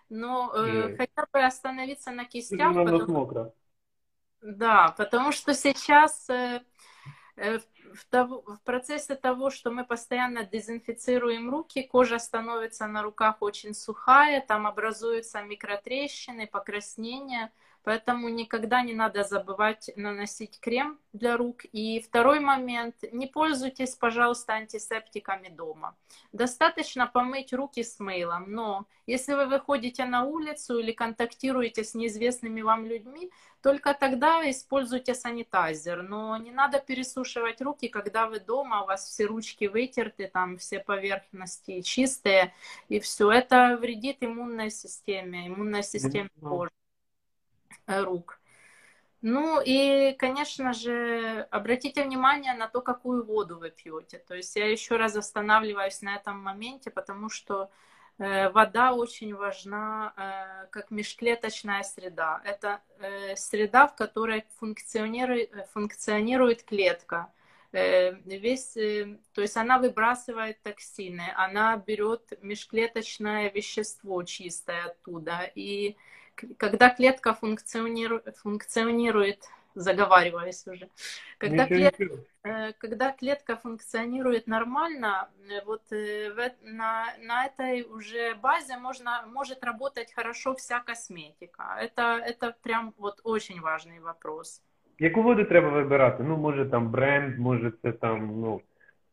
Но 0.09 0.51
э, 0.55 0.87
Мгм. 0.87 0.97
хотя 0.97 1.25
бы 1.33 1.45
остановиться 1.47 2.11
на 2.11 2.25
кистях, 2.25 2.67
Вона 2.73 2.81
у 2.81 2.85
нас 2.85 2.99
потому, 3.01 3.19
мокра. 3.19 3.51
да, 4.41 4.93
потому 4.97 5.31
что 5.31 5.53
сейчас 5.53 6.29
э, 6.29 6.61
э, 7.37 7.59
в, 7.94 8.04
того- 8.06 8.42
в 8.46 8.60
процессе 8.62 9.14
того, 9.14 9.50
что 9.50 9.70
мы 9.70 9.84
постоянно 9.84 10.44
дезинфицируем 10.44 11.50
руки, 11.50 11.82
кожа 11.82 12.18
становится 12.18 12.86
на 12.86 13.02
руках 13.02 13.36
очень 13.40 13.74
сухая, 13.74 14.40
там 14.40 14.66
образуются 14.66 15.42
микротрещины, 15.42 16.46
покраснения, 16.46 17.52
поэтому 17.82 18.28
никогда 18.28 18.82
не 18.82 18.94
надо 18.94 19.24
забывать 19.24 19.90
наносить 19.96 20.60
крем 20.60 20.98
для 21.12 21.36
рук. 21.36 21.62
И 21.72 22.00
второй 22.00 22.40
момент, 22.40 22.96
не 23.12 23.26
пользуйтесь, 23.26 23.94
пожалуйста, 23.94 24.54
антисептиками 24.54 25.48
дома. 25.48 25.96
Достаточно 26.32 27.06
помыть 27.06 27.52
руки 27.52 27.82
с 27.82 27.98
мылом, 28.00 28.44
но 28.52 28.86
если 29.06 29.34
вы 29.34 29.46
выходите 29.46 30.04
на 30.04 30.24
улицу 30.24 30.78
или 30.78 30.92
контактируете 30.92 31.84
с 31.84 31.94
неизвестными 31.94 32.62
вам 32.62 32.86
людьми, 32.86 33.30
только 33.62 33.92
тогда 33.92 34.48
используйте 34.50 35.14
санитайзер. 35.14 36.02
Но 36.02 36.36
не 36.36 36.50
надо 36.50 36.80
пересушивать 36.80 37.60
руки, 37.60 37.88
когда 37.88 38.26
вы 38.26 38.40
дома, 38.40 38.82
у 38.82 38.86
вас 38.86 39.06
все 39.06 39.26
ручки 39.26 39.66
вытерты, 39.66 40.28
там 40.28 40.56
все 40.56 40.78
поверхности 40.80 41.80
чистые, 41.82 42.54
и 42.88 43.00
все. 43.00 43.30
Это 43.30 43.76
вредит 43.80 44.18
иммунной 44.20 44.70
системе, 44.70 45.48
иммунной 45.48 45.82
системе 45.82 46.30
Ну, 46.40 46.48
кожи, 46.48 46.70
рук. 47.90 48.40
Ну 49.22 49.60
и, 49.62 50.14
конечно 50.18 50.72
же, 50.72 51.46
обратите 51.50 52.04
внимание 52.04 52.54
на 52.54 52.68
то, 52.68 52.80
какую 52.80 53.24
воду 53.24 53.58
вы 53.58 53.70
пьете. 53.70 54.18
То 54.18 54.34
есть 54.34 54.56
я 54.56 54.70
еще 54.70 54.96
раз 54.96 55.14
останавливаюсь 55.16 56.00
на 56.00 56.16
этом 56.16 56.42
моменте, 56.42 56.90
потому 56.90 57.28
что 57.28 57.70
э, 58.18 58.48
вода 58.50 58.94
очень 58.94 59.34
важна 59.34 60.14
э, 60.16 60.66
как 60.70 60.90
межклеточная 60.90 61.82
среда. 61.82 62.40
Это 62.44 62.80
э, 62.98 63.36
среда, 63.36 63.86
в 63.88 63.94
которой 63.94 64.46
функционирует, 64.58 65.50
функционирует 65.72 66.62
клетка. 66.62 67.30
Э, 67.72 68.14
Весь, 68.24 68.74
э, 68.78 69.18
то 69.34 69.42
есть 69.42 69.56
она 69.56 69.78
выбрасывает 69.78 70.62
токсины, 70.62 71.30
она 71.36 71.76
берет 71.76 72.32
межклеточное 72.42 73.50
вещество 73.50 74.22
чистое 74.22 74.86
оттуда. 74.86 75.50
И 75.54 75.96
когда 76.56 76.90
клетка 76.90 77.34
функционирует, 77.34 78.36
функционирует 78.36 79.48
заговариваясь 79.74 80.66
уже, 80.66 80.88
когда 81.38 81.66
нічого. 81.68 82.18
Э, 82.42 82.72
когда 82.78 83.12
клетка 83.12 83.56
функционирует 83.56 84.46
нормально, 84.46 85.28
э, 85.50 85.64
вот 85.66 85.82
в 85.90 85.94
э- 85.94 86.54
на, 86.62 87.04
на 87.22 87.44
этой 87.44 87.82
уже 87.82 88.34
базе 88.34 88.78
можно, 88.78 89.24
может 89.26 89.62
работать 89.64 90.12
хорошо 90.14 90.54
вся 90.54 90.80
косметика. 90.80 91.76
Это, 91.78 92.18
это 92.24 92.54
прям 92.62 92.94
вот 92.96 93.20
очень 93.24 93.60
важный 93.60 94.00
вопрос. 94.00 94.62
Яку 94.98 95.22
воду 95.22 95.44
треба 95.44 95.68
вибирати? 95.68 96.22
Ну, 96.22 96.36
може 96.36 96.66
там 96.66 96.90
бренд, 96.90 97.38
може 97.38 97.72
це 97.82 97.92
там, 97.92 98.40
ну. 98.40 98.60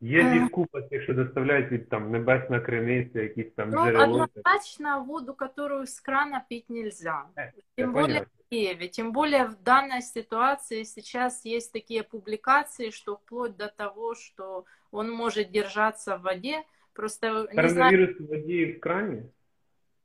Є 0.01 0.21
Е. 0.21 0.31
від 0.39 0.51
купа 0.51 0.81
тих, 0.83 1.03
що 1.03 1.15
доставляють 1.15 1.73
від 1.73 1.89
там 1.89 2.11
Небесна 2.11 2.61
Криниця, 2.61 3.21
якісь 3.23 3.53
там 3.57 3.71
Ну, 3.71 3.85
джерело. 3.85 4.03
однозначно 4.23 5.05
воду, 5.05 5.35
которую 5.35 5.83
с 5.87 6.01
крана 6.01 6.45
пить 6.51 6.71
нельзя. 6.71 7.25
Э, 7.37 7.51
Тем 7.77 7.87
Я 7.89 8.01
более 8.03 8.07
понял. 8.19 8.27
в 8.47 8.51
Киеве. 8.51 8.89
Тем 8.89 9.13
более 9.13 9.45
в 9.45 9.57
данной 9.63 10.03
ситуации 10.03 10.83
сейчас 10.85 11.47
есть 11.47 11.73
такие 11.73 12.03
публикации, 12.03 12.91
что 12.91 13.15
вплоть 13.17 13.57
до 13.57 13.69
того, 13.69 14.15
что 14.15 14.65
он 14.93 15.11
может 15.11 15.51
держаться 15.51 16.17
в 16.17 16.23
воде. 16.23 16.63
Просто 16.95 17.27
не 17.27 17.69
знаю, 17.69 17.91
Коронавірус 17.91 18.21
в 18.21 18.27
воді 18.27 18.67
в 18.67 18.81
крані? 18.81 19.23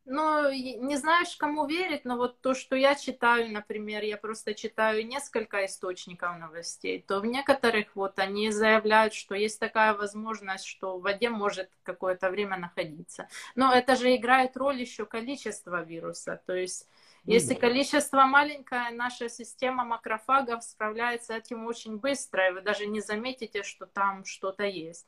Ну, 0.04 0.50
не 0.50 0.96
знаешь, 0.96 1.36
кому 1.36 1.64
верить, 1.66 2.04
но 2.04 2.16
вот 2.16 2.40
то, 2.40 2.54
что 2.54 2.74
я 2.74 2.96
читаю, 2.96 3.52
например, 3.52 4.02
я 4.02 4.16
просто 4.16 4.52
читаю 4.52 5.06
несколько 5.06 5.64
источников 5.64 6.38
новостей, 6.38 7.04
то 7.06 7.20
в 7.20 7.24
некоторых 7.26 7.94
вот 7.94 8.18
они 8.18 8.50
заявляют, 8.50 9.14
что 9.14 9.36
есть 9.36 9.60
такая 9.60 9.94
возможность, 9.94 10.64
что 10.64 10.98
в 10.98 11.02
воде 11.02 11.30
может 11.30 11.70
какое-то 11.84 12.30
время 12.30 12.56
находиться. 12.56 13.28
Но 13.54 13.72
это 13.72 13.94
же 13.94 14.16
играет 14.16 14.56
роль 14.56 14.80
еще 14.80 15.06
количество 15.06 15.82
вируса, 15.84 16.42
то 16.46 16.52
есть 16.54 16.88
Ну 17.26 17.34
если 17.34 17.54
количество 17.54 18.22
маленькое, 18.24 18.90
наша 18.90 19.28
система 19.28 19.84
макрофагов 19.84 20.64
справляется 20.64 21.34
этим 21.36 21.64
очень 21.66 21.98
быстро, 21.98 22.48
и 22.48 22.52
вы 22.52 22.60
даже 22.60 22.86
не 22.86 23.00
заметите, 23.00 23.62
что 23.62 23.86
там 23.86 24.24
что-то 24.24 24.64
есть. 24.64 25.06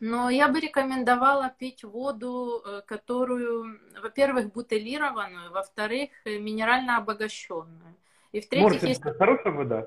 Но 0.00 0.30
я 0.30 0.48
бы 0.48 0.60
рекомендовала 0.60 1.54
пить 1.58 1.84
воду, 1.84 2.62
э, 2.64 2.82
которую, 2.86 3.80
во-первых, 4.02 4.52
бутылированную, 4.52 5.52
во-вторых, 5.52 6.10
э, 6.24 6.38
минерально 6.38 6.96
обогащенную. 6.96 7.94
И 8.32 8.40
в-третьих, 8.40 8.82
есть 8.82 9.04
Моршинська, 9.04 9.14
хороша 9.14 9.50
вода? 9.50 9.86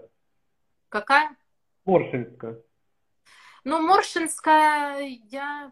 какая? 0.90 1.36
Моршинська. 1.86 2.56
Ну, 3.64 3.82
Моршинская, 3.82 5.02
я... 5.30 5.72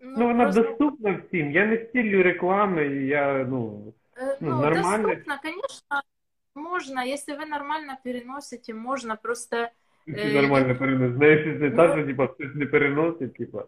Ну, 0.00 0.26
вона 0.26 0.44
просто, 0.44 0.62
доступна 0.62 1.22
всім. 1.26 1.52
Я 1.52 1.66
не 1.66 1.86
стілю 1.86 2.22
реклами, 2.22 2.86
я, 3.06 3.44
ну, 3.48 3.94
э, 4.16 4.36
ну, 4.40 4.50
ну, 4.50 4.62
нормально. 4.62 5.08
доступно, 5.08 5.38
конечно, 5.42 6.02
можно, 6.54 7.00
если 7.00 7.34
вы 7.34 7.46
нормально 7.46 7.98
переносите, 8.04 8.74
можно 8.74 9.16
просто... 9.16 9.70
Е, 10.07 10.33
нормально 10.41 10.75
переносить. 10.75 11.15
Знаєш, 11.17 11.41
щось 11.41 11.61
не 11.61 11.69
ну- 11.69 11.75
так, 11.77 11.97
що 11.97 12.05
типа 12.07 12.27
хтось 12.27 12.55
не 12.55 12.65
переносить, 12.65 13.33
типа. 13.33 13.65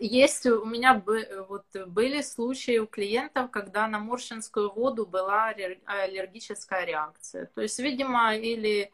Есть 0.00 0.46
у 0.46 0.64
меня 0.66 1.02
бы- 1.06 1.46
вот 1.48 1.64
были 1.88 2.22
случаи 2.22 2.78
у 2.78 2.86
клиентов, 2.86 3.50
когда 3.50 3.88
на 3.88 3.98
моршинскую 3.98 4.70
воду 4.70 5.04
была 5.12 5.52
аллер- 5.52 5.78
аллергическая 5.84 6.86
реакция. 6.86 7.48
То 7.54 7.62
есть, 7.62 7.80
видимо, 7.80 8.34
или, 8.34 8.90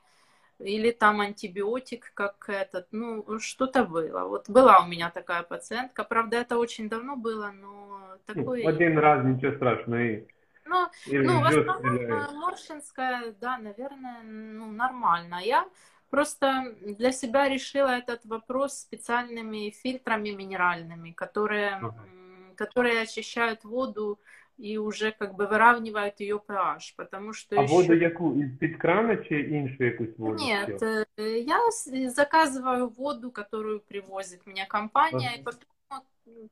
или 0.59 0.91
там 0.91 1.21
антибиотик, 1.21 2.11
как 2.15 2.47
этот, 2.49 2.85
ну, 2.93 3.39
что-то 3.39 3.85
было. 3.85 4.29
Вот 4.29 4.49
была 4.51 4.85
у 4.85 4.89
меня 4.89 5.11
такая 5.11 5.43
пациентка. 5.43 6.05
Правда, 6.05 6.37
это 6.37 6.57
очень 6.59 6.89
давно 6.89 7.15
было, 7.17 7.53
но 7.53 8.01
Ну, 8.29 8.35
такое... 8.35 8.69
один 8.69 8.99
раз 8.99 9.25
нічого 9.25 9.57
страшного. 9.57 10.01
І, 10.03 10.23
Ну, 10.67 10.87
і 11.07 11.19
ну, 11.19 11.41
в 11.41 11.49
вже 11.49 11.61
основном 11.61 11.97
стріляє. 11.97 12.21
э, 12.23 12.35
Моршинская, 12.41 13.33
да, 13.41 13.59
наверное, 13.59 14.23
ну, 14.25 14.67
нормально. 14.73 15.41
Я 15.45 15.65
просто 16.11 16.75
для 16.83 17.13
себя 17.13 17.49
решила 17.49 17.89
этот 17.99 18.25
вопрос 18.25 18.81
специальными 18.81 19.71
фильтрами 19.71 20.31
минеральными, 20.31 21.13
которые, 21.13 21.69
Ага. 21.73 21.95
м, 22.07 22.55
которые 22.57 23.03
очищают 23.03 23.65
воду 23.65 24.19
и 24.59 24.79
уже 24.79 25.13
как 25.13 25.35
бы 25.35 25.47
выравнивают 25.47 26.21
ее 26.21 26.37
pH, 26.39 26.95
потому 26.97 27.33
что 27.33 27.57
А 27.57 27.63
еще... 27.63 27.75
воду 27.75 27.95
яку? 27.95 28.35
Із-під 28.35 28.77
крана 28.77 29.17
чи 29.17 29.41
іншу 29.41 29.85
якусь 29.85 30.19
воду? 30.19 30.37
Нет, 30.45 30.67
п'єш? 30.69 30.83
э, 31.17 31.39
я 31.47 31.71
с- 31.71 32.11
заказываю 32.11 32.89
воду, 32.89 33.31
которую 33.31 33.81
привозит 33.81 34.47
мне 34.47 34.67
компания, 34.67 35.17
Ага. 35.29 35.37
и 35.41 35.43
потом 35.43 35.61
вот 35.61 35.67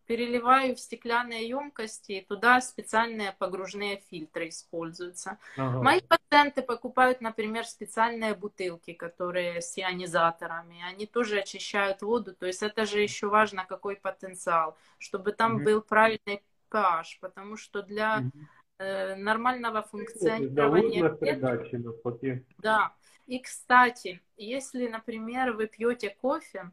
переливаю 0.06 0.76
в 0.76 0.80
стеклянные 0.80 1.48
емкости, 1.48 2.14
и 2.14 2.22
туда 2.26 2.62
специальные 2.62 3.34
погружные 3.34 4.02
фильтры 4.10 4.50
используются. 4.50 5.38
Ага. 5.58 5.84
Мои 5.84 6.00
пациенты 6.02 6.62
покупают, 6.62 7.22
например, 7.22 7.66
специальные 7.66 8.36
бутылки, 8.36 8.94
которые 8.94 9.62
с 9.62 9.78
ионизаторами. 9.78 10.84
Они 10.88 11.06
тоже 11.06 11.40
очищают 11.40 12.02
воду. 12.02 12.36
То 12.36 12.46
есть 12.46 12.62
это 12.64 12.86
же 12.86 13.02
еще 13.02 13.28
важно, 13.28 13.66
какой 13.66 13.96
потенциал, 13.96 14.78
чтобы 15.00 15.32
там 15.32 15.58
Мгм. 15.58 15.66
был 15.66 15.82
правильный 15.82 16.44
pH, 16.70 17.20
потому 17.22 17.58
что 17.58 17.82
для 17.82 18.20
Мгм. 18.20 18.32
э, 18.80 19.16
нормального 19.16 19.82
Да, 19.82 19.90
функционирования 19.90 21.02
клеток 21.20 21.74
навпаки. 21.74 22.44
да. 22.60 22.94
И, 23.28 23.40
кстати, 23.40 24.22
если, 24.38 24.88
например, 24.88 25.54
вы 25.54 25.68
пьете 25.68 26.10
кофе, 26.10 26.72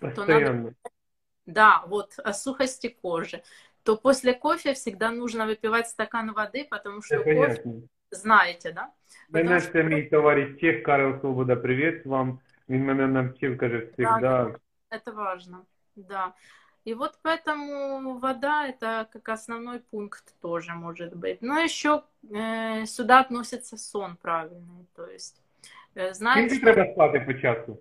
Постоянно 0.00 0.74
да, 1.47 1.83
вот 1.87 2.19
о 2.23 2.33
сухости 2.33 2.87
кожи, 3.01 3.43
то 3.83 3.97
после 3.97 4.33
кофе 4.33 4.73
всегда 4.73 5.11
нужно 5.11 5.45
выпивать 5.45 5.87
стакан 5.87 6.31
воды, 6.33 6.67
потому 6.69 7.01
Це 7.01 7.15
что 7.15 7.17
кофе, 7.23 7.35
понятно. 7.35 7.73
знаете, 8.11 8.71
да? 8.71 8.87
Мене 9.29 9.59
Потому 9.59 9.73
це 9.73 9.83
мій 9.83 10.03
товариш 10.03 10.59
Чех 10.61 10.83
Карл 10.83 11.19
Свобода, 11.19 11.55
привіт 11.55 12.05
вам. 12.05 12.39
Він 12.69 12.85
мене 12.85 13.07
навчив, 13.07 13.57
каже, 13.57 13.87
завжди. 13.97 14.57
Это 14.91 15.11
важно, 15.11 15.65
да. 15.95 16.33
И 16.85 16.93
вот 16.93 17.19
поэтому 17.23 18.19
вода 18.19 18.67
это 18.67 19.07
как 19.11 19.29
основной 19.29 19.79
пункт 19.79 20.35
тоже 20.41 20.73
может 20.73 21.15
быть. 21.15 21.41
Но 21.41 21.59
еще 21.59 22.03
э, 22.29 22.85
сюда 22.85 23.21
относится 23.21 23.77
сон 23.77 24.17
правильный, 24.21 24.85
то 24.95 25.05
есть 25.05 25.41
э, 25.95 26.13
знаете, 26.13 26.49
Скільки 26.49 26.73
треба 26.73 26.93
спати 26.93 27.19
по 27.19 27.33
часу? 27.33 27.77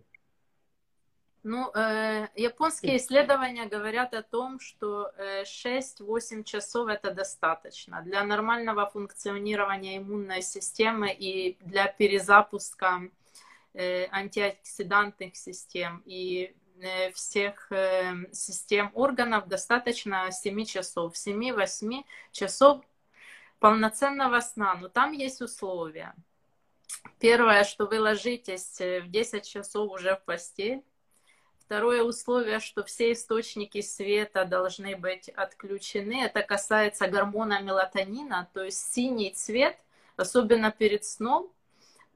Ну, 1.50 1.72
э, 1.74 2.28
японские 2.36 2.98
исследования 2.98 3.68
говорят 3.68 4.14
о 4.14 4.22
том, 4.22 4.60
что 4.60 5.14
э, 5.16 5.44
6-8 5.44 6.44
часов 6.44 6.90
это 6.90 7.12
достаточно 7.12 8.02
для 8.02 8.26
нормального 8.26 8.86
функционирования 8.86 9.98
иммунной 10.00 10.42
системы 10.42 11.10
и 11.10 11.56
для 11.62 11.88
перезапуска 11.88 13.00
э, 13.74 14.08
антиоксидантных 14.12 15.38
систем 15.38 16.04
и 16.06 16.54
э, 16.82 17.12
всех 17.12 17.72
э, 17.72 18.26
систем 18.34 18.92
органов 18.94 19.48
достаточно 19.48 20.30
7 20.34 20.66
часов, 20.66 21.14
7-8 21.14 22.04
часов 22.34 22.84
полноценного 23.60 24.42
сна. 24.42 24.76
Но 24.76 24.90
там 24.90 25.14
есть 25.14 25.40
условия. 25.42 26.14
Первое, 27.20 27.64
что 27.64 27.86
вы 27.86 28.02
ложитесь 28.02 28.82
э, 28.82 29.00
в 29.00 29.10
10 29.10 29.48
часов 29.48 29.90
уже 29.90 30.18
в 30.18 30.26
постель, 30.26 30.84
Второе 31.68 32.02
условие, 32.02 32.62
что 32.62 32.86
все 32.86 33.12
источники 33.12 33.82
света 33.82 34.46
должны 34.46 34.96
быть 34.96 35.28
отключены. 35.28 36.24
Это 36.24 36.42
касается 36.42 37.10
гормона 37.10 37.62
мелатонина, 37.62 38.48
то 38.54 38.64
есть 38.64 38.94
синий 38.94 39.32
цвет, 39.32 39.76
особенно 40.16 40.72
перед 40.72 41.04
сном, 41.04 41.52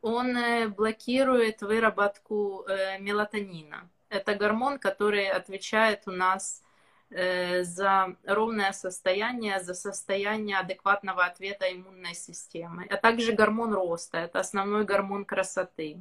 он 0.02 0.38
э, 0.38 0.70
блокирует 0.70 1.62
выработку 1.64 2.64
э, 2.66 2.98
мелатонина. 3.00 3.90
Это 4.08 4.36
гормон, 4.36 4.80
который 4.80 5.28
отвечает 5.28 6.04
у 6.06 6.12
нас 6.12 6.64
э, 7.10 7.64
за 7.64 8.16
ровное 8.24 8.72
состояние, 8.72 9.60
за 9.60 9.74
состояние 9.74 10.60
адекватного 10.60 11.26
ответа 11.26 11.70
иммунной 11.70 12.16
системы, 12.16 12.88
а 12.90 12.96
также 12.96 13.34
гормон 13.34 13.74
роста, 13.74 14.18
это 14.20 14.40
основной 14.40 14.86
гормон 14.86 15.26
красоты. 15.26 15.98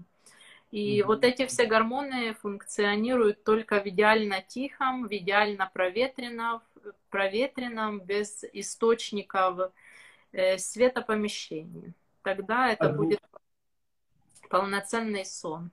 И 0.70 1.00
mm-hmm. 1.00 1.06
вот 1.06 1.24
эти 1.24 1.46
все 1.46 1.66
гормоны 1.66 2.34
функционируют 2.34 3.42
только 3.42 3.80
в 3.80 3.86
идеально 3.86 4.40
тихом, 4.40 5.08
в 5.08 5.12
идеально 5.12 5.68
проветренном, 5.72 6.62
проветренном 7.10 8.00
без 8.00 8.44
источников 8.52 9.72
э, 10.32 10.58
светопомещения. 10.58 11.92
Тогда 12.22 12.70
это 12.70 12.90
а 12.90 12.92
будет 12.92 13.20
полноценный 14.48 15.24
сон. 15.24 15.70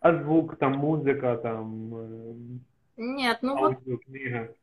А 0.00 0.12
звук, 0.12 0.56
там 0.58 0.72
музыка, 0.72 1.38
там... 1.38 1.94
Э, 1.94 2.34
нет, 2.98 3.38
ну 3.40 3.56
аудио, 3.56 3.80
вот... 3.86 4.04
Книга. 4.04 4.54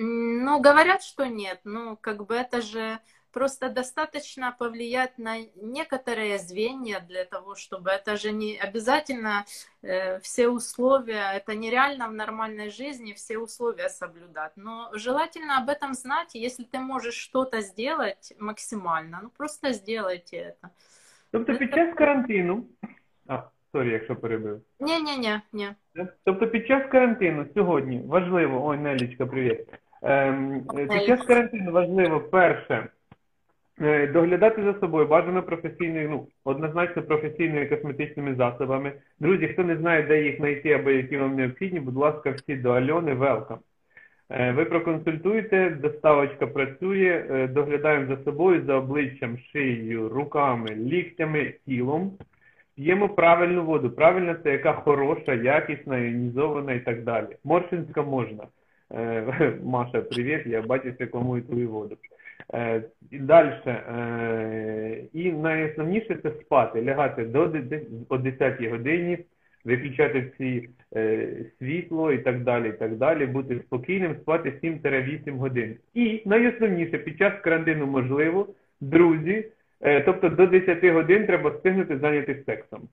Ну, 0.00 0.60
говорят, 0.60 1.02
что 1.02 1.26
нет. 1.26 1.60
Ну, 1.64 1.96
как 1.96 2.24
бы 2.24 2.36
это 2.36 2.62
же 2.62 3.00
Просто 3.37 3.69
достаточно 3.69 4.55
повлиять 4.59 5.17
на 5.17 5.37
некоторые 5.55 6.37
звенья 6.37 6.99
для 6.99 7.25
того, 7.25 7.55
чтобы 7.55 7.89
это 7.89 8.15
же 8.15 8.31
не 8.31 8.59
обязательно 8.59 9.45
э, 9.81 10.19
все 10.19 10.49
условия, 10.49 11.33
это 11.33 11.55
нереально 11.55 12.09
в 12.09 12.13
нормальной 12.13 12.69
жизни 12.69 13.13
все 13.13 13.39
условия 13.39 13.89
соблюдать. 13.89 14.51
Но 14.55 14.91
желательно 14.93 15.57
об 15.57 15.69
этом 15.69 15.95
знать, 15.95 16.35
если 16.35 16.63
ты 16.63 16.77
можешь 16.77 17.15
что-то 17.15 17.61
сделать 17.61 18.33
максимально, 18.39 19.19
ну 19.23 19.29
просто 19.35 19.73
сделайте 19.73 20.37
это. 20.37 20.69
Тобто 21.31 21.55
під 21.55 21.73
час 21.73 21.95
карантину, 21.95 22.65
а, 23.27 23.43
сорі, 23.71 23.91
якщо 23.91 24.15
перебив. 24.15 24.61
Ні-ні-ні. 24.79 25.41
ні. 25.53 25.69
Тобто 26.23 26.47
під 26.47 26.67
час 26.67 26.91
карантину 26.91 27.45
сьогодні 27.53 28.01
важливо, 28.05 28.65
ой, 28.67 28.77
Нелічка, 28.77 29.25
привіт. 29.25 29.67
Ем, 30.01 30.65
під 30.75 31.05
час 31.05 31.25
карантину 31.25 31.71
важливо 31.71 32.19
перше 32.19 32.89
Е, 32.96 32.96
доглядати 34.12 34.62
за 34.62 34.74
собою 34.80 35.06
бажано 35.06 35.42
професійною, 35.42 36.10
ну, 36.10 36.26
однозначно 36.44 37.02
професійними 37.02 37.66
косметичними 37.66 38.34
засобами. 38.34 38.92
Друзі, 39.20 39.48
хто 39.48 39.64
не 39.64 39.76
знає, 39.76 40.02
де 40.02 40.22
їх 40.22 40.36
знайти 40.36 40.72
або 40.72 40.90
які 40.90 41.16
вам 41.16 41.36
необхідні, 41.36 41.80
будь 41.80 41.96
ласка, 41.96 42.30
всі 42.30 42.56
до 42.56 42.70
Альони, 42.70 43.14
велкам. 43.14 43.58
Ви 44.30 44.64
проконсультуєте, 44.64 45.70
доставочка 45.70 46.46
працює, 46.46 47.26
е, 47.30 47.46
доглядаємо 47.46 48.16
за 48.16 48.24
собою, 48.24 48.64
за 48.66 48.74
обличчям, 48.74 49.38
шиєю, 49.52 50.08
руками, 50.08 50.70
ліктями, 50.70 51.54
тілом. 51.66 52.12
П'ємо 52.76 53.08
правильну 53.08 53.64
воду. 53.64 53.90
Правильна 53.90 54.34
це 54.34 54.52
яка 54.52 54.72
хороша, 54.72 55.34
якісна, 55.34 55.98
іонізована 55.98 56.72
і 56.72 56.80
так 56.80 57.02
далі. 57.02 57.26
Моршинська 57.44 58.02
можна. 58.02 58.44
Е, 58.92 59.52
Маша, 59.64 60.00
привіт, 60.00 60.46
я 60.46 60.62
бачу, 60.62 60.92
рекламую 60.98 61.42
твою 61.42 61.70
воду. 61.70 61.96
Е, 62.54 62.82
і 63.10 63.18
далі. 63.18 63.52
Е, 63.66 65.04
і 65.12 65.32
найосновніше 65.32 66.18
це 66.22 66.30
спати, 66.40 66.82
лягати 66.82 67.24
до 67.24 67.52
о 68.08 68.18
10 68.18 68.64
годині, 68.64 69.18
виключати 69.64 70.30
всі 70.34 70.68
е, 70.96 71.28
світло 71.58 72.12
і 72.12 72.18
так 72.18 72.42
далі, 72.42 72.68
і 72.68 72.72
так 72.72 72.96
далі, 72.96 73.26
бути 73.26 73.60
спокійним, 73.66 74.16
спати 74.16 74.52
7-8 74.62 75.38
годин. 75.38 75.76
І 75.94 76.22
найосновніше 76.24 76.98
під 76.98 77.18
час 77.18 77.32
карантину 77.42 77.86
можливо, 77.86 78.48
друзі, 78.80 79.48
тобто 80.04 80.28
до 80.28 80.46
10 80.46 80.84
годин 80.84 81.26
треба 81.26 81.50
встигнути 81.50 81.98
зайнятися 81.98 82.42
сексом. 82.46 82.88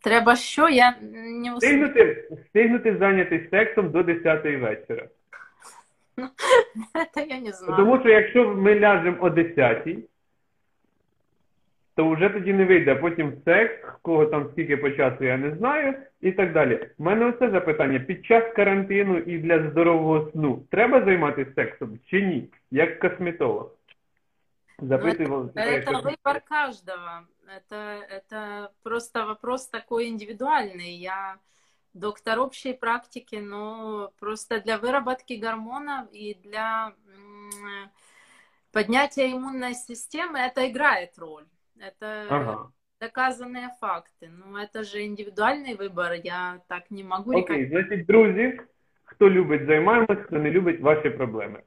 Треба 0.00 0.36
що? 0.36 0.68
Я 0.68 0.94
не 1.42 1.54
Встигнути, 1.54 2.28
встигнути 2.30 2.96
зайнятися 2.96 3.50
сексом 3.50 3.90
до 3.90 4.02
10 4.02 4.44
вечора. 4.44 5.08
Это 6.93 7.25
я 7.29 7.39
не 7.39 7.51
знаю. 7.51 7.77
Тому 7.77 7.99
що 7.99 8.09
якщо 8.09 8.49
ми 8.49 8.79
ляжемо 8.79 9.17
о 9.21 9.29
10 9.29 9.87
то 11.95 12.09
вже 12.09 12.29
тоді 12.29 12.53
не 12.53 12.65
вийде. 12.65 12.95
Потім 12.95 13.33
секс, 13.45 13.87
кого 14.01 14.25
там 14.25 14.49
скільки 14.51 14.77
по 14.77 14.91
часу, 14.91 15.23
я 15.23 15.37
не 15.37 15.55
знаю, 15.55 15.93
і 16.21 16.31
так 16.31 16.53
далі. 16.53 16.89
У 16.97 17.03
мене 17.03 17.25
оце 17.25 17.49
запитання. 17.49 17.99
Під 17.99 18.25
час 18.25 18.43
карантину 18.55 19.17
і 19.17 19.37
для 19.37 19.69
здорового 19.69 20.31
сну 20.31 20.63
треба 20.71 21.05
займатися 21.05 21.51
сексом 21.55 21.99
чи 22.05 22.21
ні? 22.21 22.49
Як 22.71 22.99
косметолог? 22.99 23.71
Запитывал, 24.79 25.51
ну, 25.55 25.61
это, 25.61 25.91
это 25.91 26.01
выбор 26.01 26.41
каждого. 26.49 27.23
Это, 27.47 28.03
это 28.09 28.69
просто 28.83 29.25
вопрос 29.25 29.67
такой 29.67 30.09
индивидуальный. 30.09 30.97
Я 30.97 31.35
доктор 31.93 32.39
общей 32.39 32.73
практики, 32.73 33.35
но 33.35 34.11
просто 34.19 34.59
для 34.61 34.77
выработки 34.77 35.33
гормонов 35.33 36.07
и 36.11 36.35
для 36.43 36.93
поднятия 38.71 39.31
иммунной 39.31 39.73
системы 39.73 40.39
это 40.39 40.69
играет 40.69 41.17
роль. 41.17 41.45
Это 41.79 42.27
ага. 42.29 42.71
доказанные 42.99 43.69
факты. 43.79 44.29
Но 44.29 44.59
это 44.59 44.83
же 44.83 45.03
индивидуальный 45.03 45.75
выбор, 45.75 46.13
я 46.23 46.61
так 46.67 46.91
не 46.91 47.03
могу 47.03 47.31
Окей, 47.31 47.41
рекомендовать. 47.41 47.87
значить, 47.87 48.05
друзі, 48.05 48.59
хто 49.03 49.29
любить, 49.29 49.65
займаємось, 49.65 50.19
хто 50.25 50.35
не 50.35 50.51
любить, 50.51 50.81
ваші 50.81 51.09
проблеми. 51.09 51.61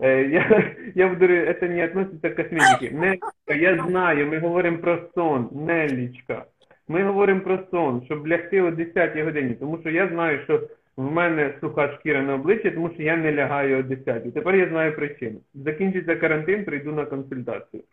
Е, 0.00 0.22
я, 0.22 0.74
я 0.94 1.08
буду, 1.08 1.24
это 1.24 1.68
не 1.68 1.84
относится 1.84 2.30
к 2.30 2.36
косметике. 2.36 2.90
Не, 2.90 3.18
я 3.46 3.84
знаю, 3.86 4.26
ми 4.26 4.38
говоримо 4.38 4.78
про 4.78 5.08
сон, 5.14 5.48
Нелічка. 5.52 6.46
Ми 6.89 7.03
говоримо 7.03 7.41
про 7.41 7.59
сон, 7.71 8.01
щоб 8.05 8.27
лягти 8.27 8.61
о 8.61 8.71
10 8.71 9.17
годині, 9.17 9.53
тому 9.53 9.77
що 9.81 9.89
я 9.89 10.07
знаю, 10.07 10.39
що 10.43 10.61
в 10.97 11.11
мене 11.11 11.53
суха 11.61 11.93
шкіра 11.93 12.21
на 12.21 12.35
обличчі, 12.35 12.71
тому 12.71 12.89
що 12.93 13.03
я 13.03 13.17
не 13.17 13.33
лягаю 13.33 13.79
о 13.79 13.83
10. 13.83 14.33
Тепер 14.33 14.55
я 14.55 14.69
знаю 14.69 14.95
причину. 14.95 15.39
Закінчиться 15.53 16.15
карантин, 16.15 16.65
прийду 16.65 16.91
на 16.91 17.05
консультацію 17.05 17.83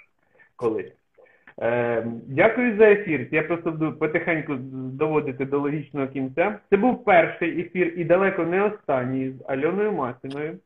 колись. 0.57 0.93
Е, 1.63 2.07
Дякую 2.27 2.77
за 2.77 2.91
ефір. 2.91 3.29
Я 3.31 3.43
просто 3.43 3.71
буду 3.71 3.93
потихеньку 3.93 4.55
доводити 4.93 5.45
до 5.45 5.59
логічного 5.59 6.07
кінця. 6.07 6.59
Це 6.71 6.77
був 6.77 7.05
перший 7.05 7.61
ефір 7.61 7.93
і 7.97 8.05
далеко 8.05 8.45
не 8.45 8.63
останній 8.63 9.31
з 9.31 9.51
Альоною 9.51 9.93
Масиною. 9.93 10.59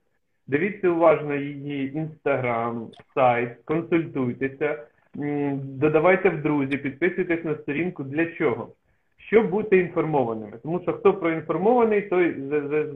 Дивіться 0.47 0.89
уважно 0.89 1.35
її 1.35 1.97
інстаграм, 1.97 2.89
сайт, 3.14 3.57
консультуйтеся 3.64 4.78
додавайте 5.15 6.31
в 6.31 6.43
друзі, 6.43 6.77
підписуйтесь 6.77 7.45
на 7.45 7.55
сторінку. 7.55 8.05
Для 8.05 8.27
чого? 8.27 8.73
Щоб 9.19 9.51
бути 9.51 9.79
інформованими. 9.79 10.59
Тому 10.63 10.81
що 10.83 10.93
хто 10.93 11.15
проінформований, 11.15 12.03
той 12.03 12.35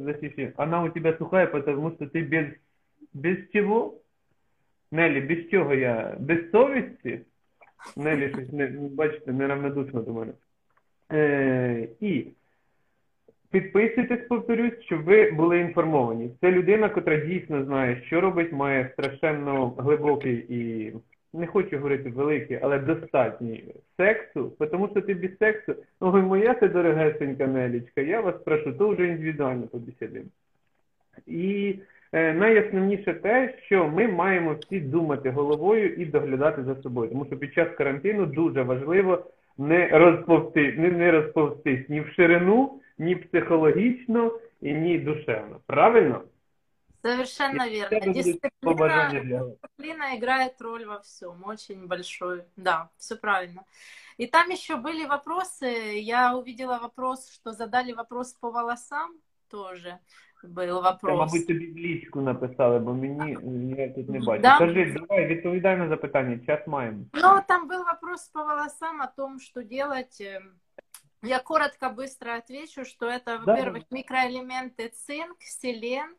засічить. 0.05 0.59
Вона 0.59 0.83
у 0.83 0.89
тебе 0.89 1.17
сухая, 1.19 1.47
тому 1.47 1.93
що 1.97 2.07
ти 2.07 2.23
без 2.23 2.47
без 3.15 3.39
чого? 3.53 3.95
Нелі, 4.93 5.21
без 5.21 5.51
чого 5.51 5.75
я? 5.75 6.17
Без 6.21 6.51
совісті? 6.51 7.21
Нелі 7.97 8.29
щось 8.29 8.53
не 8.53 8.67
бачите, 8.67 9.33
неравнодушно 9.33 10.03
до 10.03 10.13
мене. 10.13 10.33
Е, 11.13 11.89
І 12.01 12.27
підписуйтесь, 13.51 14.29
повторюсь, 14.29 14.81
щоб 14.81 15.05
ви 15.05 15.31
були 15.31 15.59
інформовані. 15.59 16.31
Це 16.41 16.51
людина, 16.51 16.93
яка 16.97 17.17
дійсно 17.17 17.65
знає, 17.65 18.03
що 18.07 18.21
робить, 18.21 18.53
має 18.53 18.91
страшенно 18.93 19.69
глибокий 19.71 20.35
і 20.49 20.93
не 21.35 21.47
хочу 21.47 21.77
говорити 21.77 22.11
великий, 22.11 22.59
але 22.63 22.79
достатній 22.79 23.65
сексу, 23.97 24.53
тому 24.71 24.89
що 24.89 25.01
ти 25.01 25.15
без 25.15 25.39
сексу, 25.39 25.75
ой, 26.01 26.23
моя 26.23 26.55
це 26.55 26.69
дорогесенька 26.69 27.47
Нелічка, 27.47 28.01
я 28.01 28.21
вас 28.21 28.35
прошу, 28.45 28.73
то 28.73 28.89
вже 28.89 29.07
індивідуально 29.07 29.67
побесідимо. 29.67 30.27
І 31.27 31.75
е, 32.13 32.33
найосновніше 32.33 33.15
те, 33.15 33.55
що 33.67 33.89
ми 33.89 34.09
маємо 34.09 34.55
всі 34.55 34.81
думати 34.81 35.31
головою 35.31 35.95
і 35.95 36.05
доглядати 36.05 36.63
за 36.63 36.77
собою. 36.77 37.11
Тому 37.11 37.25
що 37.25 37.37
під 37.37 37.55
час 37.55 37.69
карантину 37.79 38.27
дуже 38.27 38.63
важливо 38.63 39.27
не 39.59 39.89
розповсти, 39.89 40.75
не, 40.79 40.91
не 40.91 41.11
розповстись 41.11 41.89
ні 41.89 42.01
в 42.01 42.09
ширину, 42.09 42.81
ні 42.99 43.17
психологічно 43.17 44.33
і 44.61 44.75
ні 44.75 44.99
душевно. 44.99 45.57
Правильно? 45.67 46.21
Совершенно 47.04 47.64
И 47.68 47.70
верно. 47.70 47.96
это 47.98 48.06
будет 48.08 48.26
Дисциплина, 48.26 48.52
побажання 48.62 49.20
для 49.24 49.44
вас. 49.44 49.52
дисциплина 49.52 50.16
играет 50.16 50.62
роль 50.62 50.86
во 50.86 50.98
всем, 51.00 51.44
очень 51.46 51.88
большой. 51.88 52.44
Да, 52.58 52.90
все 52.98 53.16
правильно. 53.16 53.62
И 54.20 54.28
там 54.28 54.50
еще 54.52 54.76
были 54.76 55.06
вопросы. 55.08 55.66
Я 56.02 56.36
увидела 56.36 56.78
вопрос, 56.80 57.32
что 57.32 57.52
задали 57.54 57.94
вопрос 57.94 58.34
по 58.34 58.52
волосам 58.52 59.12
тоже 59.50 59.98
был 60.44 60.76
Це, 60.78 60.82
вопрос. 60.82 61.18
мабуть, 61.20 61.48
тобі 61.48 61.72
в 61.72 61.78
лічку 61.78 62.22
написали, 62.22 62.80
бо 62.80 62.94
мені 62.94 63.38
я 63.78 63.90
тут 63.90 64.10
не 64.10 64.20
бачу. 64.20 64.42
Да. 64.42 64.58
Кажи, 64.58 64.96
давай, 65.00 65.26
відповідай 65.28 65.78
на 65.78 65.88
запитання, 65.88 66.40
час 66.46 66.68
маємо. 66.68 67.04
Но 67.14 67.42
там 67.48 67.68
был 67.70 67.84
вопрос 67.86 68.28
по 68.28 68.44
волосам 68.44 69.02
о 69.02 69.08
том, 69.08 69.40
что 69.40 69.62
делать. 69.64 70.22
Э, 70.22 70.42
Я 71.24 71.40
коротко, 71.40 71.86
быстро 71.90 72.38
отвечу, 72.38 72.86
что 72.86 73.06
это, 73.08 73.26
Да. 73.26 73.54
во-первых, 73.54 73.84
микроэлементы 73.92 74.90
цинк, 74.90 75.36
селен. 75.40 76.16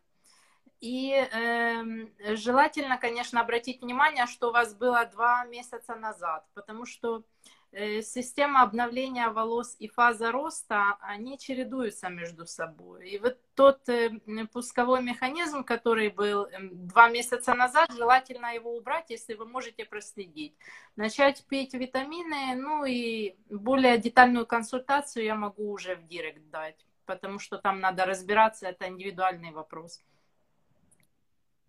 и 0.82 1.12
эм, 1.12 2.12
желательно, 2.36 2.98
конечно, 2.98 3.42
обратить 3.42 3.82
внимание, 3.82 4.28
что 4.28 4.50
у 4.50 4.52
вас 4.52 4.76
было 4.76 5.06
два 5.06 5.46
месяца 5.46 5.96
назад, 5.96 6.46
потому 6.54 6.86
что 6.86 7.24
э, 7.72 8.02
система 8.02 8.62
обновления 8.62 9.30
волос 9.30 9.78
и 9.80 9.88
фаза 9.88 10.32
роста, 10.32 10.98
они 11.00 11.40
чередуются 11.40 12.10
между 12.10 12.46
собой. 12.46 13.10
И 13.10 13.20
вот 13.20 13.40
тот 13.56 13.88
э, 13.88 14.12
пусковой 14.52 15.02
механизм, 15.02 15.64
который 15.64 16.10
был 16.10 16.46
эм, 16.46 16.88
два 16.88 17.10
месяца 17.10 17.54
назад, 17.54 17.92
желательно 17.94 18.54
его 18.54 18.76
убрать, 18.76 19.10
если 19.10 19.34
вы 19.34 19.46
можете 19.46 19.86
проследить. 19.86 20.56
Начать 20.98 21.46
пить 21.48 21.74
витамины, 21.74 22.56
ну 22.56 22.84
и 22.86 23.38
более 23.50 23.98
детальную 23.98 24.46
консультацию 24.46 25.24
я 25.24 25.36
могу 25.36 25.72
уже 25.72 25.96
в 25.96 26.06
директ 26.06 26.50
дать, 26.50 26.86
потому 27.06 27.40
что 27.40 27.58
там 27.58 27.80
надо 27.80 28.06
разбираться, 28.06 28.68
это 28.68 28.88
индивидуальный 28.90 29.52
вопрос. 29.52 30.02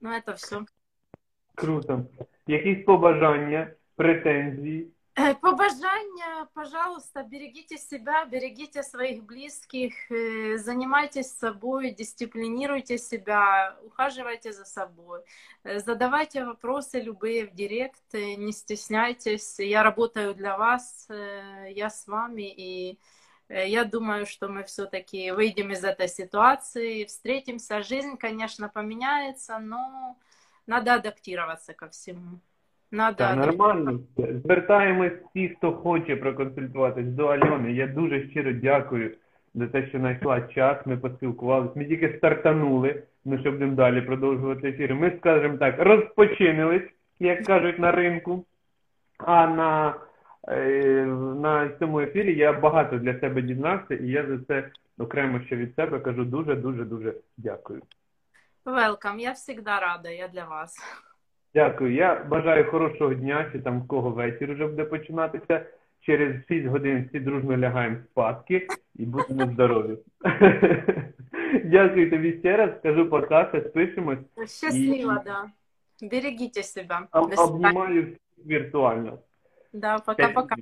Ну, 0.02 0.10
это 0.10 0.34
все. 0.34 0.62
Круто. 1.56 2.06
Якісь 2.48 2.86
побажання, 2.86 3.74
претензії? 3.96 4.88
Э, 5.16 5.36
Побажання, 5.42 6.48
пожалуйста, 6.54 7.24
берегите 7.24 7.78
себя, 7.78 8.26
берегите 8.26 8.84
своих 8.84 9.24
близких, 9.24 10.12
э, 10.12 10.58
занимайтесь 10.58 11.38
собой, 11.38 11.92
дисциплинируйте 11.92 12.98
себя, 12.98 13.76
ухаживайте 13.86 14.52
за 14.54 14.66
собой, 14.66 15.22
Э, 15.64 15.80
задавайте 15.80 16.46
вопросы 16.46 17.02
любые 17.02 17.46
в 17.46 17.54
директ, 17.54 18.16
э, 18.16 18.36
не 18.36 18.52
стесняйтесь. 18.54 19.60
Я 19.60 19.84
работаю 19.84 20.34
для 20.34 20.58
вас, 20.58 21.08
э, 21.10 21.72
я 21.76 21.90
с 21.90 22.08
вами, 22.08 22.50
и 22.50 22.92
э, 22.94 22.98
я 23.50 23.84
думаю, 23.84 24.26
что 24.26 24.48
мы 24.48 24.64
все-таки 24.64 25.32
выйдем 25.32 25.72
из 25.72 25.84
этой 25.84 26.08
ситуации, 26.08 27.04
встретимся. 27.06 27.82
Жизнь, 27.84 28.18
конечно, 28.18 28.70
поменяется, 28.70 29.60
но 29.60 30.16
надо 30.68 30.94
адаптироваться 30.94 31.74
ко 31.74 31.88
всему. 31.90 32.40
Надо 32.92 33.18
Та, 33.18 33.30
адаптироваться. 33.32 33.74
нормально. 33.74 34.00
все. 34.18 34.40
Звертаємось 34.40 35.14
всі, 35.30 35.50
хто 35.50 35.74
хоче 35.74 36.16
проконсультуватись 36.16 37.08
до 37.08 37.28
Альони. 37.28 37.72
Я 37.72 37.88
дуже 37.88 38.30
щиро 38.30 38.52
дякую 38.54 39.16
за 39.54 39.68
те, 39.68 39.88
що 39.88 39.98
знайшла 40.00 40.42
час. 40.42 40.86
Ми 40.86 40.98
поспілкувалися. 40.98 41.74
Ми 41.76 41.86
тільки 41.86 42.18
стартанули, 42.18 43.04
ну 43.26 43.40
щоб 43.40 43.54
будемо 43.54 43.76
далі 43.76 44.02
продовжувати 44.02 44.70
ефір. 44.70 44.96
Ми, 44.96 45.14
скажімо 45.20 45.58
так, 45.58 45.76
розпочинились, 45.80 46.90
як 47.20 47.46
кажуть, 47.46 47.80
на 47.80 47.92
ринку. 47.92 48.46
А 49.18 49.48
на, 49.48 49.90
е, 49.90 49.94
на 50.51 51.71
цьому 51.79 52.01
ефірі 52.01 52.35
я 52.37 52.53
багато 52.53 52.99
для 52.99 53.21
себе 53.21 53.43
дізнався, 53.43 53.95
і 53.95 54.07
я 54.07 54.27
за 54.27 54.39
це 54.39 54.71
окремо 54.99 55.41
ще 55.41 55.57
від 55.57 55.75
себе 55.75 56.01
кажу 56.01 56.25
дуже, 56.25 56.55
дуже, 56.55 56.85
дуже 56.85 57.15
дякую. 57.37 57.83
Welcome, 58.65 59.19
я 59.19 59.33
всегда 59.33 59.81
рада, 59.81 60.11
я 60.11 60.29
для 60.29 60.45
вас. 60.45 60.77
Дякую. 61.55 61.95
Я 61.95 62.25
бажаю 62.25 62.71
хорошого 62.71 63.15
дня, 63.15 63.49
чи 63.53 63.59
там 63.59 63.81
в 63.83 63.89
кого 63.89 64.11
вечір 64.11 64.53
вже 64.53 64.67
буде 64.67 64.85
починатися. 64.85 65.67
Через 66.01 66.47
6 66.49 66.67
годин 66.67 67.07
всі 67.09 67.21
дружно 67.21 67.57
лягаємо 67.57 67.97
спадки 68.11 68.69
і 68.97 69.05
будемо 69.07 69.53
здорові. 69.53 69.99
Дякую 71.65 72.11
тобі 72.11 72.39
ще 72.39 72.57
раз. 72.57 72.71
Скажу 72.79 73.11
пока, 73.11 73.49
ще 73.49 73.61
спишемось. 73.61 74.19
Счастливо, 74.47 75.13
И- 75.13 75.25
да. 75.25 75.45
Берегите 76.03 76.63
себя. 76.63 77.09
Об- 77.13 77.33
Обнімаю 77.39 78.03
всіх 78.03 78.47
віртуально. 78.47 79.19
Dá 79.81 80.01
pra 80.01 80.15
cá, 80.15 80.29
pra 80.33 80.47
cá. 80.47 80.57